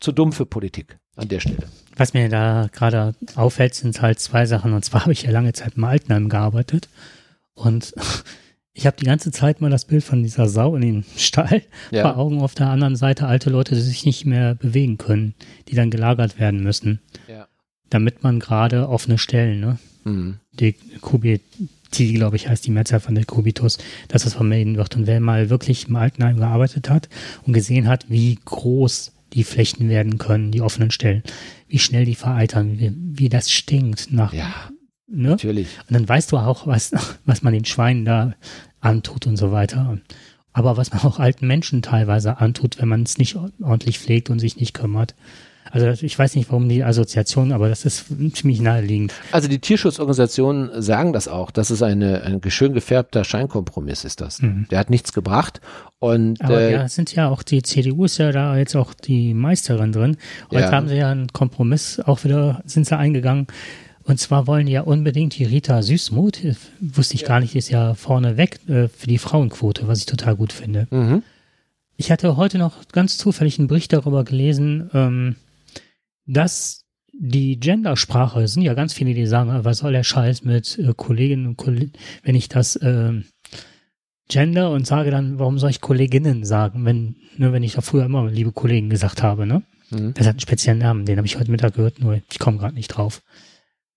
zu 0.00 0.12
dumm 0.12 0.32
für 0.32 0.46
Politik 0.46 0.98
an 1.16 1.28
der 1.28 1.40
Stelle. 1.40 1.64
Was 1.96 2.14
mir 2.14 2.28
da 2.28 2.68
gerade 2.72 3.14
auffällt, 3.34 3.74
sind 3.74 4.00
halt 4.00 4.20
zwei 4.20 4.46
Sachen. 4.46 4.72
Und 4.72 4.84
zwar 4.84 5.02
habe 5.02 5.12
ich 5.12 5.22
ja 5.22 5.30
lange 5.30 5.52
Zeit 5.52 5.74
im 5.76 5.84
Altenheim 5.84 6.28
gearbeitet 6.28 6.88
und 7.54 7.92
ich 8.72 8.86
habe 8.86 8.96
die 8.96 9.06
ganze 9.06 9.32
Zeit 9.32 9.60
mal 9.60 9.70
das 9.70 9.84
Bild 9.84 10.04
von 10.04 10.22
dieser 10.22 10.48
Sau 10.48 10.76
in 10.76 10.82
den 10.82 11.04
Stall 11.16 11.62
ja. 11.90 12.02
vor 12.02 12.16
Augen. 12.16 12.40
Auf 12.40 12.54
der 12.54 12.68
anderen 12.68 12.96
Seite 12.96 13.26
alte 13.26 13.50
Leute, 13.50 13.74
die 13.74 13.80
sich 13.80 14.06
nicht 14.06 14.24
mehr 14.24 14.54
bewegen 14.54 14.98
können, 14.98 15.34
die 15.68 15.74
dann 15.74 15.90
gelagert 15.90 16.38
werden 16.38 16.62
müssen. 16.62 17.00
Ja. 17.26 17.48
Damit 17.90 18.22
man 18.22 18.38
gerade 18.38 18.88
offene 18.88 19.18
Stellen, 19.18 19.60
ne? 19.60 19.78
Mhm. 20.08 20.36
Die 20.52 20.74
Kubit, 21.00 21.42
die, 21.94 22.12
glaube 22.14 22.36
ich, 22.36 22.48
heißt 22.48 22.66
die 22.66 22.70
Mehrzahl 22.70 23.00
von 23.00 23.14
der 23.14 23.24
Kubitus, 23.24 23.78
dass 24.08 24.24
das 24.24 24.34
vermelden 24.34 24.76
wird. 24.76 24.96
Und 24.96 25.06
wer 25.06 25.20
mal 25.20 25.50
wirklich 25.50 25.88
im 25.88 25.96
Altenheim 25.96 26.36
gearbeitet 26.36 26.90
hat 26.90 27.08
und 27.46 27.52
gesehen 27.52 27.88
hat, 27.88 28.06
wie 28.08 28.38
groß 28.44 29.12
die 29.32 29.44
Flächen 29.44 29.88
werden 29.88 30.18
können, 30.18 30.52
die 30.52 30.62
offenen 30.62 30.90
Stellen, 30.90 31.22
wie 31.68 31.78
schnell 31.78 32.04
die 32.04 32.14
vereitern, 32.14 32.78
wie, 32.78 32.92
wie 32.94 33.28
das 33.28 33.50
stinkt 33.50 34.12
nach. 34.12 34.32
Ja, 34.32 34.70
ne? 35.06 35.30
natürlich. 35.30 35.68
Und 35.88 35.94
dann 35.94 36.08
weißt 36.08 36.32
du 36.32 36.38
auch, 36.38 36.66
was, 36.66 36.92
was 37.24 37.42
man 37.42 37.52
den 37.52 37.64
Schweinen 37.64 38.04
da 38.04 38.34
antut 38.80 39.26
und 39.26 39.36
so 39.36 39.52
weiter. 39.52 39.98
Aber 40.52 40.76
was 40.76 40.92
man 40.92 41.02
auch 41.02 41.18
alten 41.18 41.46
Menschen 41.46 41.82
teilweise 41.82 42.38
antut, 42.38 42.80
wenn 42.80 42.88
man 42.88 43.02
es 43.02 43.18
nicht 43.18 43.36
ordentlich 43.36 43.98
pflegt 43.98 44.30
und 44.30 44.38
sich 44.38 44.56
nicht 44.56 44.74
kümmert. 44.74 45.14
Also 45.70 46.04
ich 46.04 46.18
weiß 46.18 46.34
nicht, 46.36 46.50
warum 46.50 46.68
die 46.68 46.84
Assoziation, 46.84 47.52
aber 47.52 47.68
das 47.68 47.84
ist 47.84 48.06
ziemlich 48.32 48.60
naheliegend. 48.60 49.12
Also 49.32 49.48
die 49.48 49.58
Tierschutzorganisationen 49.58 50.82
sagen 50.82 51.12
das 51.12 51.28
auch, 51.28 51.50
dass 51.50 51.70
es 51.70 51.82
eine, 51.82 52.22
ein 52.22 52.40
schön 52.50 52.72
gefärbter 52.72 53.24
Scheinkompromiss 53.24 54.04
ist 54.04 54.20
das. 54.20 54.40
Mhm. 54.40 54.66
Der 54.70 54.78
hat 54.78 54.90
nichts 54.90 55.12
gebracht. 55.12 55.60
Und, 55.98 56.40
aber 56.40 56.60
äh, 56.60 56.72
ja, 56.72 56.88
sind 56.88 57.14
ja 57.14 57.28
auch 57.28 57.42
die 57.42 57.62
CDU 57.62 58.04
ist 58.04 58.18
ja 58.18 58.32
da 58.32 58.56
jetzt 58.56 58.76
auch 58.76 58.94
die 58.94 59.34
Meisterin 59.34 59.92
drin. 59.92 60.16
Heute 60.50 60.62
ja. 60.62 60.72
haben 60.72 60.88
sie 60.88 60.96
ja 60.96 61.10
einen 61.10 61.32
Kompromiss 61.32 62.00
auch 62.00 62.24
wieder, 62.24 62.62
sind 62.64 62.86
sie 62.86 62.96
eingegangen. 62.96 63.46
Und 64.04 64.18
zwar 64.18 64.46
wollen 64.46 64.66
ja 64.68 64.80
unbedingt 64.82 65.38
die 65.38 65.44
Rita 65.44 65.82
Süßmuth, 65.82 66.40
wusste 66.80 67.14
ich 67.14 67.22
ja. 67.22 67.28
gar 67.28 67.40
nicht, 67.40 67.54
ist 67.54 67.68
ja 67.68 67.92
vorne 67.92 68.38
weg 68.38 68.58
äh, 68.66 68.88
für 68.88 69.06
die 69.06 69.18
Frauenquote, 69.18 69.86
was 69.86 69.98
ich 69.98 70.06
total 70.06 70.34
gut 70.34 70.52
finde. 70.52 70.86
Mhm. 70.90 71.22
Ich 71.98 72.10
hatte 72.10 72.36
heute 72.36 72.56
noch 72.58 72.88
ganz 72.92 73.18
zufällig 73.18 73.58
einen 73.58 73.68
Bericht 73.68 73.92
darüber 73.92 74.24
gelesen, 74.24 74.88
ähm, 74.94 75.36
dass 76.28 76.84
die 77.12 77.58
Gendersprache, 77.58 78.42
es 78.42 78.52
sind 78.52 78.62
ja 78.62 78.74
ganz 78.74 78.92
viele, 78.92 79.14
die 79.14 79.26
sagen, 79.26 79.64
was 79.64 79.78
soll 79.78 79.92
der 79.92 80.04
Scheiß 80.04 80.44
mit 80.44 80.78
äh, 80.78 80.92
Kolleginnen 80.96 81.46
und 81.46 81.56
Kollegen, 81.56 81.92
wenn 82.22 82.36
ich 82.36 82.48
das 82.48 82.76
äh, 82.76 83.14
Gender 84.28 84.70
und 84.70 84.86
sage 84.86 85.10
dann, 85.10 85.38
warum 85.38 85.58
soll 85.58 85.70
ich 85.70 85.80
Kolleginnen 85.80 86.44
sagen, 86.44 86.84
wenn, 86.84 87.16
ne, 87.38 87.52
wenn 87.52 87.62
ich 87.62 87.72
da 87.72 87.80
früher 87.80 88.04
immer 88.04 88.30
liebe 88.30 88.52
Kollegen 88.52 88.90
gesagt 88.90 89.22
habe, 89.22 89.46
ne? 89.46 89.62
Mhm. 89.90 90.12
Das 90.14 90.26
hat 90.26 90.34
einen 90.34 90.40
speziellen 90.40 90.78
Namen, 90.78 91.06
den 91.06 91.16
habe 91.16 91.26
ich 91.26 91.38
heute 91.38 91.50
Mittag 91.50 91.74
gehört, 91.74 91.98
nur 91.98 92.20
ich 92.30 92.38
komme 92.38 92.58
gerade 92.58 92.74
nicht 92.74 92.88
drauf. 92.88 93.22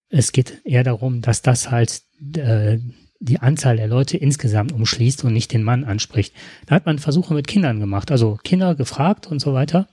Es 0.10 0.32
geht 0.32 0.62
eher 0.64 0.84
darum, 0.84 1.22
dass 1.22 1.42
das 1.42 1.70
halt 1.70 2.02
äh, 2.36 2.80
die 3.20 3.40
Anzahl 3.40 3.76
der 3.76 3.88
Leute 3.88 4.18
insgesamt 4.18 4.72
umschließt 4.72 5.24
und 5.26 5.34
nicht 5.34 5.52
den 5.54 5.64
Mann 5.64 5.84
anspricht. 5.84 6.34
Da 6.66 6.76
hat 6.76 6.86
man 6.86 6.98
Versuche 6.98 7.34
mit 7.34 7.48
Kindern 7.48 7.80
gemacht, 7.80 8.10
also 8.10 8.40
Kinder 8.44 8.74
gefragt 8.74 9.28
und 9.28 9.40
so 9.40 9.54
weiter. 9.54 9.88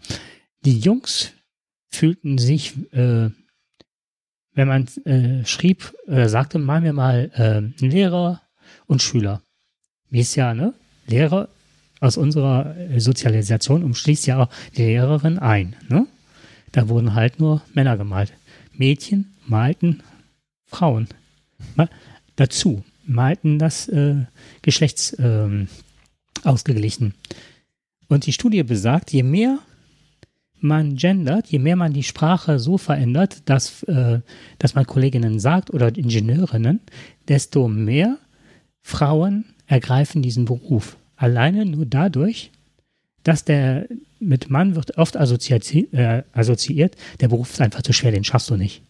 Die 0.64 0.78
Jungs 0.78 1.32
fühlten 1.90 2.38
sich, 2.38 2.74
äh, 2.92 3.30
wenn 4.54 4.68
man 4.68 4.86
äh, 5.04 5.44
schrieb, 5.44 5.94
äh, 6.06 6.28
sagte, 6.28 6.58
mal 6.58 6.80
mir 6.80 6.92
mal 6.92 7.30
äh, 7.34 7.84
Lehrer 7.84 8.42
und 8.86 9.02
Schüler. 9.02 9.42
Wie 10.10 10.20
ist 10.20 10.34
ja, 10.34 10.54
ne? 10.54 10.74
Lehrer 11.06 11.48
aus 12.00 12.16
unserer 12.16 12.76
äh, 12.76 13.00
Sozialisation 13.00 13.84
umschließt 13.84 14.26
ja 14.26 14.42
auch 14.42 14.48
die 14.76 14.82
Lehrerin 14.82 15.38
ein, 15.38 15.76
ne? 15.88 16.06
Da 16.72 16.88
wurden 16.88 17.14
halt 17.14 17.40
nur 17.40 17.62
Männer 17.72 17.96
gemalt. 17.96 18.32
Mädchen 18.72 19.34
malten 19.46 20.02
Frauen. 20.66 21.08
Mal, 21.76 21.88
dazu 22.36 22.84
malten 23.04 23.58
das 23.58 23.88
äh, 23.88 24.26
Geschlechts 24.62 25.12
äh, 25.14 25.66
ausgeglichen. 26.44 27.14
Und 28.08 28.26
die 28.26 28.32
Studie 28.32 28.62
besagt, 28.62 29.12
je 29.12 29.22
mehr 29.22 29.58
man 30.60 30.96
gendert, 30.96 31.48
je 31.48 31.58
mehr 31.58 31.76
man 31.76 31.92
die 31.92 32.02
Sprache 32.02 32.58
so 32.58 32.78
verändert, 32.78 33.42
dass, 33.46 33.82
äh, 33.84 34.20
dass 34.58 34.74
man 34.74 34.86
Kolleginnen 34.86 35.38
sagt 35.38 35.72
oder 35.72 35.96
Ingenieurinnen, 35.96 36.80
desto 37.28 37.68
mehr 37.68 38.18
Frauen 38.82 39.44
ergreifen 39.66 40.22
diesen 40.22 40.44
Beruf. 40.44 40.96
Alleine 41.16 41.66
nur 41.66 41.86
dadurch, 41.86 42.50
dass 43.22 43.44
der 43.44 43.86
mit 44.20 44.50
Mann 44.50 44.74
wird 44.74 44.96
oft 44.96 45.16
assoziiert, 45.16 45.74
äh, 45.92 46.22
assoziiert, 46.32 46.96
der 47.20 47.28
Beruf 47.28 47.52
ist 47.52 47.60
einfach 47.60 47.82
zu 47.82 47.92
schwer, 47.92 48.12
den 48.12 48.24
schaffst 48.24 48.50
du 48.50 48.56
nicht. 48.56 48.82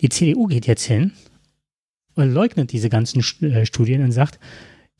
Die 0.00 0.08
CDU 0.08 0.46
geht 0.46 0.66
jetzt 0.66 0.84
hin 0.84 1.12
und 2.14 2.32
leugnet 2.32 2.72
diese 2.72 2.88
ganzen 2.88 3.20
äh, 3.42 3.64
Studien 3.64 4.02
und 4.02 4.12
sagt, 4.12 4.38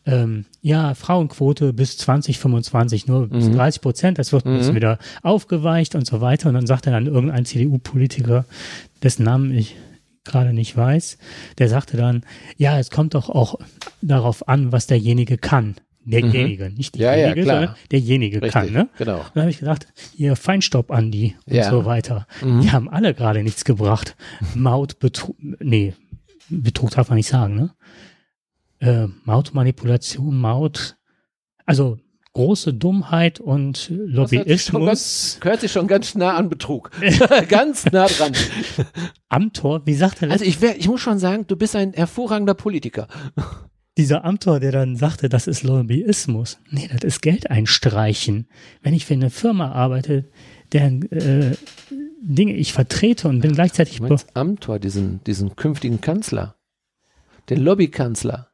ähm, 0.06 0.44
ja, 0.60 0.94
Frauenquote 0.94 1.72
bis 1.72 1.96
2025 1.96 3.06
nur 3.06 3.28
bis 3.28 3.50
30 3.50 3.80
mhm. 3.80 3.82
Prozent, 3.82 4.18
das 4.18 4.32
wird 4.32 4.44
mhm. 4.44 4.74
wieder 4.74 4.98
aufgeweicht 5.22 5.94
und 5.94 6.06
so 6.06 6.20
weiter. 6.20 6.48
Und 6.48 6.54
dann 6.54 6.66
sagt 6.66 6.86
er 6.86 6.92
dann 6.92 7.06
irgendein 7.06 7.44
CDU-Politiker, 7.44 8.44
dessen 9.02 9.24
Namen 9.24 9.52
ich 9.52 9.76
gerade 10.24 10.52
nicht 10.52 10.76
weiß, 10.76 11.18
der 11.58 11.68
sagte 11.68 11.96
dann, 11.96 12.22
ja, 12.56 12.78
es 12.78 12.90
kommt 12.90 13.14
doch 13.14 13.28
auch 13.28 13.56
darauf 14.02 14.48
an, 14.48 14.72
was 14.72 14.86
derjenige 14.86 15.38
kann. 15.38 15.76
Derjenige, 16.06 16.68
mhm. 16.68 16.74
nicht 16.74 16.98
derjenige, 16.98 17.40
ja, 17.40 17.46
ja, 17.46 17.52
sondern 17.52 17.76
derjenige 17.90 18.42
Richtig, 18.42 18.52
kann. 18.52 18.72
Ne? 18.72 18.88
Genau. 18.98 19.20
Und 19.20 19.30
dann 19.34 19.42
habe 19.44 19.50
ich 19.50 19.58
gedacht, 19.58 19.86
ihr 20.16 20.36
Feinstaub, 20.36 20.90
Andi 20.90 21.34
und 21.46 21.54
ja. 21.54 21.70
so 21.70 21.86
weiter. 21.86 22.26
Mhm. 22.42 22.60
Die 22.60 22.72
haben 22.72 22.90
alle 22.90 23.14
gerade 23.14 23.42
nichts 23.42 23.64
gebracht. 23.64 24.14
Maut, 24.54 24.98
Betrug, 24.98 25.36
nee, 25.40 25.94
Betrug 26.50 26.90
darf 26.90 27.08
man 27.08 27.16
nicht 27.16 27.28
sagen, 27.28 27.54
ne? 27.56 27.70
Äh, 28.84 29.08
Mautmanipulation, 29.24 30.38
Maut, 30.38 30.96
also 31.64 31.98
große 32.34 32.74
Dummheit 32.74 33.40
und 33.40 33.90
Lobbyismus. 33.90 35.38
Hört 35.42 35.60
sich 35.60 35.72
schon 35.72 35.86
ganz 35.86 36.14
nah 36.14 36.36
an 36.36 36.48
Betrug. 36.48 36.90
ganz 37.48 37.86
nah 37.86 38.06
dran. 38.06 38.32
Amtor, 39.28 39.86
wie 39.86 39.94
sagt 39.94 40.20
er 40.20 40.28
das? 40.28 40.34
Also 40.34 40.44
ich, 40.44 40.60
wär, 40.60 40.76
ich 40.76 40.88
muss 40.88 41.00
schon 41.00 41.18
sagen, 41.18 41.46
du 41.46 41.56
bist 41.56 41.76
ein 41.76 41.92
hervorragender 41.92 42.54
Politiker. 42.54 43.08
Dieser 43.96 44.24
Amtor, 44.24 44.58
der 44.58 44.72
dann 44.72 44.96
sagte, 44.96 45.28
das 45.28 45.46
ist 45.46 45.62
Lobbyismus. 45.62 46.58
Nee, 46.70 46.90
das 46.92 47.04
ist 47.04 47.22
Geld 47.22 47.50
einstreichen. 47.50 48.48
Wenn 48.82 48.94
ich 48.94 49.06
für 49.06 49.14
eine 49.14 49.30
Firma 49.30 49.70
arbeite, 49.70 50.28
deren 50.72 51.10
äh, 51.12 51.56
Dinge 52.20 52.54
ich 52.54 52.72
vertrete 52.72 53.28
und 53.28 53.40
bin 53.40 53.52
gleichzeitig... 53.52 53.98
Du 53.98 54.08
meinst 54.08 54.36
Amtor, 54.36 54.80
diesen, 54.80 55.22
diesen 55.24 55.54
künftigen 55.54 56.00
Kanzler. 56.00 56.56
Den 57.48 57.62
Lobbykanzler. 57.62 58.53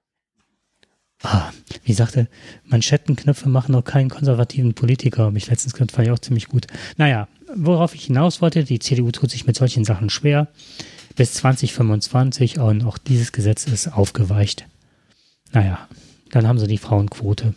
Ah, 1.22 1.50
wie 1.84 1.92
sagte, 1.92 2.28
Manschettenknöpfe 2.64 3.48
machen 3.48 3.74
auch 3.74 3.84
keinen 3.84 4.08
konservativen 4.08 4.72
Politiker, 4.72 5.24
habe 5.24 5.36
ich 5.36 5.48
letztens 5.48 5.74
gehört, 5.74 5.92
fand 5.92 6.06
ich 6.06 6.12
auch 6.12 6.18
ziemlich 6.18 6.48
gut. 6.48 6.66
Naja, 6.96 7.28
worauf 7.54 7.94
ich 7.94 8.06
hinaus 8.06 8.40
wollte, 8.40 8.64
die 8.64 8.78
CDU 8.78 9.10
tut 9.10 9.30
sich 9.30 9.46
mit 9.46 9.56
solchen 9.56 9.84
Sachen 9.84 10.08
schwer. 10.08 10.48
Bis 11.16 11.34
2025 11.34 12.58
und 12.58 12.84
auch 12.84 12.96
dieses 12.96 13.32
Gesetz 13.32 13.66
ist 13.66 13.88
aufgeweicht. 13.88 14.66
Naja, 15.52 15.86
dann 16.30 16.46
haben 16.46 16.58
sie 16.58 16.68
die 16.68 16.78
Frauenquote. 16.78 17.54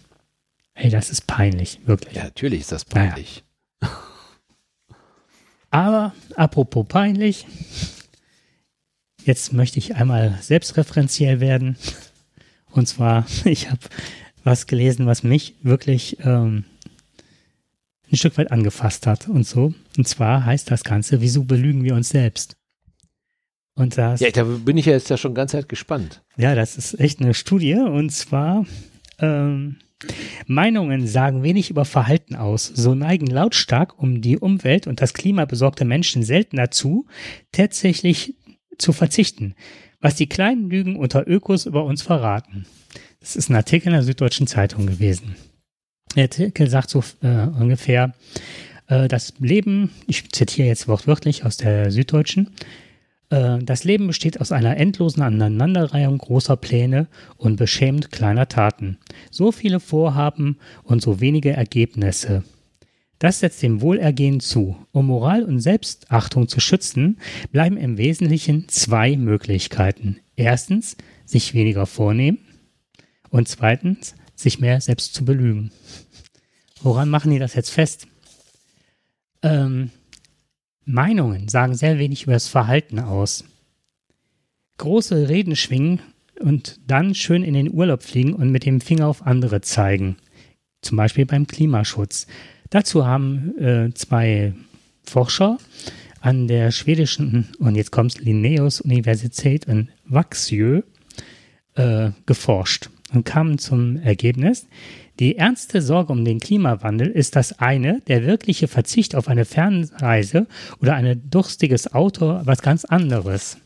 Hey, 0.74 0.90
das 0.90 1.10
ist 1.10 1.28
peinlich, 1.28 1.80
wirklich. 1.86 2.16
Ja, 2.16 2.24
natürlich 2.24 2.62
ist 2.62 2.72
das 2.72 2.84
peinlich. 2.84 3.44
Naja. 3.82 3.94
Aber 5.70 6.14
apropos 6.36 6.86
peinlich, 6.88 7.48
jetzt 9.24 9.54
möchte 9.54 9.80
ich 9.80 9.96
einmal 9.96 10.38
selbstreferenziell 10.42 11.40
werden. 11.40 11.78
Und 12.74 12.88
zwar, 12.88 13.26
ich 13.46 13.70
habe 13.70 13.80
was 14.44 14.68
gelesen, 14.68 15.06
was 15.06 15.24
mich 15.24 15.56
wirklich 15.62 16.18
ähm, 16.24 16.66
ein 18.12 18.18
Stück 18.18 18.38
weit 18.38 18.52
angefasst 18.52 19.08
hat 19.08 19.28
und 19.28 19.48
so. 19.48 19.74
Und 19.98 20.08
zwar 20.08 20.46
heißt 20.46 20.70
das 20.70 20.84
Ganze, 20.84 21.22
wieso 21.22 21.44
belügen 21.44 21.84
wir 21.84 21.96
uns 21.96 22.10
selbst? 22.10 22.58
Und 23.76 23.98
das, 23.98 24.20
ja, 24.20 24.30
da 24.30 24.44
bin 24.44 24.78
ich 24.78 24.86
ja 24.86 24.94
jetzt 24.94 25.10
ja 25.10 25.18
schon 25.18 25.34
ganz 25.34 25.52
Zeit 25.52 25.68
gespannt. 25.68 26.22
Ja, 26.38 26.54
das 26.54 26.78
ist 26.78 27.00
echt 27.00 27.22
eine 27.22 27.34
Studie. 27.34 27.74
Und 27.76 28.12
zwar, 28.12 28.66
ähm, 29.20 29.78
Meinungen 30.46 31.08
sagen 31.08 31.44
wenig 31.44 31.70
über 31.70 31.86
Verhalten 31.86 32.36
aus. 32.36 32.68
So 32.68 32.94
neigen 32.94 33.28
lautstark 33.28 33.98
um 33.98 34.22
die 34.22 34.38
Umwelt 34.38 34.86
und 34.86 35.02
das 35.02 35.14
Klima 35.14 35.46
besorgte 35.46 35.86
Menschen 35.86 36.24
selten 36.24 36.58
dazu, 36.58 37.08
tatsächlich 37.52 38.36
zu 38.78 38.92
verzichten, 38.92 39.56
was 40.04 40.16
die 40.16 40.28
kleinen 40.28 40.70
Lügen 40.70 40.98
unter 40.98 41.28
Ökos 41.28 41.66
über 41.66 41.86
uns 41.86 42.02
verraten. 42.02 42.66
Das 43.22 43.38
ist 43.38 43.50
ein 43.50 43.56
Artikel 43.56 43.88
in 43.88 43.94
der 43.94 44.04
Süddeutschen 44.04 44.48
Zeitung 44.48 44.86
gewesen. 44.86 45.36
Der 46.16 46.24
Artikel 46.24 46.70
sagt 46.70 46.90
so 46.90 47.02
äh, 47.22 47.48
ungefähr, 47.48 48.14
äh, 48.88 49.08
das 49.08 49.34
Leben, 49.40 49.92
ich 50.06 50.30
zitiere 50.30 50.68
jetzt 50.68 50.90
wortwörtlich 50.90 51.46
aus 51.46 51.56
der 51.56 51.90
Süddeutschen, 51.90 52.50
äh, 53.30 53.60
das 53.60 53.86
Leben 53.86 54.08
besteht 54.08 54.42
aus 54.42 54.52
einer 54.52 54.76
endlosen 54.76 55.24
Aneinanderreihung 55.24 56.18
großer 56.18 56.58
Pläne 56.58 57.08
und 57.38 57.56
beschämt 57.56 58.12
kleiner 58.12 58.50
Taten. 58.50 58.98
So 59.32 59.54
viele 59.54 59.80
Vorhaben 59.80 60.58
und 60.84 61.02
so 61.02 61.22
wenige 61.22 61.54
Ergebnisse. 61.54 62.44
Das 63.24 63.40
setzt 63.40 63.64
dem 63.64 63.80
Wohlergehen 63.80 64.42
zu. 64.42 64.76
Um 64.92 65.08
Moral 65.08 65.46
und 65.46 65.62
Selbstachtung 65.62 66.50
zu 66.50 66.60
schützen, 66.60 67.22
bleiben 67.54 67.78
im 67.78 67.98
Wesentlichen 67.98 68.68
zwei 68.68 69.16
Möglichkeiten. 69.16 70.20
Erstens, 70.36 70.98
sich 71.24 71.54
weniger 71.54 71.86
vornehmen 71.86 72.40
und 73.30 73.48
zweitens, 73.48 74.16
sich 74.36 74.60
mehr 74.60 74.82
selbst 74.82 75.14
zu 75.14 75.24
belügen. 75.24 75.72
Woran 76.82 77.08
machen 77.08 77.32
die 77.32 77.40
das 77.40 77.54
jetzt 77.54 77.70
fest? 77.70 78.08
Ähm, 79.42 79.92
Meinungen 80.84 81.48
sagen 81.48 81.76
sehr 81.76 82.00
wenig 82.00 82.24
über 82.24 82.34
das 82.34 82.50
Verhalten 82.50 83.00
aus. 83.00 83.46
Große 84.80 85.30
Reden 85.30 85.56
schwingen 85.56 86.02
und 86.42 86.82
dann 86.88 87.16
schön 87.16 87.44
in 87.44 87.54
den 87.54 87.74
Urlaub 87.74 88.04
fliegen 88.04 88.34
und 88.34 88.50
mit 88.50 88.66
dem 88.66 88.82
Finger 88.82 89.08
auf 89.08 89.26
andere 89.26 89.62
zeigen. 89.62 90.18
Zum 90.82 90.98
Beispiel 90.98 91.26
beim 91.26 91.48
Klimaschutz. 91.48 92.28
Dazu 92.74 93.06
haben 93.06 93.56
äh, 93.60 93.94
zwei 93.94 94.56
Forscher 95.04 95.60
an 96.22 96.48
der 96.48 96.72
schwedischen, 96.72 97.50
und 97.60 97.76
jetzt 97.76 97.92
kommt 97.92 98.20
Linnaeus 98.20 98.82
Universität 98.82 99.66
in 99.66 99.90
Vaxjö, 100.06 100.82
äh, 101.76 102.10
geforscht 102.26 102.90
und 103.14 103.26
kamen 103.26 103.60
zum 103.60 103.98
Ergebnis, 103.98 104.66
die 105.20 105.38
ernste 105.38 105.84
Sorge 105.84 106.12
um 106.12 106.26
den 106.26 106.40
Klimawandel 106.40 107.10
ist 107.10 107.36
das 107.36 107.60
eine, 107.60 108.02
der 108.08 108.26
wirkliche 108.26 108.68
Verzicht 108.68 109.14
auf 109.14 109.28
eine 109.28 109.46
Fernreise 109.46 110.48
oder 110.82 110.96
ein 110.96 111.30
durstiges 111.30 111.94
Auto 111.94 112.42
was 112.44 112.64
ganz 112.64 112.86
anderes. 112.86 113.58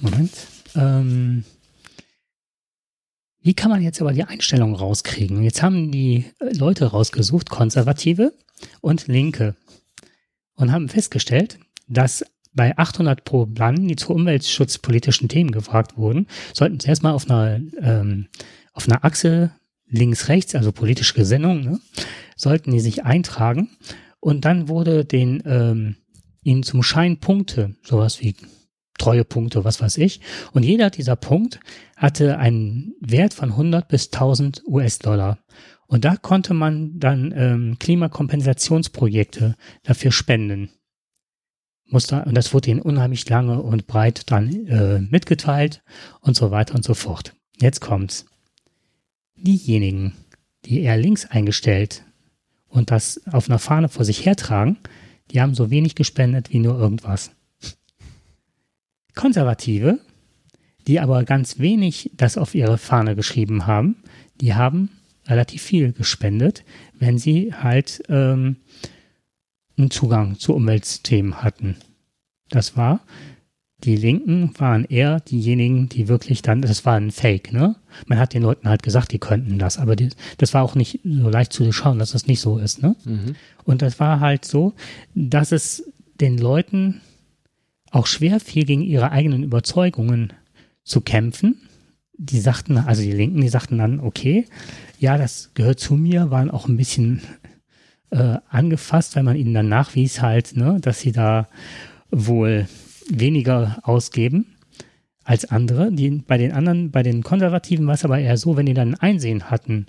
Moment. 0.00 0.32
Ähm, 0.74 1.44
wie 3.40 3.54
kann 3.54 3.70
man 3.70 3.82
jetzt 3.82 4.00
aber 4.00 4.12
die 4.12 4.24
Einstellung 4.24 4.74
rauskriegen? 4.74 5.42
Jetzt 5.42 5.62
haben 5.62 5.90
die 5.92 6.24
Leute 6.40 6.86
rausgesucht, 6.86 7.50
Konservative 7.50 8.32
und 8.80 9.06
Linke, 9.06 9.54
und 10.54 10.72
haben 10.72 10.88
festgestellt, 10.88 11.58
dass 11.86 12.24
bei 12.52 12.76
800 12.76 13.24
Probanden, 13.24 13.86
die 13.86 13.96
zu 13.96 14.12
umweltschutzpolitischen 14.12 15.28
Themen 15.28 15.52
gefragt 15.52 15.96
wurden, 15.96 16.26
sollten 16.52 16.80
sie 16.80 16.88
erstmal 16.88 17.12
auf 17.12 17.30
einer, 17.30 17.60
ähm, 17.80 18.26
auf 18.72 18.88
einer 18.88 19.04
Achse 19.04 19.52
links-rechts, 19.86 20.56
also 20.56 20.72
politische 20.72 21.14
Gesinnung, 21.14 21.60
ne, 21.60 21.80
sollten 22.36 22.72
die 22.72 22.80
sich 22.80 23.04
eintragen. 23.04 23.70
Und 24.20 24.44
dann 24.44 24.68
wurde 24.68 25.04
den, 25.04 25.42
ähm, 25.46 25.96
ihnen 26.42 26.64
zum 26.64 26.82
Schein 26.82 27.18
Punkte, 27.18 27.76
sowas 27.84 28.20
wie 28.20 28.34
Treuepunkte, 28.98 29.64
was 29.64 29.80
weiß 29.80 29.96
ich. 29.98 30.20
Und 30.52 30.64
jeder 30.64 30.90
dieser 30.90 31.16
Punkt 31.16 31.60
hatte 31.96 32.38
einen 32.38 32.94
Wert 33.00 33.34
von 33.34 33.50
100 33.50 33.88
bis 33.88 34.12
1000 34.12 34.62
US-Dollar. 34.66 35.38
Und 35.86 36.04
da 36.04 36.16
konnte 36.16 36.52
man 36.52 36.98
dann 36.98 37.32
ähm, 37.34 37.76
Klimakompensationsprojekte 37.78 39.56
dafür 39.84 40.12
spenden 40.12 40.70
muss 41.90 42.06
da, 42.06 42.20
und 42.22 42.34
das 42.34 42.52
wurde 42.52 42.70
ihnen 42.70 42.82
unheimlich 42.82 43.28
lange 43.28 43.62
und 43.62 43.86
breit 43.86 44.30
dann 44.30 44.66
äh, 44.66 45.00
mitgeteilt 45.00 45.82
und 46.20 46.36
so 46.36 46.50
weiter 46.50 46.74
und 46.74 46.84
so 46.84 46.94
fort. 46.94 47.34
Jetzt 47.60 47.80
kommt's. 47.80 48.26
Diejenigen, 49.36 50.14
die 50.64 50.82
eher 50.82 50.96
links 50.96 51.26
eingestellt 51.26 52.04
und 52.68 52.90
das 52.90 53.22
auf 53.30 53.48
einer 53.48 53.58
Fahne 53.58 53.88
vor 53.88 54.04
sich 54.04 54.24
hertragen, 54.24 54.78
die 55.30 55.40
haben 55.40 55.54
so 55.54 55.70
wenig 55.70 55.94
gespendet 55.94 56.52
wie 56.52 56.58
nur 56.58 56.78
irgendwas. 56.78 57.30
Konservative, 59.18 59.98
die 60.86 61.00
aber 61.00 61.24
ganz 61.24 61.58
wenig 61.58 62.12
das 62.16 62.38
auf 62.38 62.54
ihre 62.54 62.78
Fahne 62.78 63.16
geschrieben 63.16 63.66
haben, 63.66 63.96
die 64.40 64.54
haben 64.54 64.90
relativ 65.26 65.60
viel 65.60 65.92
gespendet, 65.92 66.64
wenn 66.98 67.18
sie 67.18 67.52
halt 67.52 68.00
ähm, 68.08 68.56
einen 69.76 69.90
Zugang 69.90 70.38
zu 70.38 70.54
Umweltthemen 70.54 71.42
hatten. 71.42 71.76
Das 72.48 72.76
war, 72.76 73.00
die 73.82 73.96
Linken 73.96 74.52
waren 74.56 74.84
eher 74.84 75.18
diejenigen, 75.18 75.88
die 75.88 76.06
wirklich 76.06 76.40
dann, 76.40 76.62
das 76.62 76.86
war 76.86 76.94
ein 76.94 77.10
Fake, 77.10 77.52
ne? 77.52 77.74
Man 78.06 78.20
hat 78.20 78.34
den 78.34 78.42
Leuten 78.42 78.68
halt 78.68 78.84
gesagt, 78.84 79.10
die 79.10 79.18
könnten 79.18 79.58
das, 79.58 79.78
aber 79.78 79.96
die, 79.96 80.10
das 80.36 80.54
war 80.54 80.62
auch 80.62 80.76
nicht 80.76 81.00
so 81.02 81.28
leicht 81.28 81.52
zu 81.52 81.72
schauen, 81.72 81.98
dass 81.98 82.12
das 82.12 82.28
nicht 82.28 82.40
so 82.40 82.58
ist, 82.58 82.82
ne? 82.84 82.94
Mhm. 83.04 83.34
Und 83.64 83.82
das 83.82 83.98
war 83.98 84.20
halt 84.20 84.44
so, 84.44 84.74
dass 85.16 85.50
es 85.50 85.92
den 86.20 86.38
Leuten 86.38 87.00
auch 87.90 88.06
schwer 88.06 88.40
fiel, 88.40 88.64
gegen 88.64 88.82
ihre 88.82 89.10
eigenen 89.10 89.42
Überzeugungen 89.42 90.32
zu 90.84 91.00
kämpfen. 91.00 91.60
Die 92.14 92.40
sagten, 92.40 92.78
also 92.78 93.02
die 93.02 93.12
Linken, 93.12 93.40
die 93.40 93.48
sagten 93.48 93.78
dann, 93.78 94.00
okay, 94.00 94.46
ja, 94.98 95.18
das 95.18 95.52
gehört 95.54 95.78
zu 95.78 95.94
mir, 95.94 96.30
waren 96.30 96.50
auch 96.50 96.66
ein 96.66 96.76
bisschen 96.76 97.22
äh, 98.10 98.38
angefasst, 98.48 99.14
weil 99.16 99.22
man 99.22 99.36
ihnen 99.36 99.54
dann 99.54 99.68
nachwies 99.68 100.20
halt, 100.20 100.56
ne, 100.56 100.78
dass 100.80 101.00
sie 101.00 101.12
da 101.12 101.48
wohl 102.10 102.66
weniger 103.08 103.78
ausgeben 103.82 104.56
als 105.24 105.44
andere. 105.44 105.92
Die, 105.92 106.10
bei 106.10 106.38
den 106.38 106.52
anderen, 106.52 106.90
bei 106.90 107.02
den 107.02 107.22
Konservativen 107.22 107.86
war 107.86 107.94
es 107.94 108.04
aber 108.04 108.18
eher 108.18 108.36
so, 108.36 108.56
wenn 108.56 108.66
die 108.66 108.74
dann 108.74 108.94
Einsehen 108.94 109.50
hatten, 109.50 109.86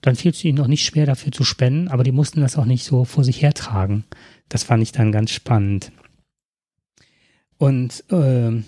dann 0.00 0.14
fiel 0.14 0.30
es 0.30 0.44
ihnen 0.44 0.58
noch 0.58 0.68
nicht 0.68 0.84
schwer 0.84 1.06
dafür 1.06 1.32
zu 1.32 1.44
spenden, 1.44 1.88
aber 1.88 2.04
die 2.04 2.12
mussten 2.12 2.40
das 2.40 2.56
auch 2.56 2.64
nicht 2.64 2.84
so 2.84 3.04
vor 3.04 3.24
sich 3.24 3.42
hertragen. 3.42 4.04
Das 4.48 4.62
fand 4.62 4.82
ich 4.82 4.92
dann 4.92 5.12
ganz 5.12 5.32
spannend. 5.32 5.90
Und 7.58 8.04
äh, 8.10 8.62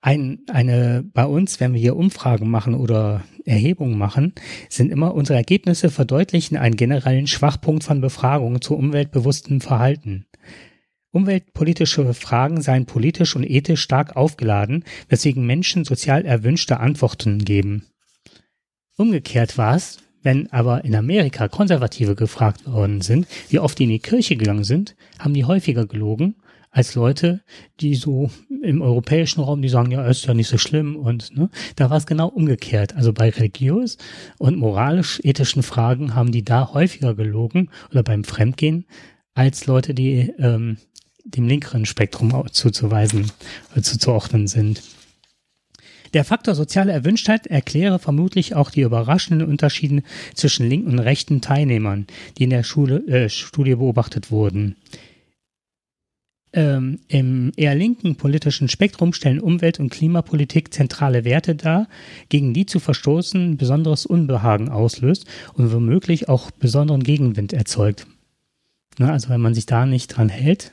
ein, 0.00 0.40
eine 0.48 1.04
bei 1.04 1.24
uns, 1.24 1.60
wenn 1.60 1.74
wir 1.74 1.80
hier 1.80 1.96
Umfragen 1.96 2.50
machen 2.50 2.74
oder 2.74 3.22
Erhebungen 3.44 3.98
machen, 3.98 4.34
sind 4.68 4.90
immer 4.90 5.14
unsere 5.14 5.36
Ergebnisse 5.36 5.90
verdeutlichen 5.90 6.56
einen 6.56 6.76
generellen 6.76 7.26
Schwachpunkt 7.26 7.84
von 7.84 8.00
Befragungen 8.00 8.60
zu 8.60 8.74
umweltbewusstem 8.74 9.60
Verhalten. 9.60 10.26
Umweltpolitische 11.12 12.14
Fragen 12.14 12.62
seien 12.62 12.86
politisch 12.86 13.36
und 13.36 13.44
ethisch 13.44 13.82
stark 13.82 14.16
aufgeladen, 14.16 14.84
weswegen 15.08 15.44
Menschen 15.46 15.84
sozial 15.84 16.24
erwünschte 16.24 16.80
Antworten 16.80 17.44
geben. 17.44 17.86
Umgekehrt 18.96 19.58
war 19.58 19.76
es, 19.76 19.98
wenn 20.22 20.50
aber 20.52 20.84
in 20.84 20.94
Amerika 20.94 21.48
Konservative 21.48 22.14
gefragt 22.14 22.66
worden 22.66 23.00
sind, 23.00 23.26
wie 23.48 23.58
oft 23.58 23.78
die 23.78 23.84
in 23.84 23.90
die 23.90 23.98
Kirche 23.98 24.36
gegangen 24.36 24.64
sind, 24.64 24.94
haben 25.18 25.34
die 25.34 25.44
häufiger 25.44 25.86
gelogen 25.86 26.36
als 26.72 26.94
Leute, 26.94 27.42
die 27.80 27.94
so 27.94 28.30
im 28.62 28.80
europäischen 28.80 29.42
Raum, 29.42 29.60
die 29.60 29.68
sagen, 29.68 29.90
ja, 29.90 30.06
ist 30.06 30.24
ja 30.24 30.32
nicht 30.32 30.48
so 30.48 30.56
schlimm 30.56 30.96
und 30.96 31.36
ne, 31.36 31.50
da 31.76 31.90
war 31.90 31.98
es 31.98 32.06
genau 32.06 32.28
umgekehrt. 32.28 32.96
Also 32.96 33.12
bei 33.12 33.28
religiös 33.28 33.98
und 34.38 34.56
moralisch-ethischen 34.56 35.62
Fragen 35.62 36.14
haben 36.14 36.32
die 36.32 36.44
da 36.44 36.72
häufiger 36.72 37.14
gelogen 37.14 37.68
oder 37.90 38.02
beim 38.02 38.24
Fremdgehen 38.24 38.86
als 39.34 39.66
Leute, 39.66 39.92
die 39.92 40.32
ähm, 40.38 40.78
dem 41.24 41.46
linkeren 41.46 41.84
Spektrum 41.84 42.46
zuzuweisen, 42.50 43.30
äh, 43.76 43.82
zuzuordnen 43.82 44.46
sind. 44.46 44.82
Der 46.12 46.24
Faktor 46.24 46.54
soziale 46.54 46.92
Erwünschtheit 46.92 47.46
erkläre 47.46 47.98
vermutlich 47.98 48.54
auch 48.54 48.70
die 48.70 48.82
überraschenden 48.82 49.48
Unterschiede 49.48 50.02
zwischen 50.34 50.68
linken 50.68 50.92
und 50.92 50.98
rechten 50.98 51.40
Teilnehmern, 51.40 52.06
die 52.36 52.44
in 52.44 52.50
der 52.50 52.64
Schule, 52.64 53.06
äh, 53.06 53.28
Studie 53.28 53.76
beobachtet 53.76 54.30
wurden. 54.30 54.76
ähm, 56.54 56.98
im 57.08 57.52
eher 57.56 57.74
linken 57.74 58.16
politischen 58.16 58.68
Spektrum 58.68 59.14
stellen 59.14 59.40
Umwelt- 59.40 59.80
und 59.80 59.88
Klimapolitik 59.88 60.72
zentrale 60.74 61.24
Werte 61.24 61.54
dar, 61.54 61.88
gegen 62.28 62.52
die 62.52 62.66
zu 62.66 62.78
verstoßen 62.78 63.56
besonderes 63.56 64.04
Unbehagen 64.04 64.68
auslöst 64.68 65.24
und 65.54 65.72
womöglich 65.72 66.28
auch 66.28 66.50
besonderen 66.50 67.02
Gegenwind 67.02 67.52
erzeugt. 67.52 68.06
Na, 68.98 69.12
also 69.12 69.30
wenn 69.30 69.40
man 69.40 69.54
sich 69.54 69.64
da 69.66 69.86
nicht 69.86 70.08
dran 70.08 70.28
hält, 70.28 70.72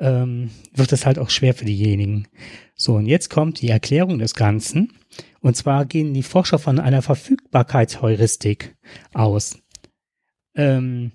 ähm, 0.00 0.50
wird 0.74 0.92
es 0.92 1.06
halt 1.06 1.18
auch 1.18 1.30
schwer 1.30 1.54
für 1.54 1.64
diejenigen. 1.64 2.26
So, 2.74 2.96
und 2.96 3.06
jetzt 3.06 3.30
kommt 3.30 3.60
die 3.60 3.68
Erklärung 3.68 4.18
des 4.18 4.34
Ganzen. 4.34 4.92
Und 5.40 5.56
zwar 5.56 5.84
gehen 5.84 6.14
die 6.14 6.22
Forscher 6.22 6.58
von 6.58 6.78
einer 6.78 7.02
Verfügbarkeitsheuristik 7.02 8.76
aus. 9.12 9.58
Ähm, 10.54 11.12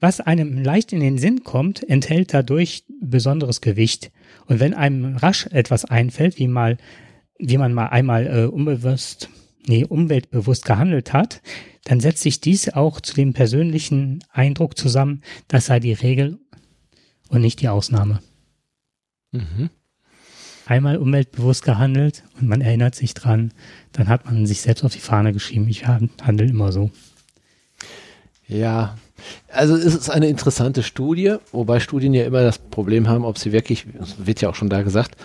was 0.00 0.20
einem 0.20 0.62
leicht 0.62 0.92
in 0.92 1.00
den 1.00 1.18
Sinn 1.18 1.44
kommt, 1.44 1.86
enthält 1.88 2.32
dadurch 2.32 2.84
besonderes 3.02 3.60
Gewicht. 3.60 4.10
Und 4.46 4.60
wenn 4.60 4.72
einem 4.72 5.16
rasch 5.16 5.46
etwas 5.46 5.84
einfällt, 5.84 6.38
wie 6.38 6.48
mal, 6.48 6.78
wie 7.38 7.58
man 7.58 7.74
mal 7.74 7.88
einmal 7.88 8.26
äh, 8.26 8.46
unbewusst, 8.46 9.28
nee, 9.66 9.84
umweltbewusst 9.84 10.64
gehandelt 10.64 11.12
hat, 11.12 11.42
dann 11.84 12.00
setzt 12.00 12.22
sich 12.22 12.40
dies 12.40 12.70
auch 12.70 13.00
zu 13.00 13.14
dem 13.14 13.34
persönlichen 13.34 14.24
Eindruck 14.30 14.78
zusammen, 14.78 15.22
das 15.48 15.66
sei 15.66 15.80
die 15.80 15.92
Regel 15.92 16.38
und 17.30 17.40
nicht 17.40 17.60
die 17.60 17.68
Ausnahme. 17.68 18.20
Mhm. 19.32 19.70
Einmal 20.66 20.98
umweltbewusst 20.98 21.64
gehandelt 21.64 22.22
und 22.40 22.48
man 22.48 22.60
erinnert 22.60 22.94
sich 22.94 23.14
dran, 23.14 23.52
dann 23.92 24.08
hat 24.08 24.26
man 24.26 24.46
sich 24.46 24.60
selbst 24.60 24.84
auf 24.84 24.92
die 24.92 25.00
Fahne 25.00 25.32
geschrieben, 25.32 25.66
ich 25.68 25.86
handle 25.86 26.46
immer 26.46 26.70
so. 26.70 26.90
Ja, 28.46 28.96
also 29.48 29.74
es 29.74 29.94
ist 29.94 30.10
eine 30.10 30.28
interessante 30.28 30.82
Studie, 30.82 31.36
wobei 31.52 31.80
Studien 31.80 32.14
ja 32.14 32.24
immer 32.24 32.42
das 32.42 32.58
Problem 32.58 33.08
haben, 33.08 33.24
ob 33.24 33.38
sie 33.38 33.52
wirklich, 33.52 33.86
wird 34.18 34.40
ja 34.40 34.48
auch 34.48 34.54
schon 34.54 34.68
da 34.68 34.82
gesagt, 34.82 35.16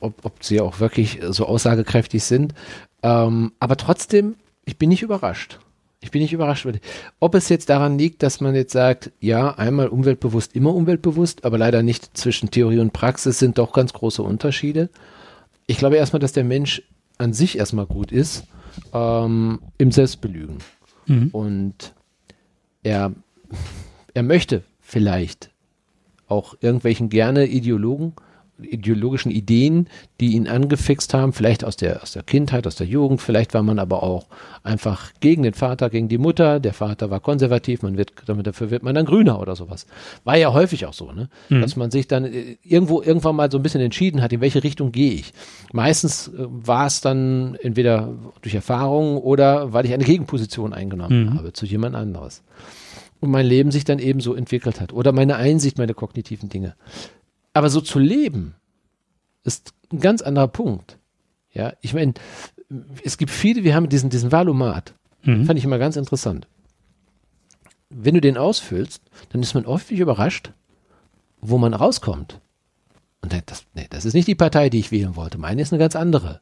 ob, 0.00 0.24
ob 0.24 0.44
sie 0.44 0.60
auch 0.60 0.80
wirklich 0.80 1.20
so 1.28 1.46
aussagekräftig 1.46 2.24
sind. 2.24 2.54
Ähm, 3.02 3.52
aber 3.58 3.76
trotzdem, 3.76 4.36
ich 4.64 4.78
bin 4.78 4.88
nicht 4.88 5.02
überrascht. 5.02 5.58
Ich 6.00 6.10
bin 6.10 6.22
nicht 6.22 6.32
überrascht. 6.32 6.66
Ob 7.18 7.34
es 7.34 7.48
jetzt 7.48 7.68
daran 7.70 7.98
liegt, 7.98 8.22
dass 8.22 8.40
man 8.40 8.54
jetzt 8.54 8.72
sagt, 8.72 9.10
ja, 9.20 9.54
einmal 9.58 9.88
umweltbewusst, 9.88 10.54
immer 10.54 10.74
umweltbewusst, 10.74 11.44
aber 11.44 11.58
leider 11.58 11.82
nicht 11.82 12.16
zwischen 12.16 12.50
Theorie 12.50 12.78
und 12.78 12.92
Praxis 12.92 13.38
sind 13.38 13.58
doch 13.58 13.72
ganz 13.72 13.92
große 13.92 14.22
Unterschiede. 14.22 14.90
Ich 15.66 15.78
glaube 15.78 15.96
erstmal, 15.96 16.20
dass 16.20 16.32
der 16.32 16.44
Mensch 16.44 16.82
an 17.18 17.32
sich 17.32 17.58
erstmal 17.58 17.86
gut 17.86 18.12
ist 18.12 18.44
ähm, 18.94 19.60
im 19.76 19.90
Selbstbelügen. 19.90 20.58
Mhm. 21.06 21.28
Und 21.32 21.94
er 22.84 23.12
er 24.18 24.24
möchte 24.24 24.64
vielleicht 24.80 25.50
auch 26.26 26.56
irgendwelchen 26.60 27.08
gerne 27.08 27.46
Ideologen, 27.46 28.14
ideologischen 28.60 29.30
Ideen, 29.30 29.88
die 30.20 30.34
ihn 30.34 30.48
angefixt 30.48 31.14
haben, 31.14 31.32
vielleicht 31.32 31.64
aus 31.64 31.76
der, 31.76 32.02
aus 32.02 32.12
der 32.12 32.22
Kindheit, 32.22 32.66
aus 32.66 32.76
der 32.76 32.86
Jugend, 32.86 33.20
vielleicht 33.20 33.54
war 33.54 33.62
man 33.62 33.78
aber 33.78 34.02
auch 34.02 34.26
einfach 34.62 35.12
gegen 35.20 35.42
den 35.42 35.54
Vater, 35.54 35.90
gegen 35.90 36.08
die 36.08 36.18
Mutter, 36.18 36.60
der 36.60 36.72
Vater 36.72 37.10
war 37.10 37.20
konservativ, 37.20 37.82
man 37.82 37.96
wird, 37.96 38.12
damit 38.26 38.46
dafür 38.46 38.70
wird 38.70 38.82
man 38.82 38.94
dann 38.94 39.06
grüner 39.06 39.40
oder 39.40 39.56
sowas. 39.56 39.86
War 40.24 40.36
ja 40.36 40.52
häufig 40.52 40.86
auch 40.86 40.92
so, 40.92 41.12
ne? 41.12 41.28
Mhm. 41.48 41.60
Dass 41.60 41.76
man 41.76 41.90
sich 41.90 42.08
dann 42.08 42.24
äh, 42.24 42.56
irgendwo, 42.62 43.00
irgendwann 43.02 43.36
mal 43.36 43.50
so 43.50 43.58
ein 43.58 43.62
bisschen 43.62 43.80
entschieden 43.80 44.22
hat, 44.22 44.32
in 44.32 44.40
welche 44.40 44.64
Richtung 44.64 44.92
gehe 44.92 45.12
ich. 45.12 45.32
Meistens 45.72 46.28
äh, 46.28 46.32
war 46.48 46.86
es 46.86 47.00
dann 47.00 47.56
entweder 47.62 48.12
durch 48.42 48.54
Erfahrung 48.54 49.18
oder 49.18 49.72
weil 49.72 49.84
ich 49.86 49.92
eine 49.92 50.04
Gegenposition 50.04 50.72
eingenommen 50.72 51.24
mhm. 51.24 51.38
habe 51.38 51.52
zu 51.52 51.66
jemand 51.66 51.94
anderes 51.94 52.42
und 53.20 53.30
mein 53.30 53.46
Leben 53.46 53.70
sich 53.70 53.84
dann 53.84 53.98
eben 53.98 54.20
so 54.20 54.34
entwickelt 54.34 54.80
hat. 54.80 54.92
Oder 54.92 55.12
meine 55.12 55.36
Einsicht, 55.36 55.78
meine 55.78 55.94
kognitiven 55.94 56.48
Dinge. 56.48 56.74
Aber 57.52 57.70
so 57.70 57.80
zu 57.80 57.98
leben, 57.98 58.54
ist 59.44 59.72
ein 59.92 60.00
ganz 60.00 60.22
anderer 60.22 60.48
Punkt. 60.48 60.98
Ja, 61.52 61.72
ich 61.80 61.94
meine, 61.94 62.14
es 63.04 63.18
gibt 63.18 63.30
viele, 63.30 63.64
wir 63.64 63.74
haben 63.74 63.88
diesen, 63.88 64.10
diesen 64.10 64.30
Valomat. 64.32 64.94
Mhm. 65.22 65.46
Fand 65.46 65.58
ich 65.58 65.64
immer 65.64 65.78
ganz 65.78 65.96
interessant. 65.96 66.46
Wenn 67.90 68.14
du 68.14 68.20
den 68.20 68.36
ausfüllst, 68.36 69.02
dann 69.30 69.42
ist 69.42 69.54
man 69.54 69.64
oft 69.64 69.90
überrascht, 69.90 70.52
wo 71.40 71.58
man 71.58 71.74
rauskommt. 71.74 72.40
Und 73.22 73.32
das, 73.46 73.64
nee, 73.74 73.86
das 73.90 74.04
ist 74.04 74.14
nicht 74.14 74.28
die 74.28 74.34
Partei, 74.34 74.68
die 74.68 74.78
ich 74.78 74.92
wählen 74.92 75.16
wollte. 75.16 75.38
Meine 75.38 75.62
ist 75.62 75.72
eine 75.72 75.80
ganz 75.80 75.96
andere. 75.96 76.40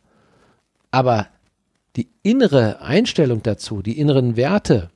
Aber 0.90 1.28
die 1.94 2.08
innere 2.22 2.80
Einstellung 2.80 3.42
dazu, 3.42 3.80
die 3.80 3.98
inneren 3.98 4.36
Werte, 4.36 4.90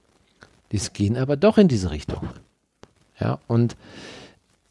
die 0.73 0.81
gehen 0.93 1.17
aber 1.17 1.37
doch 1.37 1.57
in 1.57 1.69
diese 1.69 1.91
Richtung. 1.91 2.29
Ja, 3.19 3.39
und 3.47 3.77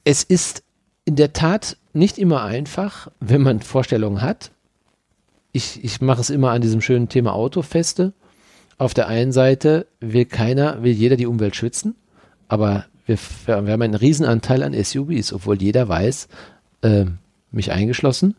es 0.04 0.24
ist 0.24 0.64
in 1.10 1.16
der 1.16 1.34
Tat 1.34 1.76
nicht 1.92 2.20
immer 2.20 2.44
einfach, 2.44 3.08
wenn 3.20 3.42
man 3.42 3.62
Vorstellungen 3.62 4.22
hat. 4.22 4.52
Ich, 5.52 5.84
ich 5.84 6.02
mache 6.02 6.22
es 6.22 6.30
immer 6.30 6.52
an 6.52 6.62
diesem 6.62 6.82
schönen 6.82 7.10
Thema 7.10 7.34
Auto 7.34 7.64
feste. 7.64 8.14
Auf 8.78 8.94
der 8.94 9.08
einen 9.08 9.32
Seite 9.32 9.88
will 10.00 10.26
keiner, 10.26 10.84
will 10.84 10.92
jeder 10.92 11.16
die 11.16 11.26
Umwelt 11.26 11.56
schützen, 11.56 11.96
aber 12.48 12.86
wir, 13.08 13.18
wir 13.48 13.56
haben 13.56 13.82
einen 13.82 13.96
Riesenanteil 13.96 14.62
an 14.62 14.76
SUVs, 14.76 15.34
obwohl 15.34 15.60
jeder 15.60 15.90
weiß, 15.90 16.28
äh, 16.84 17.06
mich 17.50 17.72
eingeschlossen, 17.72 18.36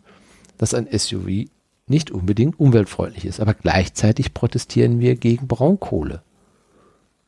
dass 0.57 0.73
ein 0.73 0.87
SUV 0.97 1.49
nicht 1.89 2.13
unbedingt 2.13 2.61
umweltfreundlich 2.61 3.25
ist. 3.25 3.41
Aber 3.41 3.55
gleichzeitig 3.55 4.33
protestieren 4.33 5.01
wir 5.01 5.17
gegen 5.17 5.49
Braunkohle. 5.49 6.23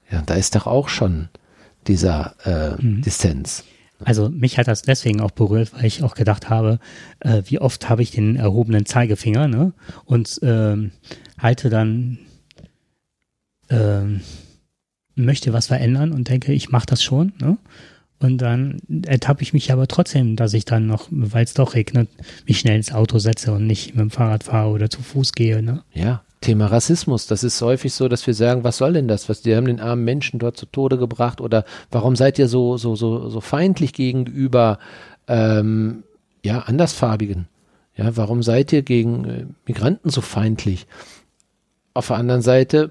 Ja, 0.08 0.22
da 0.24 0.34
ist 0.34 0.54
doch 0.54 0.68
auch 0.68 0.88
schon 0.88 1.30
dieser 1.88 2.36
äh, 2.44 2.80
mhm. 2.80 3.02
Dissens. 3.02 3.64
Also 4.04 4.28
mich 4.28 4.58
hat 4.58 4.68
das 4.68 4.82
deswegen 4.82 5.20
auch 5.20 5.30
berührt, 5.30 5.72
weil 5.72 5.86
ich 5.86 6.02
auch 6.02 6.14
gedacht 6.14 6.50
habe, 6.50 6.78
äh, 7.20 7.42
wie 7.46 7.58
oft 7.58 7.88
habe 7.88 8.02
ich 8.02 8.10
den 8.10 8.36
erhobenen 8.36 8.86
Zeigefinger 8.86 9.48
ne? 9.48 9.72
und 10.04 10.40
ähm, 10.42 10.92
halte 11.38 11.70
dann, 11.70 12.18
ähm, 13.70 14.20
möchte 15.14 15.52
was 15.52 15.66
verändern 15.66 16.12
und 16.12 16.28
denke, 16.28 16.52
ich 16.52 16.70
mache 16.70 16.86
das 16.86 17.02
schon. 17.02 17.32
Ne? 17.40 17.58
Und 18.18 18.38
dann 18.38 18.80
ertappe 19.04 19.42
ich 19.42 19.52
mich 19.52 19.72
aber 19.72 19.88
trotzdem, 19.88 20.36
dass 20.36 20.54
ich 20.54 20.64
dann 20.64 20.86
noch, 20.86 21.08
weil 21.10 21.44
es 21.44 21.54
doch 21.54 21.74
regnet, 21.74 22.08
mich 22.46 22.60
schnell 22.60 22.76
ins 22.76 22.92
Auto 22.92 23.18
setze 23.18 23.52
und 23.52 23.66
nicht 23.66 23.94
mit 23.94 24.00
dem 24.00 24.10
Fahrrad 24.10 24.44
fahre 24.44 24.70
oder 24.70 24.90
zu 24.90 25.02
Fuß 25.02 25.32
gehe. 25.32 25.62
Ne? 25.62 25.82
Ja, 25.92 26.22
Thema 26.42 26.66
Rassismus. 26.66 27.26
Das 27.26 27.42
ist 27.42 27.62
häufig 27.62 27.94
so, 27.94 28.08
dass 28.08 28.26
wir 28.26 28.34
sagen, 28.34 28.64
was 28.64 28.76
soll 28.76 28.92
denn 28.92 29.08
das? 29.08 29.30
Was, 29.30 29.40
die 29.40 29.56
haben 29.56 29.66
den 29.66 29.80
armen 29.80 30.04
Menschen 30.04 30.38
dort 30.38 30.58
zu 30.58 30.66
Tode 30.66 30.98
gebracht 30.98 31.40
oder 31.40 31.64
warum 31.90 32.14
seid 32.16 32.38
ihr 32.38 32.48
so, 32.48 32.76
so, 32.76 32.94
so, 32.94 33.30
so 33.30 33.40
feindlich 33.40 33.94
gegenüber, 33.94 34.78
ähm, 35.28 36.02
ja, 36.44 36.60
Andersfarbigen? 36.60 37.48
Ja, 37.96 38.16
warum 38.16 38.42
seid 38.42 38.72
ihr 38.72 38.82
gegen 38.82 39.24
äh, 39.24 39.46
Migranten 39.66 40.10
so 40.10 40.20
feindlich? 40.20 40.86
Auf 41.94 42.08
der 42.08 42.16
anderen 42.16 42.42
Seite 42.42 42.90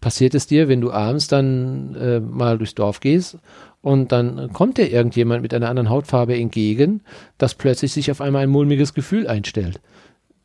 passiert 0.00 0.34
es 0.34 0.46
dir, 0.46 0.68
wenn 0.68 0.80
du 0.80 0.92
abends 0.92 1.28
dann 1.28 1.94
äh, 1.94 2.20
mal 2.20 2.58
durchs 2.58 2.74
Dorf 2.74 3.00
gehst 3.00 3.38
und 3.82 4.12
dann 4.12 4.52
kommt 4.52 4.78
dir 4.78 4.90
irgendjemand 4.90 5.42
mit 5.42 5.54
einer 5.54 5.68
anderen 5.68 5.90
Hautfarbe 5.90 6.36
entgegen, 6.36 7.02
dass 7.38 7.54
plötzlich 7.54 7.92
sich 7.92 8.10
auf 8.10 8.20
einmal 8.20 8.42
ein 8.42 8.50
mulmiges 8.50 8.94
Gefühl 8.94 9.26
einstellt 9.26 9.80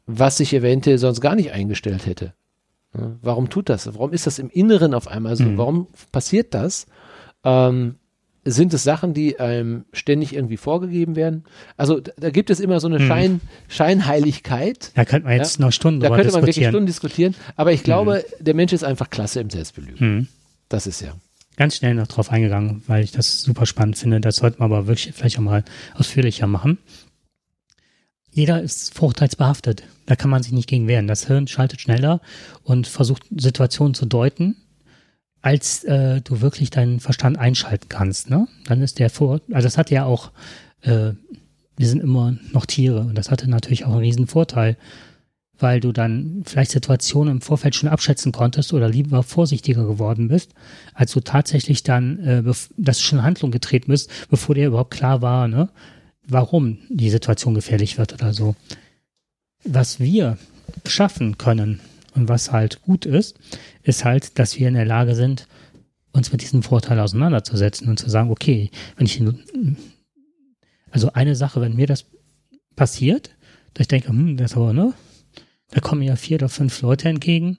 was 0.05 0.37
sich 0.37 0.53
eventuell 0.53 0.97
sonst 0.97 1.21
gar 1.21 1.35
nicht 1.35 1.51
eingestellt 1.51 2.05
hätte. 2.05 2.33
Warum 3.21 3.49
tut 3.49 3.69
das? 3.69 3.87
Warum 3.87 4.13
ist 4.13 4.25
das 4.25 4.39
im 4.39 4.49
Inneren 4.49 4.93
auf 4.93 5.07
einmal 5.07 5.35
so? 5.35 5.43
Mhm. 5.43 5.57
Warum 5.57 5.87
passiert 6.11 6.53
das? 6.53 6.85
Ähm, 7.43 7.95
sind 8.45 8.73
es 8.73 8.83
Sachen, 8.83 9.13
die 9.13 9.39
einem 9.39 9.85
ständig 9.91 10.33
irgendwie 10.33 10.57
vorgegeben 10.57 11.15
werden? 11.15 11.43
Also 11.77 11.99
da 11.99 12.29
gibt 12.29 12.49
es 12.49 12.59
immer 12.59 12.79
so 12.79 12.87
eine 12.87 12.99
mhm. 12.99 13.07
Schein, 13.07 13.41
Scheinheiligkeit. 13.67 14.91
Da 14.93 15.03
könnte 15.03 15.27
man 15.27 15.37
jetzt 15.37 15.59
ja? 15.59 15.65
noch 15.65 15.73
Stunden 15.73 15.99
Da 15.99 16.09
könnte 16.09 16.31
man 16.31 16.43
wirklich 16.43 16.67
Stunden 16.67 16.85
diskutieren. 16.85 17.35
Aber 17.55 17.73
ich 17.73 17.83
glaube, 17.83 18.23
mhm. 18.39 18.43
der 18.43 18.53
Mensch 18.53 18.71
ist 18.71 18.83
einfach 18.83 19.09
klasse 19.09 19.41
im 19.41 19.49
Selbstbelügen. 19.49 20.15
Mhm. 20.15 20.27
Das 20.69 20.87
ist 20.87 21.01
ja. 21.01 21.13
Ganz 21.57 21.77
schnell 21.77 21.95
noch 21.95 22.07
drauf 22.07 22.31
eingegangen, 22.31 22.83
weil 22.87 23.03
ich 23.03 23.11
das 23.11 23.41
super 23.41 23.65
spannend 23.65 23.97
finde. 23.97 24.21
Das 24.21 24.37
sollten 24.37 24.59
wir 24.59 24.65
aber 24.65 24.87
wirklich 24.87 25.13
vielleicht 25.13 25.37
auch 25.37 25.43
mal 25.43 25.63
ausführlicher 25.95 26.47
machen 26.47 26.77
jeder 28.36 28.61
ist 28.61 28.93
vorurteilsbehaftet. 28.93 29.83
Da 30.07 30.17
kann 30.17 30.29
man 30.29 30.43
sich 30.43 30.51
nicht 30.51 30.67
gegen 30.67 30.89
wehren. 30.89 31.07
Das 31.07 31.25
Hirn 31.25 31.47
schaltet 31.47 31.79
schneller 31.79 32.19
und 32.63 32.86
versucht 32.86 33.23
Situationen 33.33 33.93
zu 33.93 34.05
deuten, 34.05 34.57
als 35.41 35.86
äh, 35.86 36.19
du 36.19 36.41
wirklich 36.41 36.69
deinen 36.69 36.99
Verstand 36.99 37.39
einschalten 37.39 37.88
kannst. 37.88 38.29
Ne? 38.29 38.45
Dann 38.65 38.81
ist 38.81 38.99
der 38.99 39.09
vor, 39.09 39.39
also 39.53 39.65
das 39.65 39.77
hat 39.77 39.89
ja 39.89 40.03
auch, 40.03 40.31
äh, 40.81 41.13
wir 41.77 41.88
sind 41.88 42.03
immer 42.03 42.36
noch 42.51 42.65
Tiere 42.65 42.99
und 42.99 43.17
das 43.17 43.31
hatte 43.31 43.49
natürlich 43.49 43.86
auch 43.86 43.91
einen 43.91 43.99
riesen 43.99 44.27
Vorteil, 44.27 44.75
weil 45.57 45.79
du 45.79 45.93
dann 45.93 46.43
vielleicht 46.45 46.71
Situationen 46.71 47.36
im 47.36 47.41
Vorfeld 47.41 47.73
schon 47.73 47.88
abschätzen 47.88 48.33
konntest 48.33 48.73
oder 48.73 48.89
lieber 48.89 49.23
vorsichtiger 49.23 49.86
geworden 49.86 50.27
bist, 50.27 50.51
als 50.93 51.13
du 51.13 51.21
tatsächlich 51.21 51.83
dann, 51.83 52.19
äh, 52.19 52.43
dass 52.43 52.97
du 52.97 53.03
schon 53.03 53.19
in 53.19 53.25
Handlung 53.25 53.51
getreten 53.51 53.91
bist, 53.91 54.11
bevor 54.29 54.55
dir 54.55 54.67
überhaupt 54.67 54.91
klar 54.91 55.21
war, 55.21 55.47
ne? 55.47 55.69
Warum 56.28 56.80
die 56.89 57.09
Situation 57.09 57.53
gefährlich 57.53 57.97
wird 57.97 58.13
oder 58.13 58.34
so. 58.34 58.55
Was 59.63 59.99
wir 59.99 60.38
schaffen 60.86 61.38
können 61.38 61.80
und 62.13 62.30
was 62.30 62.51
halt 62.51 62.82
gut 62.84 63.05
ist, 63.05 63.38
ist 63.84 64.05
halt, 64.05 64.38
dass 64.39 64.59
wir 64.59 64.67
in 64.67 64.73
der 64.76 64.86
Lage 64.86 65.15
sind, 65.15 65.47
uns 66.11 66.32
mit 66.32 66.41
diesem 66.41 66.63
Vorteil 66.63 66.99
auseinanderzusetzen 66.99 67.89
und 67.89 67.99
zu 67.99 68.09
sagen, 68.09 68.32
okay, 68.32 68.71
wenn 68.95 69.05
ich 69.05 69.21
Also 70.91 71.11
eine 71.13 71.36
Sache, 71.36 71.61
wenn 71.61 71.76
mir 71.76 71.88
das 71.88 72.05
passiert, 72.76 73.36
dass 73.73 73.84
ich 73.84 73.88
denke, 73.89 74.09
hm, 74.09 74.38
das 74.38 74.55
aber, 74.55 74.73
ne? 74.73 74.93
Da 75.71 75.82
kommen 75.82 76.03
ja 76.03 76.15
vier 76.15 76.38
oder 76.38 76.47
fünf 76.47 76.82
Leute 76.82 77.09
entgegen. 77.09 77.57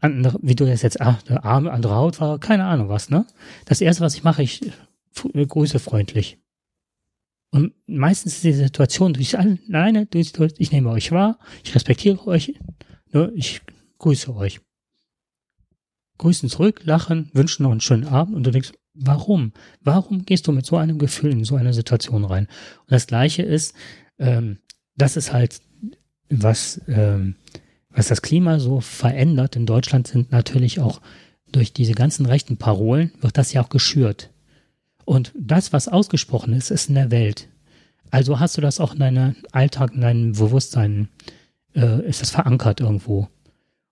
Andere, 0.00 0.38
wie 0.42 0.54
du 0.54 0.66
das 0.66 0.82
jetzt, 0.82 1.00
ah, 1.00 1.18
der 1.28 1.44
Arme, 1.44 1.72
andere 1.72 1.96
Haut 1.96 2.20
war, 2.20 2.38
keine 2.38 2.64
Ahnung 2.64 2.88
was, 2.88 3.10
ne? 3.10 3.26
Das 3.64 3.80
erste, 3.80 4.04
was 4.04 4.14
ich 4.14 4.22
mache, 4.22 4.42
ich 4.42 4.60
grüße 5.34 5.78
freundlich. 5.78 6.38
Und 7.50 7.74
meistens 7.86 8.34
ist 8.34 8.44
die 8.44 8.52
Situation 8.52 9.12
durch 9.12 9.36
alleine, 9.38 10.06
durch, 10.06 10.32
durch, 10.32 10.54
ich 10.58 10.70
nehme 10.70 10.90
euch 10.90 11.10
wahr, 11.10 11.38
ich 11.64 11.74
respektiere 11.74 12.26
euch, 12.26 12.54
ne, 13.12 13.32
ich 13.34 13.60
grüße 13.98 14.34
euch. 14.34 14.60
Grüßen 16.18 16.48
zurück, 16.48 16.82
lachen, 16.84 17.30
wünschen 17.32 17.64
noch 17.64 17.72
einen 17.72 17.80
schönen 17.80 18.06
Abend 18.06 18.36
und 18.36 18.44
du 18.44 18.50
denkst, 18.50 18.72
warum? 18.94 19.52
Warum 19.80 20.24
gehst 20.24 20.46
du 20.46 20.52
mit 20.52 20.66
so 20.66 20.76
einem 20.76 20.98
Gefühl 20.98 21.32
in 21.32 21.44
so 21.44 21.56
eine 21.56 21.74
Situation 21.74 22.24
rein? 22.24 22.46
Und 22.80 22.92
das 22.92 23.06
Gleiche 23.06 23.42
ist, 23.42 23.74
ähm, 24.18 24.58
das 24.96 25.16
ist 25.16 25.32
halt, 25.32 25.60
was, 26.28 26.80
ähm, 26.86 27.36
was 27.88 28.08
das 28.08 28.22
Klima 28.22 28.60
so 28.60 28.80
verändert 28.80 29.56
in 29.56 29.66
Deutschland 29.66 30.06
sind 30.06 30.30
natürlich 30.30 30.78
auch 30.78 31.00
durch 31.50 31.72
diese 31.72 31.94
ganzen 31.94 32.26
rechten 32.26 32.58
Parolen, 32.58 33.12
wird 33.20 33.36
das 33.36 33.52
ja 33.52 33.62
auch 33.62 33.70
geschürt. 33.70 34.30
Und 35.04 35.32
das, 35.36 35.72
was 35.72 35.88
ausgesprochen 35.88 36.52
ist, 36.54 36.70
ist 36.70 36.88
in 36.88 36.94
der 36.94 37.10
Welt. 37.10 37.48
Also 38.10 38.40
hast 38.40 38.56
du 38.56 38.60
das 38.60 38.80
auch 38.80 38.92
in 38.92 39.00
deinem 39.00 39.36
Alltag, 39.52 39.92
in 39.94 40.00
deinem 40.00 40.32
Bewusstsein, 40.32 41.08
äh, 41.74 42.06
ist 42.06 42.22
das 42.22 42.30
verankert 42.30 42.80
irgendwo. 42.80 43.28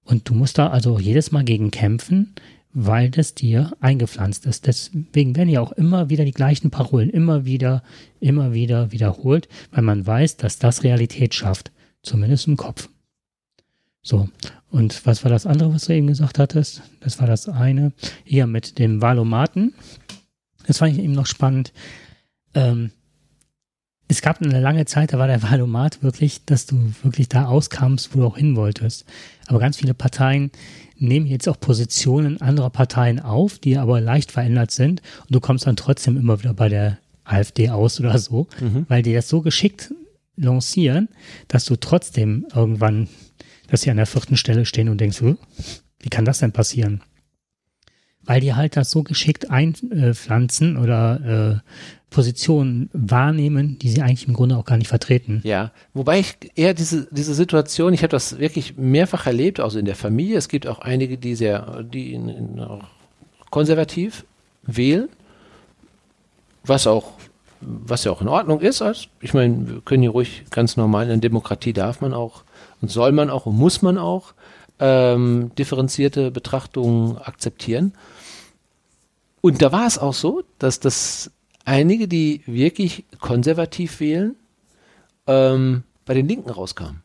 Und 0.04 0.28
du 0.28 0.34
musst 0.34 0.58
da 0.58 0.68
also 0.68 0.98
jedes 0.98 1.32
Mal 1.32 1.44
gegen 1.44 1.70
kämpfen, 1.70 2.34
weil 2.72 3.10
das 3.10 3.34
dir 3.34 3.72
eingepflanzt 3.80 4.46
ist. 4.46 4.66
Deswegen 4.66 5.36
werden 5.36 5.48
ja 5.48 5.60
auch 5.60 5.72
immer 5.72 6.10
wieder 6.10 6.24
die 6.24 6.32
gleichen 6.32 6.70
Parolen 6.70 7.10
immer 7.10 7.44
wieder, 7.44 7.82
immer 8.20 8.52
wieder 8.52 8.92
wiederholt, 8.92 9.48
weil 9.70 9.82
man 9.82 10.06
weiß, 10.06 10.36
dass 10.36 10.58
das 10.58 10.82
Realität 10.82 11.34
schafft. 11.34 11.72
Zumindest 12.02 12.46
im 12.46 12.56
Kopf. 12.56 12.88
So. 14.02 14.28
Und 14.70 15.06
was 15.06 15.24
war 15.24 15.30
das 15.30 15.46
andere, 15.46 15.74
was 15.74 15.86
du 15.86 15.94
eben 15.94 16.06
gesagt 16.06 16.38
hattest? 16.38 16.82
Das 17.00 17.18
war 17.20 17.26
das 17.26 17.48
eine. 17.48 17.92
Hier 18.24 18.46
mit 18.46 18.78
dem 18.78 19.02
Valomaten. 19.02 19.74
Das 20.68 20.78
fand 20.78 20.92
ich 20.92 21.02
eben 21.02 21.14
noch 21.14 21.26
spannend. 21.26 21.72
Ähm, 22.54 22.92
es 24.06 24.22
gab 24.22 24.40
eine 24.40 24.60
lange 24.60 24.84
Zeit, 24.84 25.12
da 25.12 25.18
war 25.18 25.26
der 25.26 25.42
Wahlomat 25.42 26.02
wirklich, 26.02 26.44
dass 26.44 26.66
du 26.66 26.92
wirklich 27.02 27.28
da 27.28 27.46
auskamst, 27.46 28.14
wo 28.14 28.20
du 28.20 28.26
auch 28.26 28.36
hin 28.36 28.54
wolltest. 28.54 29.04
Aber 29.46 29.58
ganz 29.58 29.78
viele 29.78 29.94
Parteien 29.94 30.50
nehmen 30.96 31.26
jetzt 31.26 31.48
auch 31.48 31.58
Positionen 31.58 32.40
anderer 32.40 32.70
Parteien 32.70 33.18
auf, 33.20 33.58
die 33.58 33.78
aber 33.78 34.00
leicht 34.00 34.30
verändert 34.30 34.70
sind. 34.70 35.02
Und 35.22 35.34
du 35.34 35.40
kommst 35.40 35.66
dann 35.66 35.76
trotzdem 35.76 36.16
immer 36.16 36.38
wieder 36.38 36.54
bei 36.54 36.68
der 36.68 36.98
AfD 37.24 37.70
aus 37.70 37.98
oder 37.98 38.18
so, 38.18 38.46
mhm. 38.60 38.86
weil 38.88 39.02
die 39.02 39.14
das 39.14 39.28
so 39.28 39.40
geschickt 39.40 39.92
lancieren, 40.36 41.08
dass 41.48 41.64
du 41.64 41.76
trotzdem 41.76 42.46
irgendwann, 42.54 43.08
dass 43.68 43.82
sie 43.82 43.90
an 43.90 43.96
der 43.96 44.06
vierten 44.06 44.36
Stelle 44.36 44.66
stehen 44.66 44.88
und 44.88 45.00
denkst, 45.00 45.22
wie 45.22 46.08
kann 46.10 46.24
das 46.24 46.38
denn 46.38 46.52
passieren? 46.52 47.02
Weil 48.28 48.42
die 48.42 48.54
halt 48.54 48.76
das 48.76 48.90
so 48.90 49.02
geschickt 49.02 49.50
einpflanzen 49.50 50.76
oder 50.76 51.62
äh, 51.64 51.70
Positionen 52.10 52.90
wahrnehmen, 52.92 53.78
die 53.78 53.88
sie 53.88 54.02
eigentlich 54.02 54.28
im 54.28 54.34
Grunde 54.34 54.58
auch 54.58 54.66
gar 54.66 54.76
nicht 54.76 54.88
vertreten. 54.88 55.40
Ja, 55.44 55.72
wobei 55.94 56.20
ich 56.20 56.36
eher 56.54 56.74
diese, 56.74 57.08
diese 57.10 57.32
Situation, 57.32 57.94
ich 57.94 58.02
habe 58.02 58.10
das 58.10 58.38
wirklich 58.38 58.76
mehrfach 58.76 59.26
erlebt, 59.26 59.60
also 59.60 59.78
in 59.78 59.86
der 59.86 59.96
Familie. 59.96 60.36
Es 60.36 60.48
gibt 60.48 60.66
auch 60.66 60.80
einige, 60.80 61.16
die 61.16 61.34
sehr, 61.34 61.82
die 61.82 62.12
in, 62.12 62.28
in 62.28 62.60
konservativ 63.48 64.26
wählen, 64.62 65.08
was 66.64 66.86
auch, 66.86 67.12
was 67.62 68.04
ja 68.04 68.12
auch 68.12 68.20
in 68.20 68.28
Ordnung 68.28 68.60
ist. 68.60 68.82
Also 68.82 69.08
ich 69.22 69.32
meine, 69.32 69.68
wir 69.70 69.80
können 69.80 70.02
hier 70.02 70.10
ruhig 70.10 70.44
ganz 70.50 70.76
normal 70.76 71.04
in 71.04 71.08
der 71.08 71.30
Demokratie 71.30 71.72
darf 71.72 72.02
man 72.02 72.12
auch 72.12 72.44
und 72.82 72.90
soll 72.90 73.12
man 73.12 73.30
auch 73.30 73.46
und 73.46 73.56
muss 73.56 73.80
man 73.80 73.96
auch 73.96 74.34
ähm, 74.80 75.50
differenzierte 75.56 76.30
Betrachtungen 76.30 77.16
akzeptieren. 77.18 77.94
Und 79.40 79.62
da 79.62 79.72
war 79.72 79.86
es 79.86 79.98
auch 79.98 80.14
so, 80.14 80.42
dass 80.58 80.80
das 80.80 81.30
einige, 81.64 82.08
die 82.08 82.42
wirklich 82.46 83.04
konservativ 83.20 84.00
wählen, 84.00 84.36
ähm, 85.26 85.84
bei 86.04 86.14
den 86.14 86.26
Linken 86.26 86.50
rauskamen. 86.50 87.02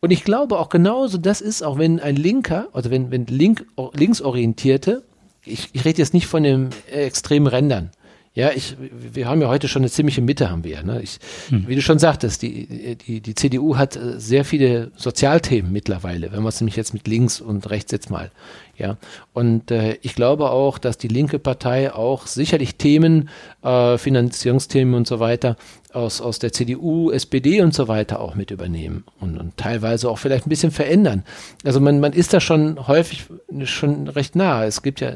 Und 0.00 0.10
ich 0.10 0.22
glaube 0.22 0.58
auch 0.58 0.68
genauso, 0.68 1.18
das 1.18 1.40
ist 1.40 1.62
auch, 1.62 1.78
wenn 1.78 1.98
ein 1.98 2.14
Linker, 2.14 2.68
also 2.72 2.90
wenn, 2.90 3.10
wenn 3.10 3.26
Link, 3.26 3.66
linksorientierte, 3.94 5.02
ich, 5.44 5.70
ich 5.72 5.84
rede 5.84 5.98
jetzt 5.98 6.14
nicht 6.14 6.26
von 6.26 6.42
den 6.42 6.70
extremen 6.90 7.46
Rändern, 7.46 7.90
ja, 8.38 8.52
ich, 8.54 8.76
wir 8.78 9.26
haben 9.26 9.42
ja 9.42 9.48
heute 9.48 9.66
schon 9.66 9.82
eine 9.82 9.90
ziemliche 9.90 10.22
Mitte, 10.22 10.48
haben 10.48 10.62
wir. 10.62 10.84
Ne? 10.84 11.02
Ich, 11.02 11.18
hm. 11.48 11.66
Wie 11.66 11.74
du 11.74 11.82
schon 11.82 11.98
sagtest, 11.98 12.42
die, 12.42 12.94
die, 12.94 13.20
die 13.20 13.34
CDU 13.34 13.76
hat 13.76 13.96
äh, 13.96 14.20
sehr 14.20 14.44
viele 14.44 14.92
Sozialthemen 14.94 15.72
mittlerweile, 15.72 16.30
wenn 16.30 16.44
man 16.44 16.50
es 16.50 16.60
nämlich 16.60 16.76
jetzt 16.76 16.94
mit 16.94 17.08
links 17.08 17.40
und 17.40 17.68
rechts 17.68 17.90
jetzt 17.90 18.10
mal. 18.10 18.30
Ja, 18.76 18.96
und 19.32 19.72
äh, 19.72 19.98
ich 20.02 20.14
glaube 20.14 20.50
auch, 20.50 20.78
dass 20.78 20.98
die 20.98 21.08
linke 21.08 21.40
Partei 21.40 21.92
auch 21.92 22.28
sicherlich 22.28 22.76
Themen, 22.76 23.28
äh, 23.64 23.98
Finanzierungsthemen 23.98 24.94
und 24.94 25.08
so 25.08 25.18
weiter 25.18 25.56
aus, 25.92 26.20
aus 26.20 26.38
der 26.38 26.52
CDU, 26.52 27.10
SPD 27.10 27.60
und 27.60 27.74
so 27.74 27.88
weiter 27.88 28.20
auch 28.20 28.36
mit 28.36 28.52
übernehmen 28.52 29.02
und, 29.18 29.36
und 29.36 29.56
teilweise 29.56 30.08
auch 30.08 30.18
vielleicht 30.18 30.46
ein 30.46 30.50
bisschen 30.50 30.70
verändern. 30.70 31.24
Also 31.64 31.80
man, 31.80 31.98
man 31.98 32.12
ist 32.12 32.32
da 32.32 32.38
schon 32.38 32.86
häufig 32.86 33.24
schon 33.64 34.06
recht 34.06 34.36
nah. 34.36 34.64
Es 34.64 34.82
gibt 34.82 35.00
ja 35.00 35.10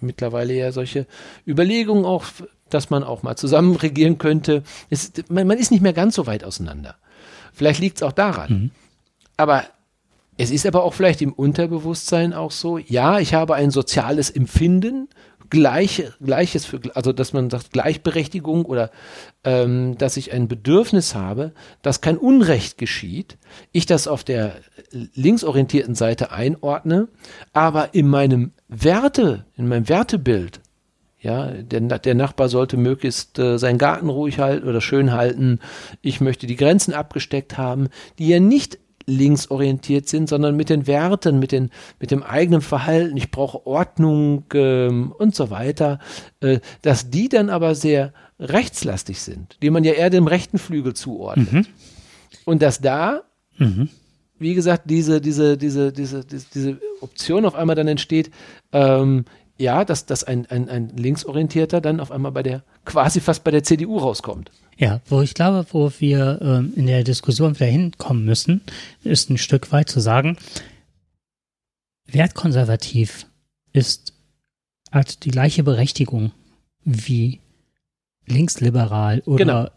mittlerweile 0.00 0.54
ja 0.54 0.72
solche 0.72 1.06
Überlegungen 1.46 2.04
auch 2.04 2.24
dass 2.70 2.90
man 2.90 3.04
auch 3.04 3.22
mal 3.22 3.36
zusammen 3.36 3.76
regieren 3.76 4.18
könnte. 4.18 4.62
Es, 4.90 5.12
man, 5.28 5.46
man, 5.46 5.58
ist 5.58 5.70
nicht 5.70 5.82
mehr 5.82 5.92
ganz 5.92 6.16
so 6.16 6.26
weit 6.26 6.44
auseinander. 6.44 6.96
Vielleicht 7.52 7.80
liegt 7.80 7.98
es 7.98 8.02
auch 8.02 8.12
daran. 8.12 8.50
Mhm. 8.50 8.70
Aber 9.36 9.64
es 10.36 10.50
ist 10.50 10.66
aber 10.66 10.82
auch 10.82 10.94
vielleicht 10.94 11.22
im 11.22 11.32
Unterbewusstsein 11.32 12.32
auch 12.32 12.50
so, 12.50 12.78
ja, 12.78 13.20
ich 13.20 13.34
habe 13.34 13.54
ein 13.54 13.70
soziales 13.70 14.30
Empfinden, 14.30 15.08
gleiche, 15.50 16.14
gleiches 16.20 16.64
für, 16.64 16.80
also 16.94 17.12
dass 17.12 17.32
man 17.32 17.50
sagt 17.50 17.72
Gleichberechtigung 17.72 18.64
oder 18.64 18.90
ähm, 19.44 19.96
dass 19.98 20.16
ich 20.16 20.32
ein 20.32 20.48
Bedürfnis 20.48 21.14
habe, 21.14 21.52
dass 21.82 22.00
kein 22.00 22.16
Unrecht 22.16 22.78
geschieht, 22.78 23.38
ich 23.72 23.86
das 23.86 24.08
auf 24.08 24.24
der 24.24 24.56
linksorientierten 24.90 25.94
Seite 25.94 26.32
einordne, 26.32 27.08
aber 27.52 27.94
in 27.94 28.08
meinem 28.08 28.52
Werte, 28.68 29.46
in 29.56 29.68
meinem 29.68 29.88
Wertebild 29.88 30.60
ja, 31.24 31.46
der, 31.46 31.80
der 31.80 32.14
Nachbar 32.14 32.50
sollte 32.50 32.76
möglichst 32.76 33.38
äh, 33.38 33.58
seinen 33.58 33.78
Garten 33.78 34.10
ruhig 34.10 34.40
halten 34.40 34.68
oder 34.68 34.82
schön 34.82 35.12
halten. 35.12 35.58
Ich 36.02 36.20
möchte 36.20 36.46
die 36.46 36.54
Grenzen 36.54 36.92
abgesteckt 36.92 37.56
haben, 37.56 37.88
die 38.18 38.28
ja 38.28 38.40
nicht 38.40 38.78
linksorientiert 39.06 40.08
sind, 40.08 40.28
sondern 40.28 40.56
mit 40.56 40.70
den 40.70 40.86
Werten, 40.86 41.38
mit, 41.38 41.52
den, 41.52 41.70
mit 42.00 42.10
dem 42.10 42.22
eigenen 42.22 42.60
Verhalten. 42.60 43.16
Ich 43.16 43.30
brauche 43.30 43.66
Ordnung 43.66 44.44
ähm, 44.54 45.12
und 45.12 45.34
so 45.34 45.50
weiter. 45.50 45.98
Äh, 46.40 46.60
dass 46.82 47.10
die 47.10 47.28
dann 47.28 47.50
aber 47.50 47.74
sehr 47.74 48.12
rechtslastig 48.38 49.20
sind, 49.20 49.58
die 49.62 49.70
man 49.70 49.84
ja 49.84 49.92
eher 49.92 50.10
dem 50.10 50.26
rechten 50.26 50.58
Flügel 50.58 50.94
zuordnet. 50.94 51.52
Mhm. 51.52 51.66
Und 52.44 52.62
dass 52.62 52.80
da 52.80 53.22
mhm 53.58 53.88
wie 54.38 54.54
gesagt, 54.54 54.90
diese, 54.90 55.20
diese, 55.20 55.56
diese, 55.56 55.92
diese, 55.92 56.24
diese, 56.24 56.46
diese 56.52 56.80
Option 57.00 57.44
auf 57.44 57.54
einmal 57.54 57.76
dann 57.76 57.88
entsteht, 57.88 58.30
ähm, 58.72 59.24
ja, 59.56 59.84
dass, 59.84 60.06
dass 60.06 60.24
ein, 60.24 60.46
ein, 60.46 60.68
ein 60.68 60.88
Linksorientierter 60.88 61.80
dann 61.80 62.00
auf 62.00 62.10
einmal 62.10 62.32
bei 62.32 62.42
der, 62.42 62.64
quasi 62.84 63.20
fast 63.20 63.44
bei 63.44 63.50
der 63.52 63.62
CDU 63.62 63.98
rauskommt. 63.98 64.50
Ja, 64.76 65.00
wo 65.06 65.22
ich 65.22 65.34
glaube, 65.34 65.66
wo 65.70 65.92
wir 65.98 66.40
ähm, 66.42 66.72
in 66.76 66.86
der 66.86 67.04
Diskussion 67.04 67.54
wieder 67.54 67.66
hinkommen 67.66 68.24
müssen, 68.24 68.62
ist 69.02 69.30
ein 69.30 69.38
Stück 69.38 69.72
weit 69.72 69.88
zu 69.88 70.00
sagen, 70.00 70.36
wertkonservativ 72.06 73.26
ist, 73.72 74.12
hat 74.90 75.24
die 75.24 75.30
gleiche 75.30 75.62
Berechtigung 75.62 76.32
wie 76.84 77.40
linksliberal 78.26 79.20
oder 79.26 79.44
genau. 79.44 79.68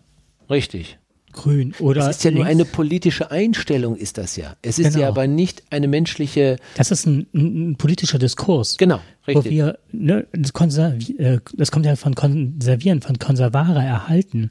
Richtig 0.49 0.97
grün 1.37 1.73
oder. 1.79 2.01
Das 2.01 2.17
ist 2.17 2.23
ja 2.23 2.31
links. 2.31 2.43
nur 2.43 2.51
eine 2.51 2.65
politische 2.65 3.31
Einstellung, 3.31 3.95
ist 3.95 4.17
das 4.17 4.35
ja. 4.35 4.55
Es 4.61 4.79
ist 4.79 4.93
genau. 4.93 4.99
ja 5.01 5.07
aber 5.07 5.27
nicht 5.27 5.63
eine 5.69 5.87
menschliche. 5.87 6.57
Das 6.75 6.91
ist 6.91 7.05
ein, 7.05 7.27
ein 7.33 7.75
politischer 7.77 8.19
Diskurs. 8.19 8.77
Genau, 8.77 8.99
richtig. 9.27 9.45
Wo 9.45 9.49
wir, 9.49 9.79
ne, 9.91 10.27
das, 10.33 10.51
äh, 10.77 11.39
das 11.55 11.71
kommt 11.71 11.85
ja 11.85 11.95
von 11.95 12.15
konservieren, 12.15 13.01
von 13.01 13.17
Konservare 13.19 13.79
erhalten. 13.79 14.49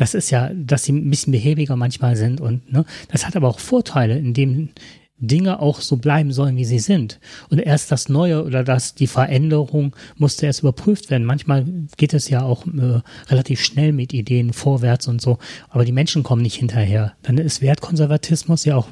Das 0.00 0.14
ist 0.14 0.30
ja, 0.30 0.50
dass 0.54 0.84
sie 0.84 0.92
ein 0.92 1.10
bisschen 1.10 1.30
behäbiger 1.30 1.76
manchmal 1.76 2.16
sind 2.16 2.40
und 2.40 2.72
ne, 2.72 2.86
das 3.12 3.26
hat 3.26 3.36
aber 3.36 3.48
auch 3.48 3.58
Vorteile, 3.58 4.16
indem 4.16 4.70
Dinge 5.18 5.60
auch 5.60 5.82
so 5.82 5.98
bleiben 5.98 6.32
sollen, 6.32 6.56
wie 6.56 6.64
sie 6.64 6.78
sind. 6.78 7.20
Und 7.50 7.58
erst 7.58 7.92
das 7.92 8.08
Neue 8.08 8.42
oder 8.42 8.64
das, 8.64 8.94
die 8.94 9.06
Veränderung 9.06 9.94
musste 10.16 10.46
erst 10.46 10.60
überprüft 10.60 11.10
werden. 11.10 11.26
Manchmal 11.26 11.66
geht 11.98 12.14
es 12.14 12.30
ja 12.30 12.40
auch 12.40 12.66
äh, 12.66 13.02
relativ 13.28 13.60
schnell 13.60 13.92
mit 13.92 14.14
Ideen 14.14 14.54
vorwärts 14.54 15.06
und 15.06 15.20
so, 15.20 15.36
aber 15.68 15.84
die 15.84 15.92
Menschen 15.92 16.22
kommen 16.22 16.40
nicht 16.40 16.56
hinterher. 16.56 17.12
Dann 17.20 17.36
ist 17.36 17.60
Wertkonservatismus 17.60 18.64
ja 18.64 18.76
auch 18.76 18.88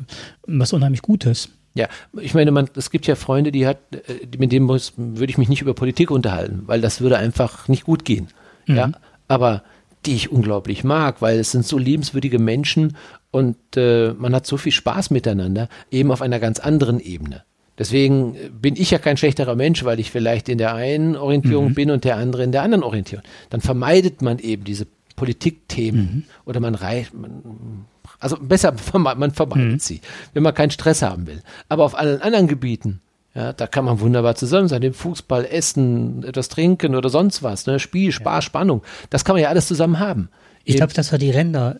was 0.47 0.75
unheimlich 0.75 1.01
Gutes. 1.01 1.49
Ja, 1.73 1.89
ich 2.21 2.35
meine, 2.35 2.51
man, 2.51 2.69
es 2.77 2.91
gibt 2.91 3.07
ja 3.07 3.15
Freunde, 3.15 3.51
die 3.51 3.67
hat, 3.67 3.79
äh, 3.93 4.27
mit 4.37 4.53
denen 4.53 4.69
würde 4.69 5.31
ich 5.31 5.39
mich 5.39 5.49
nicht 5.49 5.63
über 5.63 5.73
Politik 5.73 6.11
unterhalten, 6.11 6.65
weil 6.67 6.83
das 6.83 7.01
würde 7.01 7.17
einfach 7.17 7.67
nicht 7.67 7.85
gut 7.85 8.05
gehen. 8.05 8.29
Mhm. 8.67 8.77
Ja, 8.77 8.93
aber 9.27 9.63
die 10.09 10.15
ich 10.15 10.33
unglaublich 10.33 10.85
mag, 10.85 11.21
weil 11.21 11.39
es 11.39 11.51
sind 11.53 11.67
so 11.67 11.77
liebenswürdige 11.77 12.39
Menschen 12.39 12.97
und 13.31 13.59
äh, 13.77 14.15
man 14.15 14.35
hat 14.35 14.47
so 14.47 14.57
viel 14.57 14.73
Spaß 14.73 15.11
miteinander, 15.11 15.69
eben 15.91 16.11
auf 16.11 16.23
einer 16.23 16.41
ganz 16.41 16.61
anderen 16.61 16.99
Ebene. 16.99 17.45
Deswegen 17.79 18.35
bin 18.59 18.75
ich 18.75 18.91
ja 18.91 18.99
kein 18.99 19.19
schlechterer 19.19 19.55
Mensch, 19.55 19.85
weil 19.85 20.01
ich 20.01 20.11
vielleicht 20.11 20.49
in 20.49 20.57
der 20.57 20.75
einen 20.75 21.15
Orientierung 21.15 21.69
mhm. 21.69 21.75
bin 21.75 21.91
und 21.91 22.05
der 22.05 22.17
andere 22.17 22.43
in 22.43 22.53
der 22.53 22.63
anderen 22.63 22.83
Orientierung. 22.85 23.23
Dann 23.51 23.61
vermeidet 23.61 24.23
man 24.23 24.39
eben 24.39 24.65
diese 24.65 24.87
Politikthemen 25.15 26.01
mhm. 26.01 26.25
oder 26.47 26.59
man 26.61 26.75
reicht, 26.75 27.13
man, 27.13 27.85
also 28.19 28.39
besser, 28.41 28.75
man 28.95 29.33
vermeidet 29.33 29.73
mhm. 29.73 29.79
sie, 29.79 30.01
wenn 30.33 30.43
man 30.43 30.55
keinen 30.55 30.71
Stress 30.71 31.03
haben 31.03 31.27
will. 31.27 31.43
Aber 31.69 31.85
auf 31.85 31.97
allen 31.97 32.23
anderen 32.23 32.49
Gebieten, 32.49 33.03
ja, 33.39 33.53
da 33.53 33.68
kann 33.68 33.84
man 33.84 34.01
wunderbar 34.01 34.34
zusammen 34.34 34.66
sein, 34.66 34.80
dem 34.80 34.95
Fußball, 34.95 35.45
Essen, 35.45 36.24
etwas 36.24 36.49
trinken 36.49 36.97
oder 36.97 37.09
sonst 37.09 37.45
was, 37.45 37.66
ne? 37.66 37.78
Spiel, 37.78 38.11
Spaß, 38.11 38.43
ja. 38.43 38.43
Spannung, 38.43 38.82
das 39.11 39.24
kann 39.24 39.36
man 39.36 39.43
ja 39.45 39.49
alles 39.49 39.68
zusammen 39.68 40.01
haben. 40.01 40.28
Ich 40.64 40.74
glaube, 40.74 40.93
dass 40.93 41.12
wir 41.12 41.20
die 41.20 41.30
Ränder 41.30 41.78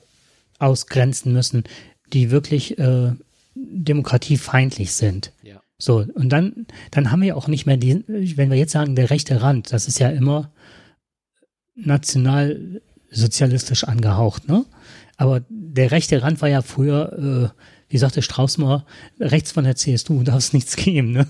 ausgrenzen 0.61 1.33
müssen, 1.33 1.65
die 2.13 2.31
wirklich 2.31 2.79
äh, 2.79 3.11
demokratiefeindlich 3.57 4.93
sind. 4.93 5.33
Ja. 5.43 5.61
So, 5.79 6.07
und 6.15 6.29
dann, 6.29 6.69
dann 6.93 7.11
haben 7.11 7.23
wir 7.23 7.37
auch 7.37 7.49
nicht 7.49 7.67
mehr 7.67 7.77
die, 7.77 8.05
wenn 8.07 8.51
wir 8.51 8.57
jetzt 8.57 8.71
sagen, 8.71 8.95
der 8.95 9.11
rechte 9.11 9.43
Rand, 9.43 9.73
das 9.73 9.89
ist 9.89 9.99
ja 9.99 10.11
immer 10.11 10.53
nationalsozialistisch 11.75 13.83
angehaucht, 13.83 14.49
ne? 14.49 14.65
Aber 15.17 15.43
der 15.49 15.91
rechte 15.91 16.23
Rand 16.23 16.41
war 16.41 16.49
ja 16.49 16.63
früher, 16.63 17.19
äh, 17.19 17.49
wie 17.89 17.99
sagte 17.99 18.23
Strauß 18.23 18.59
mal, 18.59 18.85
rechts 19.19 19.53
von 19.53 19.65
der 19.65 19.77
CSU 19.77 20.23
darf 20.23 20.39
es 20.39 20.53
nichts 20.53 20.77
geben, 20.77 21.13
ne? 21.13 21.27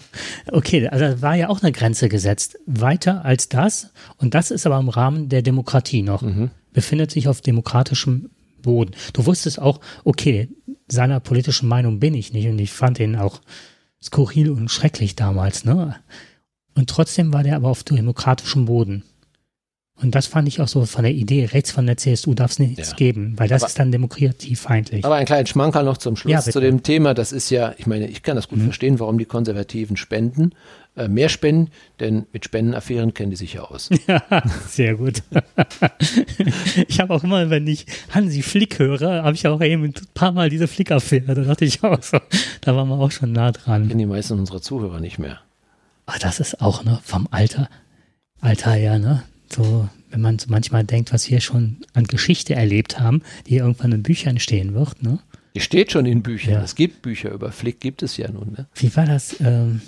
Okay, 0.51 0.89
also 0.89 1.05
da 1.05 1.23
war 1.23 1.35
ja 1.37 1.49
auch 1.49 1.63
eine 1.63 1.73
Grenze 1.73 2.09
gesetzt. 2.09 2.59
Weiter 2.67 3.25
als 3.25 3.49
das, 3.49 3.91
und 4.17 4.35
das 4.35 4.51
ist 4.51 4.67
aber 4.67 4.79
im 4.79 4.89
Rahmen 4.89 5.29
der 5.29 5.43
Demokratie 5.43 6.03
noch, 6.03 6.23
mhm. 6.23 6.51
befindet 6.73 7.11
sich 7.11 7.29
auf 7.29 7.41
demokratischem 7.41 8.31
Boden. 8.63 8.93
Du 9.13 9.27
wusstest 9.27 9.61
auch, 9.61 9.81
okay, 10.05 10.49
seiner 10.89 11.21
politischen 11.21 11.69
Meinung 11.69 12.01
bin 12.01 12.15
ich 12.15 12.33
nicht 12.33 12.49
und 12.49 12.59
ich 12.59 12.73
fand 12.73 12.99
ihn 12.99 13.17
auch 13.17 13.41
skurril 14.03 14.51
und 14.51 14.71
schrecklich 14.71 15.17
damals, 15.17 15.65
ne? 15.65 15.97
Und 16.75 16.89
trotzdem 16.89 17.33
war 17.33 17.43
der 17.43 17.57
aber 17.57 17.69
auf 17.69 17.83
demokratischem 17.83 18.67
Boden. 18.67 19.03
Und 20.01 20.15
das 20.15 20.29
fand 20.29 20.47
ich 20.47 20.61
auch 20.61 20.69
so 20.69 20.87
von 20.87 21.03
der 21.03 21.13
Idee, 21.13 21.47
rechts 21.47 21.73
von 21.73 21.87
der 21.87 21.97
CSU 21.97 22.33
darf 22.35 22.53
es 22.53 22.59
nichts 22.61 22.91
ja. 22.91 22.97
geben, 22.97 23.35
weil 23.37 23.49
das 23.49 23.63
aber, 23.63 23.69
ist 23.69 23.79
dann 23.81 23.91
demokratiefeindlich. 23.91 25.05
Aber 25.05 25.17
ein 25.17 25.27
kleiner 25.27 25.47
Schmankerl 25.47 25.85
noch 25.85 25.97
zum 25.97 26.15
Schluss 26.15 26.33
ja, 26.33 26.41
zu 26.41 26.61
dem 26.61 26.85
Thema. 26.85 27.15
Das 27.15 27.33
ist 27.33 27.51
ja, 27.51 27.75
ich 27.79 27.87
meine, 27.87 28.07
ich 28.07 28.23
kann 28.23 28.37
das 28.37 28.49
gut 28.49 28.61
mhm. 28.61 28.65
verstehen, 28.65 29.01
warum 29.01 29.19
die 29.19 29.25
Konservativen 29.25 29.97
spenden, 29.97 30.53
äh, 30.97 31.09
mehr 31.09 31.29
spenden, 31.29 31.73
denn 31.99 32.27
mit 32.33 32.45
Spendenaffären 32.45 33.13
kennen 33.13 33.31
die 33.31 33.37
sich 33.37 33.55
ja 33.55 33.63
aus. 33.63 33.91
Ja, 34.07 34.23
sehr 34.69 34.95
gut. 34.95 35.23
ich 36.89 37.01
habe 37.01 37.13
auch 37.13 37.25
immer, 37.25 37.51
wenn 37.51 37.67
ich 37.67 37.85
Hansi 38.11 38.43
Flick 38.43 38.79
höre, 38.79 39.25
habe 39.25 39.35
ich 39.35 39.47
auch 39.49 39.61
eben 39.61 39.85
ein 39.85 39.95
paar 40.15 40.33
Mal 40.33 40.49
diese 40.49 40.69
Flick-Affäre. 40.69 41.35
Da 41.35 41.43
dachte 41.43 41.65
ich 41.65 41.83
auch 41.83 42.03
so, 42.03 42.19
da 42.61 42.75
waren 42.75 42.89
wir 42.89 42.99
auch 42.99 43.11
schon 43.11 43.33
nah 43.33 43.53
dran. 43.53 43.89
Kennen 43.89 43.99
die 43.99 44.07
meisten 44.07 44.39
unserer 44.39 44.63
Zuhörer 44.63 45.01
nicht 45.01 45.19
mehr. 45.19 45.41
Ah, 46.07 46.19
das 46.21 46.41
ist 46.41 46.63
auch, 46.63 46.85
ne, 46.85 47.01
vom 47.03 47.29
Alter, 47.31 47.69
Alter 48.41 48.73
her, 48.73 48.99
ne? 48.99 49.25
So, 49.53 49.89
wenn 50.11 50.21
man 50.21 50.39
so 50.39 50.47
manchmal 50.51 50.85
denkt, 50.85 51.13
was 51.13 51.31
wir 51.31 51.41
schon 51.41 51.79
an 51.95 52.05
Geschichte 52.05 52.55
erlebt 52.55 52.99
haben, 53.01 53.23
die 53.47 53.57
irgendwann 53.57 53.93
in 53.93 54.03
Büchern 54.03 54.39
stehen 54.39 54.75
wird, 54.75 55.03
ne? 55.03 55.19
Die 55.55 55.61
steht 55.61 55.93
schon 55.93 56.07
in 56.07 56.23
Büchern. 56.23 56.55
Ja. 56.55 56.63
Es 56.63 56.75
gibt 56.75 57.03
Bücher 57.03 57.33
über 57.33 57.51
Flick, 57.51 57.81
gibt 57.81 58.03
es 58.03 58.17
ja 58.17 58.31
nun, 58.31 58.53
ne? 58.53 58.69
Wie 58.75 58.95
war 58.95 59.07
das? 59.07 59.41
Ähm, 59.41 59.81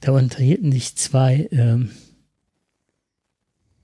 da 0.00 0.12
unterhielten 0.12 0.72
sich 0.72 0.96
zwei 0.96 1.48
ähm, 1.50 1.90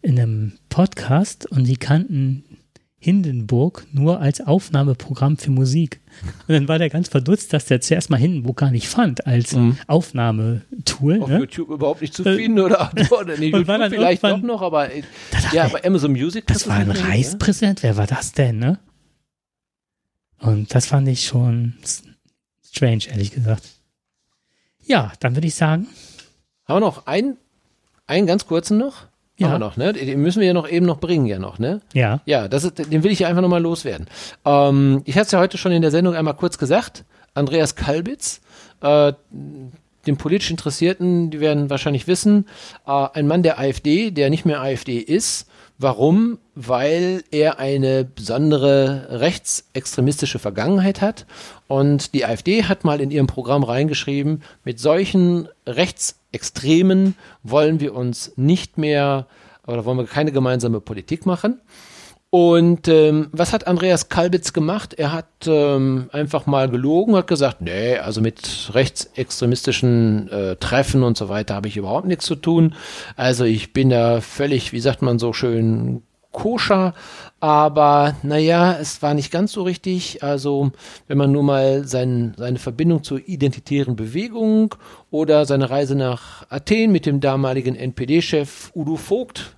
in 0.03 0.19
einem 0.19 0.53
Podcast 0.69 1.51
und 1.51 1.65
die 1.65 1.77
kannten 1.77 2.45
Hindenburg 3.03 3.87
nur 3.93 4.21
als 4.21 4.43
Aufnahmeprogramm 4.43 5.39
für 5.39 5.51
Musik. 5.51 6.01
Und 6.47 6.55
dann 6.55 6.69
war 6.69 6.79
der 6.79 6.91
ganz 6.91 7.09
verdutzt, 7.09 7.55
dass 7.55 7.65
der 7.65 7.81
zuerst 7.81 8.11
mal 8.11 8.19
Hindenburg 8.19 8.59
gar 8.59 8.71
nicht 8.71 8.89
fand 8.89 9.27
als 9.27 9.55
mhm. 9.55 9.79
Aufnahmetool. 9.87 11.23
Auf 11.23 11.31
ne? 11.31 11.39
YouTube 11.39 11.71
überhaupt 11.71 12.03
nicht 12.03 12.13
zu 12.13 12.27
äh, 12.27 12.37
finden 12.37 12.61
oder, 12.61 12.93
oder 13.11 13.39
nee, 13.39 13.49
YouTube 13.49 13.67
vielleicht 13.89 14.23
doch 14.23 14.43
noch, 14.43 14.61
aber 14.61 14.91
ja, 15.53 15.69
bei 15.69 15.83
Amazon 15.83 16.13
Music. 16.13 16.47
Das 16.47 16.69
war 16.69 16.77
ein 16.77 16.91
Reichspräsident, 16.91 17.79
ne? 17.79 17.83
wer 17.85 17.97
war 17.97 18.07
das 18.07 18.33
denn, 18.33 18.59
ne? 18.59 18.79
Und 20.39 20.75
das 20.75 20.87
fand 20.87 21.09
ich 21.09 21.25
schon 21.25 21.75
strange, 22.63 23.05
ehrlich 23.09 23.31
gesagt. 23.31 23.63
Ja, 24.85 25.13
dann 25.21 25.37
würde 25.37 25.47
ich 25.47 25.55
sagen. 25.55 25.87
Haben 26.67 26.77
wir 26.77 26.81
noch 26.81 27.07
einen, 27.07 27.39
einen 28.07 28.27
ganz 28.27 28.47
kurzen 28.47 28.77
noch? 28.77 29.10
Ja. 29.41 29.47
Haben 29.49 29.55
wir 29.55 29.59
noch, 29.59 29.77
ne? 29.79 29.95
Den 29.95 30.21
müssen 30.21 30.41
wir 30.41 30.47
ja 30.47 30.53
noch 30.53 30.69
eben 30.69 30.85
noch 30.85 30.99
bringen, 31.01 31.25
ja 31.25 31.39
noch, 31.39 31.59
ne? 31.59 31.81
Ja. 31.95 32.21
Ja, 32.27 32.47
das 32.47 32.65
ist, 32.65 32.79
den 32.79 33.03
will 33.03 33.11
ich 33.11 33.21
ja 33.21 33.29
einfach 33.29 33.41
nochmal 33.41 33.63
loswerden. 33.63 34.07
Ähm, 34.45 35.01
ich 35.07 35.15
hatte 35.17 35.27
es 35.27 35.33
ja 35.33 35.39
heute 35.39 35.57
schon 35.57 35.73
in 35.73 35.81
der 35.81 35.91
Sendung 35.91 36.15
einmal 36.15 36.35
kurz 36.35 36.59
gesagt. 36.59 37.05
Andreas 37.33 37.75
Kalbitz, 37.75 38.43
äh, 38.83 39.15
den 40.07 40.17
politisch 40.19 40.51
Interessierten, 40.51 41.31
die 41.31 41.41
werden 41.41 41.71
wahrscheinlich 41.71 42.07
wissen, 42.07 42.47
äh, 42.87 43.09
ein 43.15 43.27
Mann 43.27 43.43
der 43.43 43.59
AfD, 43.59 44.11
der 44.11 44.29
nicht 44.29 44.45
mehr 44.45 44.61
AfD 44.61 44.99
ist. 44.99 45.49
Warum? 45.83 46.37
Weil 46.55 47.25
er 47.31 47.59
eine 47.59 48.05
besondere 48.05 49.07
rechtsextremistische 49.19 50.39
Vergangenheit 50.39 51.01
hat. 51.01 51.25
Und 51.69 52.13
die 52.13 52.27
AfD 52.27 52.65
hat 52.65 52.85
mal 52.85 53.01
in 53.01 53.11
ihrem 53.11 53.27
Programm 53.27 53.63
reingeschrieben, 53.63 54.43
mit 54.63 54.79
solchen 54.79 55.49
Rechtsextremen 55.67 57.17
wollen 57.43 57.81
wir 57.81 57.95
uns 57.95 58.35
nicht 58.37 58.77
mehr 58.77 59.27
oder 59.67 59.87
wollen 59.87 59.97
wir 59.97 60.07
keine 60.07 60.33
gemeinsame 60.33 60.83
Politik 60.83 61.25
machen. 61.25 61.63
Und 62.33 62.87
ähm, 62.87 63.29
was 63.33 63.53
hat 63.53 63.67
Andreas 63.67 64.09
Kalbitz 64.09 64.53
gemacht? 64.53 64.95
Er 64.95 65.13
hat 65.13 65.27
ähm, 65.47 66.09
einfach 66.13 66.47
mal 66.47 66.71
gelogen, 66.71 67.17
hat 67.17 67.27
gesagt, 67.27 67.61
nee, 67.61 67.97
also 67.97 68.21
mit 68.21 68.71
rechtsextremistischen 68.73 70.31
äh, 70.31 70.57
Treffen 70.57 71.03
und 71.03 71.17
so 71.17 71.29
weiter 71.29 71.57
habe 71.57 71.67
ich 71.67 71.77
überhaupt 71.77 72.07
nichts 72.07 72.27
zu 72.27 72.37
tun. 72.37 72.77
Also 73.17 73.45
ich 73.45 73.73
bin 73.73 73.91
da 73.91 74.21
völlig, 74.21 74.73
wie 74.73 74.79
sagt 74.79 75.03
man 75.03 75.19
so 75.19 75.33
schön, 75.33 76.03
koscher, 76.31 76.95
aber 77.41 78.15
naja, 78.23 78.77
es 78.81 79.03
war 79.03 79.15
nicht 79.15 79.33
ganz 79.33 79.51
so 79.51 79.65
richtig. 79.65 80.23
Also 80.23 80.71
wenn 81.09 81.19
man 81.19 81.33
nur 81.33 81.43
mal 81.43 81.85
sein, 81.85 82.35
seine 82.37 82.61
Verbindung 82.61 83.03
zur 83.03 83.27
identitären 83.27 83.97
Bewegung 83.97 84.77
oder 85.11 85.47
seine 85.47 85.69
Reise 85.69 85.97
nach 85.97 86.47
Athen 86.49 86.93
mit 86.93 87.07
dem 87.07 87.19
damaligen 87.19 87.75
NPD-Chef 87.75 88.71
Udo 88.75 88.95
Vogt 88.95 89.57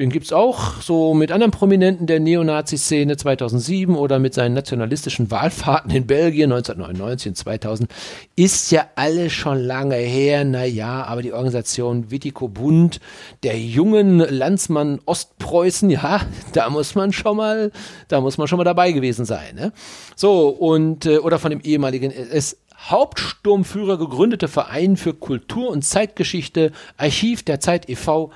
den 0.00 0.10
gibt 0.10 0.26
es 0.26 0.32
auch 0.32 0.80
so 0.80 1.14
mit 1.14 1.30
anderen 1.30 1.50
Prominenten 1.50 2.06
der 2.06 2.20
Neonazi-Szene 2.20 3.16
2007 3.16 3.94
oder 3.94 4.18
mit 4.18 4.34
seinen 4.34 4.54
nationalistischen 4.54 5.30
Wahlfahrten 5.30 5.90
in 5.90 6.06
Belgien 6.06 6.52
1999 6.52 7.30
und 7.30 7.36
2000. 7.36 7.90
Ist 8.34 8.72
ja 8.72 8.86
alles 8.96 9.32
schon 9.32 9.58
lange 9.58 9.96
her, 9.96 10.44
naja, 10.44 11.04
aber 11.04 11.22
die 11.22 11.32
Organisation 11.32 12.10
Witiko 12.10 12.48
Bund, 12.48 13.00
der 13.42 13.58
jungen 13.58 14.18
Landsmann 14.18 15.00
Ostpreußen, 15.04 15.90
ja, 15.90 16.22
da 16.52 16.70
muss 16.70 16.94
man 16.94 17.12
schon 17.12 17.36
mal, 17.36 17.70
da 18.08 18.20
muss 18.20 18.38
man 18.38 18.48
schon 18.48 18.56
mal 18.56 18.64
dabei 18.64 18.92
gewesen 18.92 19.24
sein. 19.24 19.54
Ne? 19.54 19.72
So, 20.16 20.48
und, 20.48 21.06
äh, 21.06 21.18
oder 21.18 21.38
von 21.38 21.50
dem 21.50 21.60
ehemaligen 21.60 22.10
SS 22.10 22.56
Hauptsturmführer 22.88 23.98
gegründete 23.98 24.48
Verein 24.48 24.96
für 24.96 25.12
Kultur 25.12 25.68
und 25.68 25.84
Zeitgeschichte, 25.84 26.72
Archiv 26.96 27.42
der 27.42 27.60
Zeit 27.60 27.90
e.V., 27.90 28.32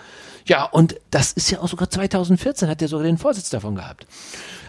ja, 0.46 0.64
und 0.64 0.96
das 1.10 1.32
ist 1.32 1.50
ja 1.50 1.60
auch 1.60 1.68
sogar 1.68 1.90
2014, 1.90 2.68
hat 2.68 2.82
er 2.82 2.88
sogar 2.88 3.04
den 3.04 3.18
Vorsitz 3.18 3.50
davon 3.50 3.74
gehabt. 3.74 4.06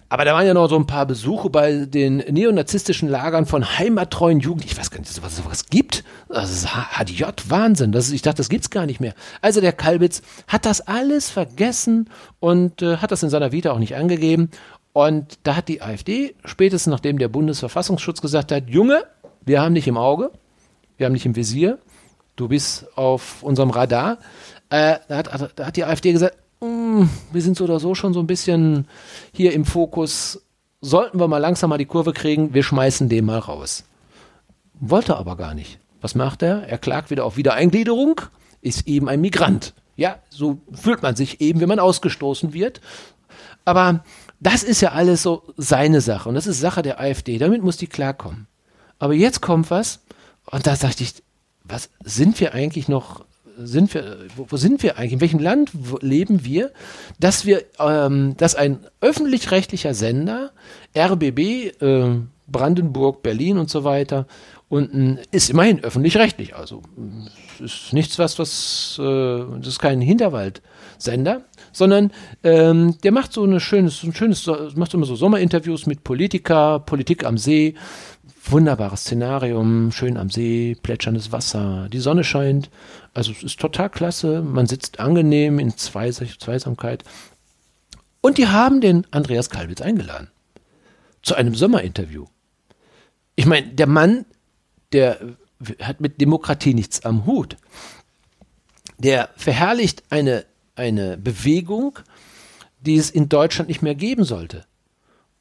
Aber 0.07 0.23
da 0.23 0.33
waren 0.35 0.45
ja 0.45 0.53
noch 0.53 0.69
so 0.69 0.75
ein 0.75 0.85
paar 0.85 1.07
Besuche 1.07 1.49
bei 1.49 1.85
den 1.85 2.17
neonazistischen 2.17 3.09
Lagern 3.09 3.47
von 3.47 3.77
heimattreuen 3.77 4.39
Jugend. 4.39 4.65
Ich 4.65 4.77
weiß 4.77 4.91
gar 4.91 4.99
nicht, 4.99 5.23
was 5.23 5.31
es 5.31 5.43
sowas 5.43 5.65
gibt. 5.65 6.03
Das 6.29 6.51
ist 6.51 6.67
HDJ, 6.67 7.23
Wahnsinn. 7.47 7.91
Das 7.91 8.07
ist, 8.07 8.13
ich 8.13 8.21
dachte, 8.21 8.37
das 8.37 8.49
gibt's 8.49 8.69
gar 8.69 8.85
nicht 8.85 8.99
mehr. 8.99 9.15
Also 9.41 9.61
der 9.61 9.73
Kalbitz 9.73 10.21
hat 10.47 10.65
das 10.65 10.81
alles 10.81 11.31
vergessen 11.31 12.09
und 12.39 12.83
äh, 12.83 12.97
hat 12.97 13.11
das 13.11 13.23
in 13.23 13.31
seiner 13.31 13.51
Vita 13.51 13.71
auch 13.71 13.79
nicht 13.79 13.95
angegeben. 13.95 14.51
Und 14.93 15.39
da 15.43 15.55
hat 15.55 15.67
die 15.67 15.81
AfD, 15.81 16.35
spätestens 16.45 16.91
nachdem 16.91 17.17
der 17.17 17.27
Bundesverfassungsschutz 17.27 18.21
gesagt 18.21 18.51
hat, 18.51 18.69
Junge, 18.69 19.03
wir 19.43 19.61
haben 19.61 19.75
dich 19.75 19.87
im 19.87 19.97
Auge, 19.97 20.31
wir 20.97 21.07
haben 21.07 21.13
dich 21.13 21.25
im 21.25 21.35
Visier, 21.35 21.79
du 22.35 22.47
bist 22.47 22.95
auf 22.95 23.43
unserem 23.43 23.71
Radar, 23.71 24.19
äh, 24.69 24.97
da, 25.07 25.17
hat, 25.17 25.51
da 25.55 25.65
hat 25.67 25.75
die 25.75 25.85
AfD 25.85 26.11
gesagt, 26.11 26.37
mm, 26.61 27.03
wir 27.31 27.41
sind 27.41 27.57
so 27.57 27.65
oder 27.65 27.79
so 27.79 27.95
schon 27.95 28.13
so 28.13 28.19
ein 28.19 28.27
bisschen 28.27 28.87
hier 29.31 29.53
im 29.53 29.65
Fokus. 29.65 30.41
Sollten 30.81 31.19
wir 31.19 31.27
mal 31.27 31.37
langsam 31.37 31.69
mal 31.69 31.77
die 31.77 31.85
Kurve 31.85 32.13
kriegen, 32.13 32.53
wir 32.53 32.63
schmeißen 32.63 33.09
den 33.09 33.25
mal 33.25 33.39
raus. 33.39 33.85
Wollte 34.79 35.17
aber 35.17 35.35
gar 35.35 35.53
nicht. 35.53 35.79
Was 36.01 36.15
macht 36.15 36.43
er? 36.43 36.67
Er 36.67 36.77
klagt 36.77 37.09
wieder 37.09 37.25
auf 37.25 37.37
Wiedereingliederung, 37.37 38.21
ist 38.61 38.87
eben 38.87 39.09
ein 39.09 39.21
Migrant. 39.21 39.73
Ja, 39.95 40.19
so 40.29 40.59
fühlt 40.73 41.01
man 41.01 41.15
sich 41.15 41.41
eben, 41.41 41.61
wenn 41.61 41.69
man 41.69 41.79
ausgestoßen 41.79 42.53
wird. 42.53 42.81
Aber 43.63 44.03
das 44.39 44.63
ist 44.63 44.81
ja 44.81 44.91
alles 44.91 45.23
so 45.23 45.43
seine 45.57 46.01
Sache 46.01 46.29
und 46.29 46.35
das 46.35 46.47
ist 46.47 46.59
Sache 46.59 46.81
der 46.81 46.99
AfD. 46.99 47.37
Damit 47.37 47.63
muss 47.63 47.77
die 47.77 47.87
klarkommen. 47.87 48.47
Aber 48.99 49.13
jetzt 49.13 49.41
kommt 49.41 49.71
was 49.71 50.01
und 50.45 50.67
da 50.67 50.75
dachte 50.75 51.03
ich, 51.03 51.23
was 51.63 51.89
sind 52.03 52.39
wir 52.39 52.53
eigentlich 52.53 52.87
noch 52.87 53.25
sind 53.57 53.93
wir, 53.93 54.17
wo, 54.35 54.47
wo, 54.49 54.57
sind 54.57 54.83
wir 54.83 54.97
eigentlich? 54.97 55.13
In 55.13 55.21
welchem 55.21 55.39
Land 55.39 55.71
leben 56.01 56.45
wir, 56.45 56.71
dass 57.19 57.45
wir, 57.45 57.63
ähm, 57.79 58.35
dass 58.37 58.55
ein 58.55 58.79
öffentlich-rechtlicher 59.01 59.93
Sender, 59.93 60.51
RBB, 60.95 61.39
äh, 61.81 62.15
Brandenburg, 62.47 63.23
Berlin 63.23 63.57
und 63.57 63.69
so 63.69 63.83
weiter, 63.83 64.27
und 64.67 65.19
ist 65.31 65.49
immerhin 65.49 65.83
öffentlich-rechtlich. 65.83 66.55
Also 66.55 66.81
ist 67.59 67.93
nichts 67.93 68.17
was, 68.17 68.39
was 68.39 68.99
äh, 68.99 69.43
das 69.59 69.67
ist 69.67 69.79
kein 69.79 70.01
Hinterwaldsender, 70.01 71.43
sondern 71.71 72.11
ähm, 72.43 72.95
der 73.03 73.11
macht 73.11 73.31
so 73.31 73.43
eine 73.43 73.59
schönes, 73.59 74.03
ein 74.03 74.13
schönes, 74.13 74.49
macht 74.75 74.93
immer 74.93 75.05
so 75.05 75.15
Sommerinterviews 75.15 75.85
mit 75.85 76.03
Politiker, 76.03 76.79
Politik 76.79 77.25
am 77.25 77.37
See, 77.37 77.75
wunderbares 78.51 79.01
Szenarium, 79.01 79.91
schön 79.91 80.17
am 80.17 80.29
See, 80.29 80.75
plätscherndes 80.81 81.31
Wasser, 81.31 81.89
die 81.89 81.99
Sonne 81.99 82.23
scheint. 82.23 82.69
Also 83.13 83.31
es 83.31 83.43
ist 83.43 83.59
total 83.59 83.89
klasse. 83.89 84.41
Man 84.41 84.67
sitzt 84.67 84.99
angenehm 84.99 85.59
in 85.59 85.75
Zweis 85.77 86.21
Zweisamkeit. 86.39 87.03
Und 88.21 88.37
die 88.37 88.47
haben 88.47 88.81
den 88.81 89.05
Andreas 89.11 89.49
Kalbitz 89.49 89.81
eingeladen 89.81 90.29
zu 91.21 91.35
einem 91.35 91.55
Sommerinterview. 91.55 92.25
Ich 93.35 93.45
meine, 93.45 93.67
der 93.67 93.87
Mann, 93.87 94.25
der 94.93 95.19
hat 95.81 95.99
mit 95.99 96.21
Demokratie 96.21 96.73
nichts 96.73 97.03
am 97.03 97.25
Hut. 97.25 97.57
Der 98.97 99.29
verherrlicht 99.35 100.03
eine, 100.09 100.45
eine 100.75 101.17
Bewegung, 101.17 101.99
die 102.79 102.95
es 102.95 103.09
in 103.09 103.27
Deutschland 103.27 103.67
nicht 103.67 103.81
mehr 103.81 103.95
geben 103.95 104.23
sollte. 104.23 104.65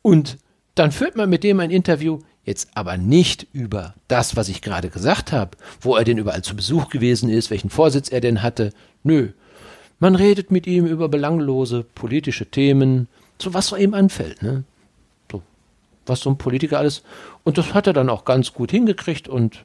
Und 0.02 0.38
dann 0.74 0.90
führt 0.90 1.16
man 1.16 1.30
mit 1.30 1.44
dem 1.44 1.60
ein 1.60 1.70
Interview, 1.70 2.20
jetzt 2.44 2.68
aber 2.74 2.96
nicht 2.96 3.46
über 3.52 3.94
das, 4.08 4.36
was 4.36 4.48
ich 4.48 4.62
gerade 4.62 4.90
gesagt 4.90 5.32
habe, 5.32 5.56
wo 5.80 5.96
er 5.96 6.04
denn 6.04 6.18
überall 6.18 6.42
zu 6.42 6.54
Besuch 6.56 6.90
gewesen 6.90 7.28
ist, 7.28 7.50
welchen 7.50 7.70
Vorsitz 7.70 8.10
er 8.10 8.20
denn 8.20 8.42
hatte. 8.42 8.72
Nö. 9.02 9.30
Man 9.98 10.14
redet 10.14 10.50
mit 10.50 10.66
ihm 10.66 10.86
über 10.86 11.08
belanglose 11.08 11.84
politische 11.94 12.46
Themen, 12.46 13.08
so 13.40 13.54
was 13.54 13.68
so 13.68 13.76
ihm 13.76 13.94
anfällt, 13.94 14.42
ne? 14.42 14.64
So, 15.30 15.42
was 16.06 16.20
so 16.20 16.30
ein 16.30 16.38
Politiker 16.38 16.78
alles. 16.78 17.02
Und 17.44 17.58
das 17.58 17.74
hat 17.74 17.86
er 17.86 17.92
dann 17.92 18.10
auch 18.10 18.24
ganz 18.24 18.52
gut 18.52 18.70
hingekriegt 18.70 19.28
und 19.28 19.62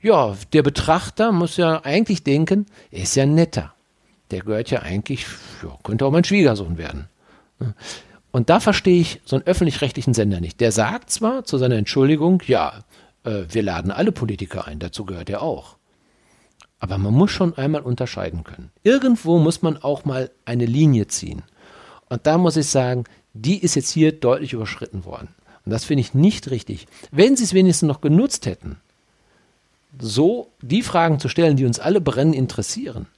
ja, 0.00 0.36
der 0.52 0.62
Betrachter 0.62 1.32
muss 1.32 1.56
ja 1.56 1.84
eigentlich 1.84 2.22
denken, 2.22 2.66
er 2.90 3.02
ist 3.02 3.16
ja 3.16 3.26
netter. 3.26 3.74
Der 4.30 4.40
gehört 4.40 4.70
ja 4.70 4.82
eigentlich, 4.82 5.26
ja, 5.62 5.76
könnte 5.82 6.06
auch 6.06 6.12
mein 6.12 6.24
Schwiegersohn 6.24 6.78
werden. 6.78 7.08
Und 8.38 8.50
da 8.50 8.60
verstehe 8.60 9.00
ich 9.00 9.20
so 9.24 9.34
einen 9.34 9.46
öffentlich-rechtlichen 9.48 10.14
Sender 10.14 10.40
nicht. 10.40 10.60
Der 10.60 10.70
sagt 10.70 11.10
zwar 11.10 11.42
zu 11.42 11.58
seiner 11.58 11.74
Entschuldigung, 11.74 12.40
ja, 12.46 12.84
äh, 13.24 13.42
wir 13.50 13.64
laden 13.64 13.90
alle 13.90 14.12
Politiker 14.12 14.68
ein, 14.68 14.78
dazu 14.78 15.04
gehört 15.04 15.28
er 15.28 15.42
auch. 15.42 15.76
Aber 16.78 16.98
man 16.98 17.12
muss 17.12 17.32
schon 17.32 17.58
einmal 17.58 17.80
unterscheiden 17.80 18.44
können. 18.44 18.70
Irgendwo 18.84 19.40
muss 19.40 19.62
man 19.62 19.76
auch 19.76 20.04
mal 20.04 20.30
eine 20.44 20.66
Linie 20.66 21.08
ziehen. 21.08 21.42
Und 22.10 22.28
da 22.28 22.38
muss 22.38 22.56
ich 22.56 22.68
sagen, 22.68 23.02
die 23.32 23.58
ist 23.58 23.74
jetzt 23.74 23.90
hier 23.90 24.12
deutlich 24.12 24.52
überschritten 24.52 25.04
worden. 25.04 25.30
Und 25.64 25.72
das 25.72 25.84
finde 25.84 26.02
ich 26.02 26.14
nicht 26.14 26.48
richtig. 26.48 26.86
Wenn 27.10 27.34
sie 27.34 27.42
es 27.42 27.54
wenigstens 27.54 27.88
noch 27.88 28.00
genutzt 28.00 28.46
hätten, 28.46 28.76
so 29.98 30.52
die 30.62 30.82
Fragen 30.82 31.18
zu 31.18 31.28
stellen, 31.28 31.56
die 31.56 31.66
uns 31.66 31.80
alle 31.80 32.00
brennen 32.00 32.34
interessieren, 32.34 33.08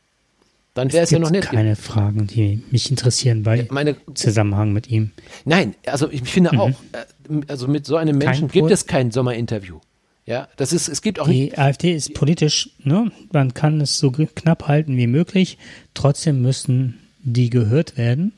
dann 0.81 0.93
wäre 0.93 1.05
es, 1.05 1.11
ja 1.11 1.18
noch 1.18 1.31
nicht. 1.31 1.49
keine 1.49 1.76
Fragen, 1.76 2.26
die 2.26 2.62
mich 2.70 2.91
interessieren 2.91 3.43
bei 3.43 3.66
meine, 3.70 3.97
Zusammenhang 4.14 4.72
mit 4.72 4.89
ihm. 4.89 5.11
Nein, 5.45 5.74
also 5.85 6.11
ich 6.11 6.22
finde 6.22 6.55
mhm. 6.55 6.61
auch, 6.61 6.68
äh, 6.68 7.41
also 7.49 7.68
mit 7.68 7.85
so 7.85 7.97
einem 7.97 8.16
Menschen 8.16 8.49
kein 8.49 8.62
gibt 8.62 8.70
es 8.70 8.87
kein 8.87 9.11
Sommerinterview. 9.11 9.81
Ja, 10.24 10.49
das 10.57 10.72
ist, 10.72 10.89
es 10.89 11.03
gibt 11.03 11.20
auch 11.20 11.28
Die 11.28 11.59
AfD 11.59 11.93
ist 11.95 12.14
politisch, 12.14 12.70
ne? 12.83 13.11
Man 13.33 13.53
kann 13.53 13.81
es 13.81 13.99
so 13.99 14.11
knapp 14.11 14.68
halten 14.68 14.97
wie 14.97 15.07
möglich. 15.07 15.59
Trotzdem 15.93 16.41
müssen 16.41 16.99
die 17.22 17.51
gehört 17.51 17.99
werden. 17.99 18.33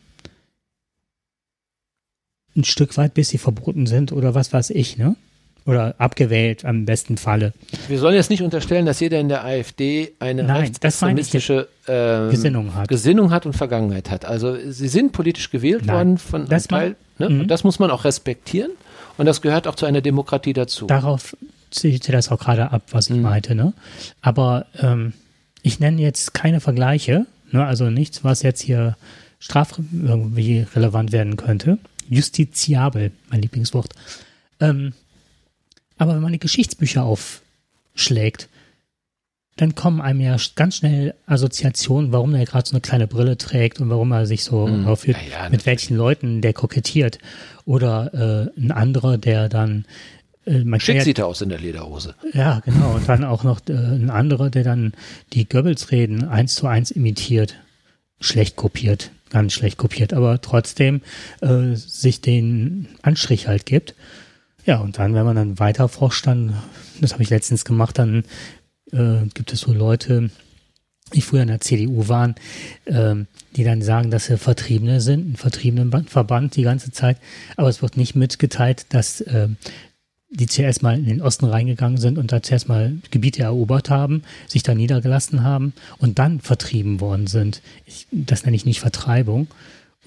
Ein 2.56 2.64
Stück 2.64 2.96
weit, 2.96 3.14
bis 3.14 3.28
sie 3.28 3.38
verboten 3.38 3.86
sind 3.86 4.10
oder 4.10 4.34
was 4.34 4.52
weiß 4.52 4.70
ich, 4.70 4.96
ne? 4.96 5.16
Oder 5.64 5.94
abgewählt 5.98 6.64
am 6.64 6.86
besten 6.86 7.16
Falle. 7.16 7.52
Wir 7.86 7.98
sollen 7.98 8.16
jetzt 8.16 8.30
nicht 8.30 8.42
unterstellen, 8.42 8.84
dass 8.84 8.98
jeder 8.98 9.20
in 9.20 9.28
der 9.28 9.44
AfD 9.44 10.12
eine 10.18 10.48
rechtsextremistische 10.48 11.68
ähm, 11.86 12.30
Gesinnung, 12.30 12.74
hat. 12.74 12.88
Gesinnung 12.88 13.30
hat 13.30 13.46
und 13.46 13.52
Vergangenheit 13.52 14.10
hat. 14.10 14.24
Also 14.24 14.56
sie 14.70 14.88
sind 14.88 15.12
politisch 15.12 15.50
gewählt 15.50 15.86
Nein, 15.86 15.96
worden 15.96 16.18
von 16.18 16.48
das 16.48 16.66
Teil. 16.66 16.96
Ne? 17.18 17.28
Mhm. 17.28 17.48
Das 17.48 17.62
muss 17.62 17.78
man 17.78 17.90
auch 17.90 18.04
respektieren 18.04 18.72
und 19.18 19.26
das 19.26 19.40
gehört 19.40 19.68
auch 19.68 19.76
zu 19.76 19.86
einer 19.86 20.00
Demokratie 20.00 20.52
dazu. 20.52 20.86
Darauf 20.86 21.36
zieht 21.70 22.12
das 22.12 22.30
auch 22.30 22.40
gerade 22.40 22.72
ab, 22.72 22.82
was 22.90 23.08
ich 23.08 23.16
mhm. 23.16 23.22
meinte. 23.22 23.54
Ne? 23.54 23.72
Aber 24.20 24.66
ähm, 24.80 25.12
ich 25.62 25.78
nenne 25.78 26.02
jetzt 26.02 26.34
keine 26.34 26.60
Vergleiche, 26.60 27.26
ne? 27.52 27.64
also 27.64 27.88
nichts, 27.90 28.24
was 28.24 28.42
jetzt 28.42 28.60
hier 28.60 28.96
straf 29.38 29.78
irgendwie 29.92 30.66
relevant 30.74 31.12
werden 31.12 31.36
könnte. 31.36 31.78
Justiziabel, 32.08 33.12
mein 33.30 33.42
Lieblingswort. 33.42 33.94
Ähm, 34.60 34.92
aber 36.02 36.16
wenn 36.16 36.22
man 36.22 36.32
die 36.32 36.40
Geschichtsbücher 36.40 37.04
aufschlägt, 37.04 38.48
dann 39.56 39.76
kommen 39.76 40.00
einem 40.00 40.20
ja 40.20 40.36
ganz 40.56 40.76
schnell 40.76 41.14
Assoziationen, 41.26 42.10
warum 42.10 42.34
er 42.34 42.44
gerade 42.44 42.68
so 42.68 42.72
eine 42.72 42.80
kleine 42.80 43.06
Brille 43.06 43.38
trägt 43.38 43.80
und 43.80 43.88
warum 43.88 44.10
er 44.10 44.26
sich 44.26 44.42
so 44.42 44.66
mm, 44.66 44.86
aufführt, 44.86 45.16
ja, 45.30 45.44
ja, 45.44 45.50
mit 45.50 45.64
welchen 45.64 45.96
Leuten 45.96 46.40
der 46.40 46.54
kokettiert. 46.54 47.18
Oder 47.66 48.50
äh, 48.56 48.60
ein 48.60 48.72
anderer, 48.72 49.16
der 49.16 49.48
dann 49.48 49.84
äh, 50.44 50.64
man 50.64 50.80
Schick 50.80 51.02
sieht 51.02 51.20
er 51.20 51.28
aus 51.28 51.40
in 51.40 51.50
der 51.50 51.60
Lederhose. 51.60 52.16
Ja, 52.32 52.60
genau. 52.64 52.94
Und 52.94 53.08
dann 53.08 53.22
auch 53.22 53.44
noch 53.44 53.60
äh, 53.68 53.74
ein 53.74 54.10
anderer, 54.10 54.50
der 54.50 54.64
dann 54.64 54.92
die 55.34 55.48
Goebbels-Reden 55.48 56.26
eins 56.26 56.56
zu 56.56 56.66
eins 56.66 56.90
imitiert. 56.90 57.54
Schlecht 58.20 58.56
kopiert, 58.56 59.12
ganz 59.30 59.52
schlecht 59.52 59.78
kopiert, 59.78 60.12
aber 60.14 60.40
trotzdem 60.40 61.00
äh, 61.42 61.76
sich 61.76 62.20
den 62.20 62.88
Anstrich 63.02 63.46
halt 63.46 63.66
gibt. 63.66 63.94
Ja, 64.64 64.78
und 64.78 64.98
dann, 64.98 65.14
wenn 65.14 65.24
man 65.24 65.36
dann 65.36 65.58
weiter 65.58 65.88
forscht, 65.88 66.26
dann, 66.26 66.56
das 67.00 67.12
habe 67.12 67.22
ich 67.22 67.30
letztens 67.30 67.64
gemacht, 67.64 67.98
dann 67.98 68.24
äh, 68.92 69.26
gibt 69.34 69.52
es 69.52 69.60
so 69.60 69.72
Leute, 69.72 70.30
die 71.14 71.20
früher 71.20 71.42
in 71.42 71.48
der 71.48 71.60
CDU 71.60 72.08
waren, 72.08 72.34
äh, 72.84 73.16
die 73.56 73.64
dann 73.64 73.82
sagen, 73.82 74.10
dass 74.10 74.26
sie 74.26 74.38
Vertriebene 74.38 75.00
sind, 75.00 75.32
ein 75.32 75.36
vertriebenen 75.36 76.06
Verband 76.06 76.56
die 76.56 76.62
ganze 76.62 76.92
Zeit, 76.92 77.18
aber 77.56 77.68
es 77.68 77.82
wird 77.82 77.96
nicht 77.96 78.14
mitgeteilt, 78.14 78.86
dass 78.90 79.20
äh, 79.20 79.48
die 80.30 80.46
zuerst 80.46 80.82
mal 80.82 80.96
in 80.96 81.04
den 81.04 81.20
Osten 81.20 81.44
reingegangen 81.44 81.98
sind 81.98 82.16
und 82.16 82.32
da 82.32 82.42
zuerst 82.42 82.68
mal 82.68 82.96
Gebiete 83.10 83.42
erobert 83.42 83.90
haben, 83.90 84.22
sich 84.46 84.62
da 84.62 84.74
niedergelassen 84.74 85.42
haben 85.42 85.74
und 85.98 86.18
dann 86.18 86.40
vertrieben 86.40 87.00
worden 87.00 87.26
sind. 87.26 87.60
Ich, 87.84 88.06
das 88.10 88.44
nenne 88.44 88.56
ich 88.56 88.64
nicht 88.64 88.80
Vertreibung 88.80 89.48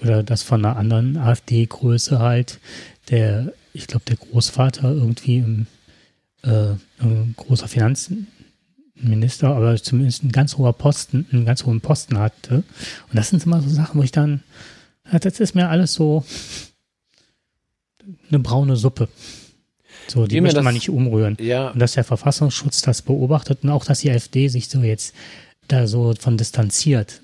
oder 0.02 0.22
das 0.24 0.42
von 0.42 0.64
einer 0.64 0.76
anderen 0.76 1.16
AfD-Größe 1.16 2.18
halt, 2.18 2.58
der 3.08 3.52
ich 3.76 3.86
glaube, 3.86 4.04
der 4.06 4.16
Großvater 4.16 4.90
irgendwie 4.90 5.38
im, 5.38 5.66
äh, 6.42 6.74
ein 6.98 7.34
großer 7.36 7.68
Finanzminister, 7.68 9.48
aber 9.54 9.76
zumindest 9.76 10.24
ein 10.24 10.32
ganz 10.32 10.56
hoher 10.56 10.72
Posten, 10.72 11.26
einen 11.30 11.44
ganz 11.44 11.64
hohen 11.64 11.80
Posten 11.80 12.18
hatte. 12.18 12.56
Und 13.08 13.14
das 13.14 13.30
sind 13.30 13.44
immer 13.44 13.60
so 13.60 13.68
Sachen, 13.68 14.00
wo 14.00 14.02
ich 14.02 14.12
dann, 14.12 14.42
das 15.12 15.40
ist 15.40 15.54
mir 15.54 15.68
alles 15.68 15.92
so 15.92 16.24
eine 18.30 18.38
braune 18.38 18.76
Suppe. 18.76 19.08
So, 20.08 20.26
die 20.26 20.40
möchte 20.40 20.62
man 20.62 20.74
nicht 20.74 20.88
umrühren. 20.88 21.36
Ja. 21.40 21.70
Und 21.70 21.80
dass 21.80 21.94
der 21.94 22.04
Verfassungsschutz 22.04 22.80
das 22.80 23.02
beobachtet 23.02 23.60
und 23.62 23.70
auch, 23.70 23.84
dass 23.84 24.00
die 24.00 24.10
AfD 24.10 24.48
sich 24.48 24.68
so 24.68 24.80
jetzt 24.82 25.14
da 25.68 25.86
so 25.86 26.14
von 26.18 26.36
distanziert, 26.36 27.22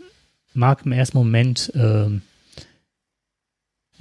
mag 0.53 0.85
im 0.85 0.93
ersten 0.93 1.17
Moment 1.17 1.73
äh, 1.75 2.09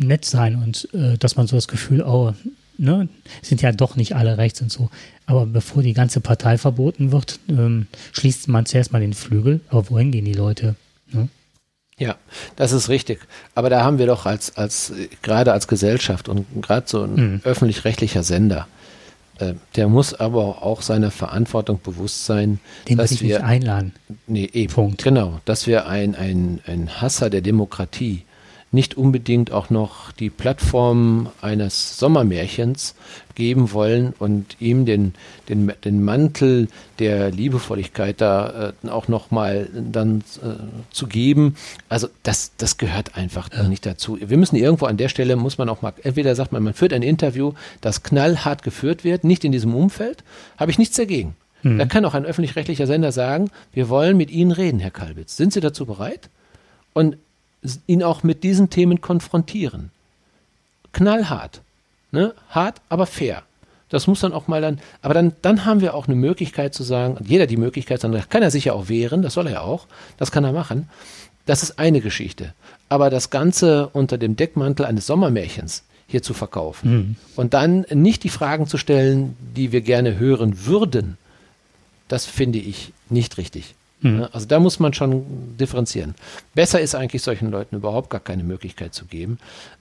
nett 0.04 0.26
sein 0.26 0.56
und 0.56 0.88
äh, 0.94 1.18
dass 1.18 1.36
man 1.36 1.48
so 1.48 1.56
das 1.56 1.68
Gefühl, 1.68 2.02
oh, 2.02 2.34
ne, 2.78 3.08
sind 3.42 3.62
ja 3.62 3.72
doch 3.72 3.96
nicht 3.96 4.16
alle 4.16 4.38
rechts 4.38 4.62
und 4.62 4.72
so. 4.72 4.90
Aber 5.26 5.46
bevor 5.46 5.84
die 5.84 5.94
ganze 5.94 6.20
Partei 6.20 6.58
verboten 6.58 7.12
wird, 7.12 7.40
ähm, 7.48 7.88
schließt 8.12 8.48
man 8.48 8.66
zuerst 8.66 8.92
mal 8.92 9.00
den 9.00 9.14
Flügel. 9.14 9.62
Aber 9.70 9.90
wohin 9.90 10.12
gehen 10.12 10.26
die 10.26 10.34
Leute? 10.34 10.76
Ne? 11.12 11.30
Ja, 11.98 12.16
das 12.56 12.72
ist 12.72 12.90
richtig. 12.90 13.20
Aber 13.56 13.70
da 13.70 13.84
haben 13.84 14.00
wir 14.00 14.08
doch 14.08 14.26
als, 14.26 14.58
als 14.58 14.92
gerade 15.22 15.54
als 15.54 15.68
Gesellschaft 15.68 16.28
und 16.28 16.46
gerade 16.62 16.88
so 16.88 17.04
ein 17.04 17.16
mhm. 17.16 17.42
öffentlich-rechtlicher 17.44 18.24
Sender, 18.24 18.68
äh, 19.38 19.54
der 19.76 19.88
muss 19.88 20.14
aber 20.14 20.64
auch 20.64 20.82
seiner 20.82 21.12
Verantwortung 21.12 21.80
bewusst 21.82 22.26
sein, 22.26 22.60
Den 22.90 22.98
dass 22.98 23.22
wir 23.22 23.38
nicht 23.38 23.42
einladen. 23.42 23.94
Nee, 24.28 24.50
eben. 24.52 24.74
Punkt. 24.74 25.04
Genau, 25.04 25.40
dass 25.46 25.68
wir 25.68 25.88
ein, 25.88 26.16
ein, 26.16 26.60
ein 26.66 27.02
Hasser 27.02 27.30
der 27.30 27.42
Demokratie 27.42 28.24
nicht 28.72 28.96
unbedingt 28.96 29.52
auch 29.52 29.70
noch 29.70 30.12
die 30.14 30.30
Plattform 30.30 31.30
eines 31.42 31.98
Sommermärchens 31.98 32.96
geben 33.36 33.74
wollen 33.74 34.14
und 34.18 34.56
ihm 34.60 34.86
den, 34.86 35.14
den, 35.50 35.72
den 35.84 36.04
Mantel 36.04 36.70
der 37.00 37.32
Liebevolligkeit 37.32 38.22
da 38.22 38.74
äh, 38.84 38.90
auch 38.90 39.08
nochmal 39.08 39.70
dann 39.74 40.24
äh, 40.42 40.54
zu 40.92 41.08
geben. 41.08 41.56
Also 41.90 42.08
das, 42.24 42.52
das 42.58 42.78
gehört 42.78 43.18
einfach 43.18 43.50
ja. 43.52 43.64
nicht 43.64 43.86
dazu. 43.86 44.18
Wir 44.22 44.38
müssen 44.38 44.56
irgendwo 44.56 44.86
an 44.86 44.98
der 44.98 45.10
Stelle, 45.10 45.36
muss 45.36 45.58
man 45.58 45.68
auch 45.68 45.82
mal, 45.82 45.94
entweder 46.04 46.36
sagt 46.36 46.54
man, 46.54 46.64
man 46.64 46.74
führt 46.74 46.94
ein 46.94 47.04
Interview, 47.04 47.54
das 47.82 48.04
knallhart 48.04 48.64
geführt 48.64 49.04
wird, 49.04 49.26
nicht 49.26 49.44
in 49.44 49.52
diesem 49.52 49.76
Umfeld, 49.76 50.24
habe 50.58 50.72
ich 50.72 50.78
nichts 50.78 50.96
dagegen. 50.96 51.36
Hm. 51.64 51.78
Da 51.78 51.86
kann 51.86 52.06
auch 52.06 52.14
ein 52.14 52.26
öffentlich-rechtlicher 52.26 52.88
Sender 52.88 53.12
sagen, 53.12 53.52
wir 53.74 53.90
wollen 53.90 54.18
mit 54.18 54.32
Ihnen 54.32 54.52
reden, 54.52 54.80
Herr 54.80 54.92
Kalbitz. 54.92 55.36
Sind 55.36 55.52
Sie 55.54 55.60
dazu 55.60 55.86
bereit? 55.86 56.30
Und 56.94 57.18
ihn 57.88 58.04
auch 58.04 58.24
mit 58.24 58.44
diesen 58.44 58.70
Themen 58.70 59.02
konfrontieren. 59.02 59.92
Knallhart. 60.94 61.62
Ne? 62.12 62.34
Hart, 62.50 62.82
aber 62.90 63.06
fair. 63.06 63.44
Das 63.90 64.08
muss 64.08 64.22
dann 64.22 64.34
auch 64.34 64.48
mal 64.48 64.62
dann, 64.62 64.80
aber 65.02 65.14
dann, 65.14 65.34
dann 65.42 65.66
haben 65.66 65.82
wir 65.82 65.94
auch 65.94 66.08
eine 66.08 66.16
Möglichkeit 66.16 66.74
zu 66.74 66.84
sagen, 66.84 67.18
jeder 67.26 67.46
die 67.46 67.58
Möglichkeit, 67.58 68.04
dann 68.04 68.18
kann 68.30 68.42
er 68.42 68.50
sich 68.50 68.66
ja 68.66 68.74
auch 68.74 68.88
wehren, 68.88 69.22
das 69.22 69.34
soll 69.34 69.48
er 69.48 69.54
ja 69.54 69.62
auch, 69.62 69.86
das 70.18 70.32
kann 70.32 70.46
er 70.46 70.54
machen. 70.54 70.90
Das 71.46 71.62
ist 71.62 71.78
eine 71.78 72.00
Geschichte. 72.00 72.54
Aber 72.88 73.10
das 73.10 73.30
Ganze 73.30 73.90
unter 73.92 74.18
dem 74.18 74.38
Deckmantel 74.38 74.86
eines 74.86 75.08
Sommermärchens 75.08 75.84
hier 76.08 76.24
zu 76.24 76.34
verkaufen 76.34 76.92
mhm. 76.92 77.16
und 77.36 77.54
dann 77.54 77.86
nicht 77.94 78.24
die 78.24 78.30
Fragen 78.30 78.68
zu 78.68 78.78
stellen, 78.78 79.36
die 79.56 79.72
wir 79.72 79.82
gerne 79.82 80.18
hören 80.18 80.66
würden, 80.66 81.18
das 82.08 82.26
finde 82.26 82.60
ich 82.60 82.94
nicht 83.10 83.38
richtig. 83.38 83.76
Mhm. 84.02 84.28
Also 84.32 84.48
da 84.48 84.60
muss 84.60 84.80
man 84.80 84.94
schon 84.94 85.58
differenzieren. 85.58 86.16
Besser 86.54 86.82
ist 86.82 86.96
eigentlich 86.96 87.22
solchen 87.22 87.52
Leuten 87.52 87.76
überhaupt 87.76 88.10
gar 88.10 88.20
keine 88.20 88.44
Möglichkeit 88.44 88.94
zu 88.94 89.06
geben. 89.06 89.38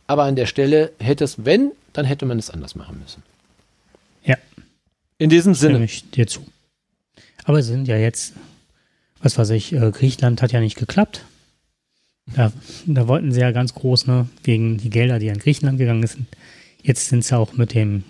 Aber 0.06 0.24
an 0.24 0.36
der 0.36 0.46
Stelle 0.46 0.92
hätte 0.98 1.24
es, 1.24 1.44
wenn, 1.44 1.72
dann 1.92 2.04
hätte 2.04 2.26
man 2.26 2.38
es 2.38 2.50
anders 2.50 2.74
machen 2.74 2.98
müssen. 3.00 3.22
Ja. 4.24 4.36
In 5.18 5.30
diesem 5.30 5.54
Sinne. 5.54 5.74
Stimme 5.74 5.84
ich 5.84 6.10
dir 6.10 6.26
zu. 6.26 6.46
Aber 7.44 7.58
es 7.58 7.66
sind 7.66 7.88
ja 7.88 7.96
jetzt, 7.96 8.34
was 9.22 9.38
weiß 9.38 9.50
ich, 9.50 9.72
äh, 9.72 9.90
Griechenland 9.90 10.42
hat 10.42 10.52
ja 10.52 10.60
nicht 10.60 10.76
geklappt. 10.76 11.24
Da, 12.26 12.52
da 12.86 13.08
wollten 13.08 13.32
sie 13.32 13.40
ja 13.40 13.50
ganz 13.50 13.74
groß, 13.74 14.06
ne, 14.06 14.28
wegen 14.44 14.76
die 14.78 14.90
Gelder, 14.90 15.18
die 15.18 15.30
an 15.30 15.38
Griechenland 15.38 15.78
gegangen 15.78 16.06
sind. 16.06 16.26
Jetzt 16.82 17.08
sind 17.08 17.24
sie 17.24 17.36
auch 17.36 17.54
mit 17.54 17.74
dem, 17.74 18.04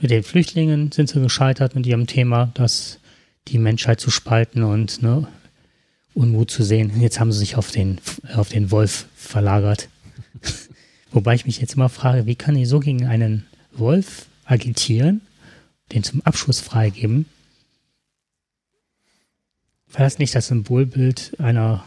mit 0.00 0.10
den 0.10 0.22
Flüchtlingen 0.22 0.92
sind 0.92 1.08
sie 1.08 1.20
gescheitert 1.20 1.74
mit 1.74 1.86
ihrem 1.86 2.06
Thema, 2.06 2.50
dass 2.54 2.98
die 3.50 3.58
Menschheit 3.58 4.00
zu 4.00 4.10
spalten 4.10 4.62
und 4.62 5.02
ne, 5.02 5.26
Unmut 6.14 6.50
zu 6.50 6.62
sehen. 6.62 7.00
Jetzt 7.00 7.20
haben 7.20 7.32
sie 7.32 7.38
sich 7.38 7.56
auf 7.56 7.70
den, 7.70 8.00
auf 8.34 8.48
den 8.48 8.70
Wolf 8.70 9.06
verlagert. 9.14 9.88
Wobei 11.12 11.34
ich 11.34 11.46
mich 11.46 11.60
jetzt 11.60 11.74
immer 11.74 11.88
frage, 11.88 12.26
wie 12.26 12.34
kann 12.34 12.56
ich 12.56 12.68
so 12.68 12.80
gegen 12.80 13.06
einen 13.06 13.46
Wolf 13.72 14.26
agitieren, 14.44 15.20
den 15.92 16.02
zum 16.02 16.20
Abschuss 16.22 16.60
freigeben? 16.60 17.26
War 19.90 20.00
das 20.00 20.18
nicht 20.18 20.34
das 20.34 20.48
Symbolbild 20.48 21.32
einer 21.38 21.84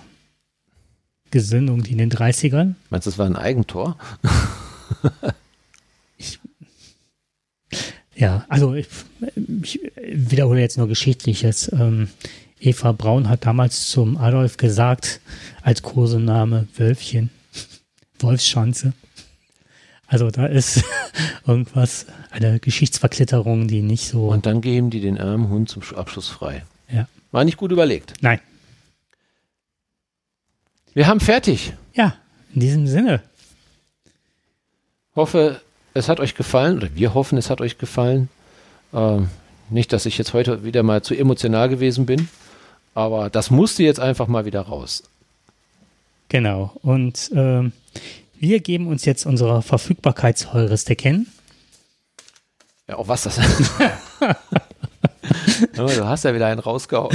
Gesinnung, 1.30 1.84
die 1.84 1.92
in 1.92 2.00
den 2.00 2.12
30ern? 2.12 2.76
Meinst 2.90 3.06
du, 3.06 3.12
das 3.12 3.18
war 3.18 3.26
ein 3.26 3.36
Eigentor? 3.36 3.98
ja, 8.22 8.46
also 8.50 8.76
ich, 8.76 8.88
ich, 9.64 9.82
wiederhole 10.06 10.62
jetzt 10.62 10.78
nur 10.78 10.88
Geschichtliches. 10.88 11.72
Ähm, 11.74 12.08
Eva 12.60 12.92
Braun 12.92 13.28
hat 13.28 13.48
damals 13.48 13.90
zum 13.90 14.16
Adolf 14.16 14.58
gesagt, 14.58 15.20
als 15.64 15.82
Kosename 15.82 16.68
Wölfchen, 16.78 17.32
Wolfschanze. 18.20 18.94
Also 20.06 20.30
da 20.30 20.46
ist 20.46 20.84
irgendwas, 21.48 22.06
eine 22.30 22.60
Geschichtsverklitterung, 22.60 23.68
die 23.68 23.82
nicht 23.82 24.08
so. 24.08 24.28
Und 24.28 24.46
dann 24.46 24.62
geben 24.62 24.92
die 24.92 25.02
den 25.02 25.18
armen 25.18 25.50
Hund 25.50 25.70
zum 25.70 25.82
Abschluss 25.96 26.28
frei. 26.28 26.64
Ja. 26.94 27.08
War 27.32 27.44
nicht 27.44 27.58
gut 27.58 27.72
überlegt. 27.72 28.14
Nein. 28.22 28.40
Wir 30.94 31.08
haben 31.08 31.22
fertig. 31.22 31.74
Ja, 31.96 32.18
in 32.54 32.62
diesem 32.62 32.86
Sinne. 32.86 33.24
Hoffe, 35.16 35.60
es 35.94 36.10
hat 36.10 36.20
euch 36.20 36.36
gefallen, 36.36 36.78
oder 36.78 36.96
wir 36.96 37.14
hoffen, 37.14 37.38
es 37.38 37.50
hat 37.50 37.62
euch 37.62 37.78
gefallen. 37.78 38.30
Ähm, 38.94 39.30
nicht, 39.70 39.94
dass 39.94 40.06
ich 40.06 40.18
jetzt 40.18 40.34
heute 40.34 40.64
wieder 40.64 40.84
mal 40.84 41.02
zu 41.02 41.16
emotional 41.16 41.70
gewesen 41.70 42.06
bin, 42.06 42.28
aber 42.94 43.30
das 43.30 43.52
musste 43.52 43.84
jetzt 43.84 44.00
einfach 44.00 44.28
mal 44.28 44.46
wieder 44.46 44.62
raus. 44.62 45.04
Genau. 46.30 46.72
Und 46.82 47.32
ähm, 47.34 47.72
wir 48.40 48.60
geben 48.60 48.88
uns 48.88 49.06
jetzt 49.06 49.26
unsere 49.26 49.62
Verfügbarkeitsheuristik 49.62 51.00
kennen. 51.00 51.28
Ja, 52.88 52.98
auch 52.98 53.08
was 53.08 53.24
das 53.24 53.38
ist. 53.38 53.72
du 55.76 56.06
hast 56.06 56.26
ja 56.26 56.34
wieder 56.34 56.48
einen 56.48 56.60
rausgehauen. 56.60 57.12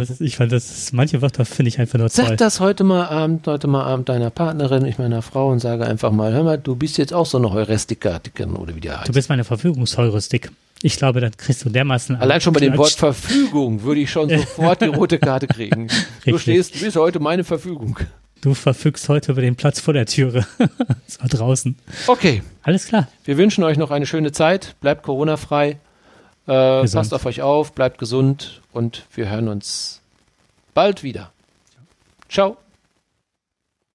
ist, 0.00 0.20
ich 0.20 0.36
fand 0.36 0.52
das, 0.52 0.92
manche 0.92 1.22
Wörter 1.22 1.44
finde 1.44 1.68
ich 1.68 1.78
einfach 1.78 1.98
nur 1.98 2.08
toll. 2.08 2.26
Sag 2.26 2.36
das 2.38 2.60
heute 2.60 2.84
mal 2.84 3.06
Abend, 3.06 3.46
heute 3.46 3.66
mal 3.66 3.84
Abend 3.84 4.08
deiner 4.08 4.30
Partnerin, 4.30 4.84
ich 4.84 4.98
meiner 4.98 5.22
Frau 5.22 5.50
und 5.50 5.60
sage 5.60 5.86
einfach 5.86 6.10
mal, 6.10 6.32
hör 6.32 6.44
mal, 6.44 6.58
du 6.58 6.76
bist 6.76 6.98
jetzt 6.98 7.12
auch 7.12 7.26
so 7.26 7.38
eine 7.38 7.50
Heuristikatikerin 7.52 8.54
oder 8.54 8.74
wie 8.74 8.80
der 8.80 9.00
heißt. 9.00 9.08
Du 9.08 9.12
bist 9.12 9.28
meine 9.28 9.44
Verfügungsheuristik. 9.44 10.50
Ich 10.82 10.96
glaube, 10.96 11.20
dann 11.20 11.36
kriegst 11.36 11.64
du 11.64 11.70
dermaßen. 11.70 12.16
Allein 12.16 12.40
schon 12.40 12.52
bei 12.52 12.60
dem 12.60 12.76
Wort 12.76 12.92
Verfügung 12.92 13.82
würde 13.82 14.00
ich 14.00 14.10
schon 14.10 14.28
sofort 14.28 14.80
die 14.80 14.86
rote 14.86 15.18
Karte 15.18 15.46
kriegen. 15.46 15.88
Du 16.24 16.36
stehst, 16.38 16.74
du 16.74 16.80
bist 16.80 16.96
heute 16.96 17.20
meine 17.20 17.42
Verfügung. 17.42 17.98
Du 18.42 18.52
verfügst 18.52 19.08
heute 19.08 19.32
über 19.32 19.40
den 19.40 19.56
Platz 19.56 19.80
vor 19.80 19.94
der 19.94 20.06
Türe. 20.06 20.46
Es 21.06 21.20
war 21.20 21.28
draußen. 21.28 21.76
Okay. 22.06 22.42
Alles 22.62 22.86
klar. 22.86 23.08
Wir 23.24 23.38
wünschen 23.38 23.64
euch 23.64 23.78
noch 23.78 23.90
eine 23.90 24.04
schöne 24.04 24.30
Zeit. 24.30 24.76
Bleibt 24.80 25.02
Corona-frei. 25.02 25.78
Äh, 26.48 26.88
passt 26.88 27.12
auf 27.12 27.26
euch 27.26 27.42
auf, 27.42 27.72
bleibt 27.72 27.98
gesund 27.98 28.62
und 28.72 29.04
wir 29.14 29.28
hören 29.28 29.48
uns 29.48 30.00
bald 30.72 31.02
wieder. 31.02 31.30
Ciao. 32.30 32.56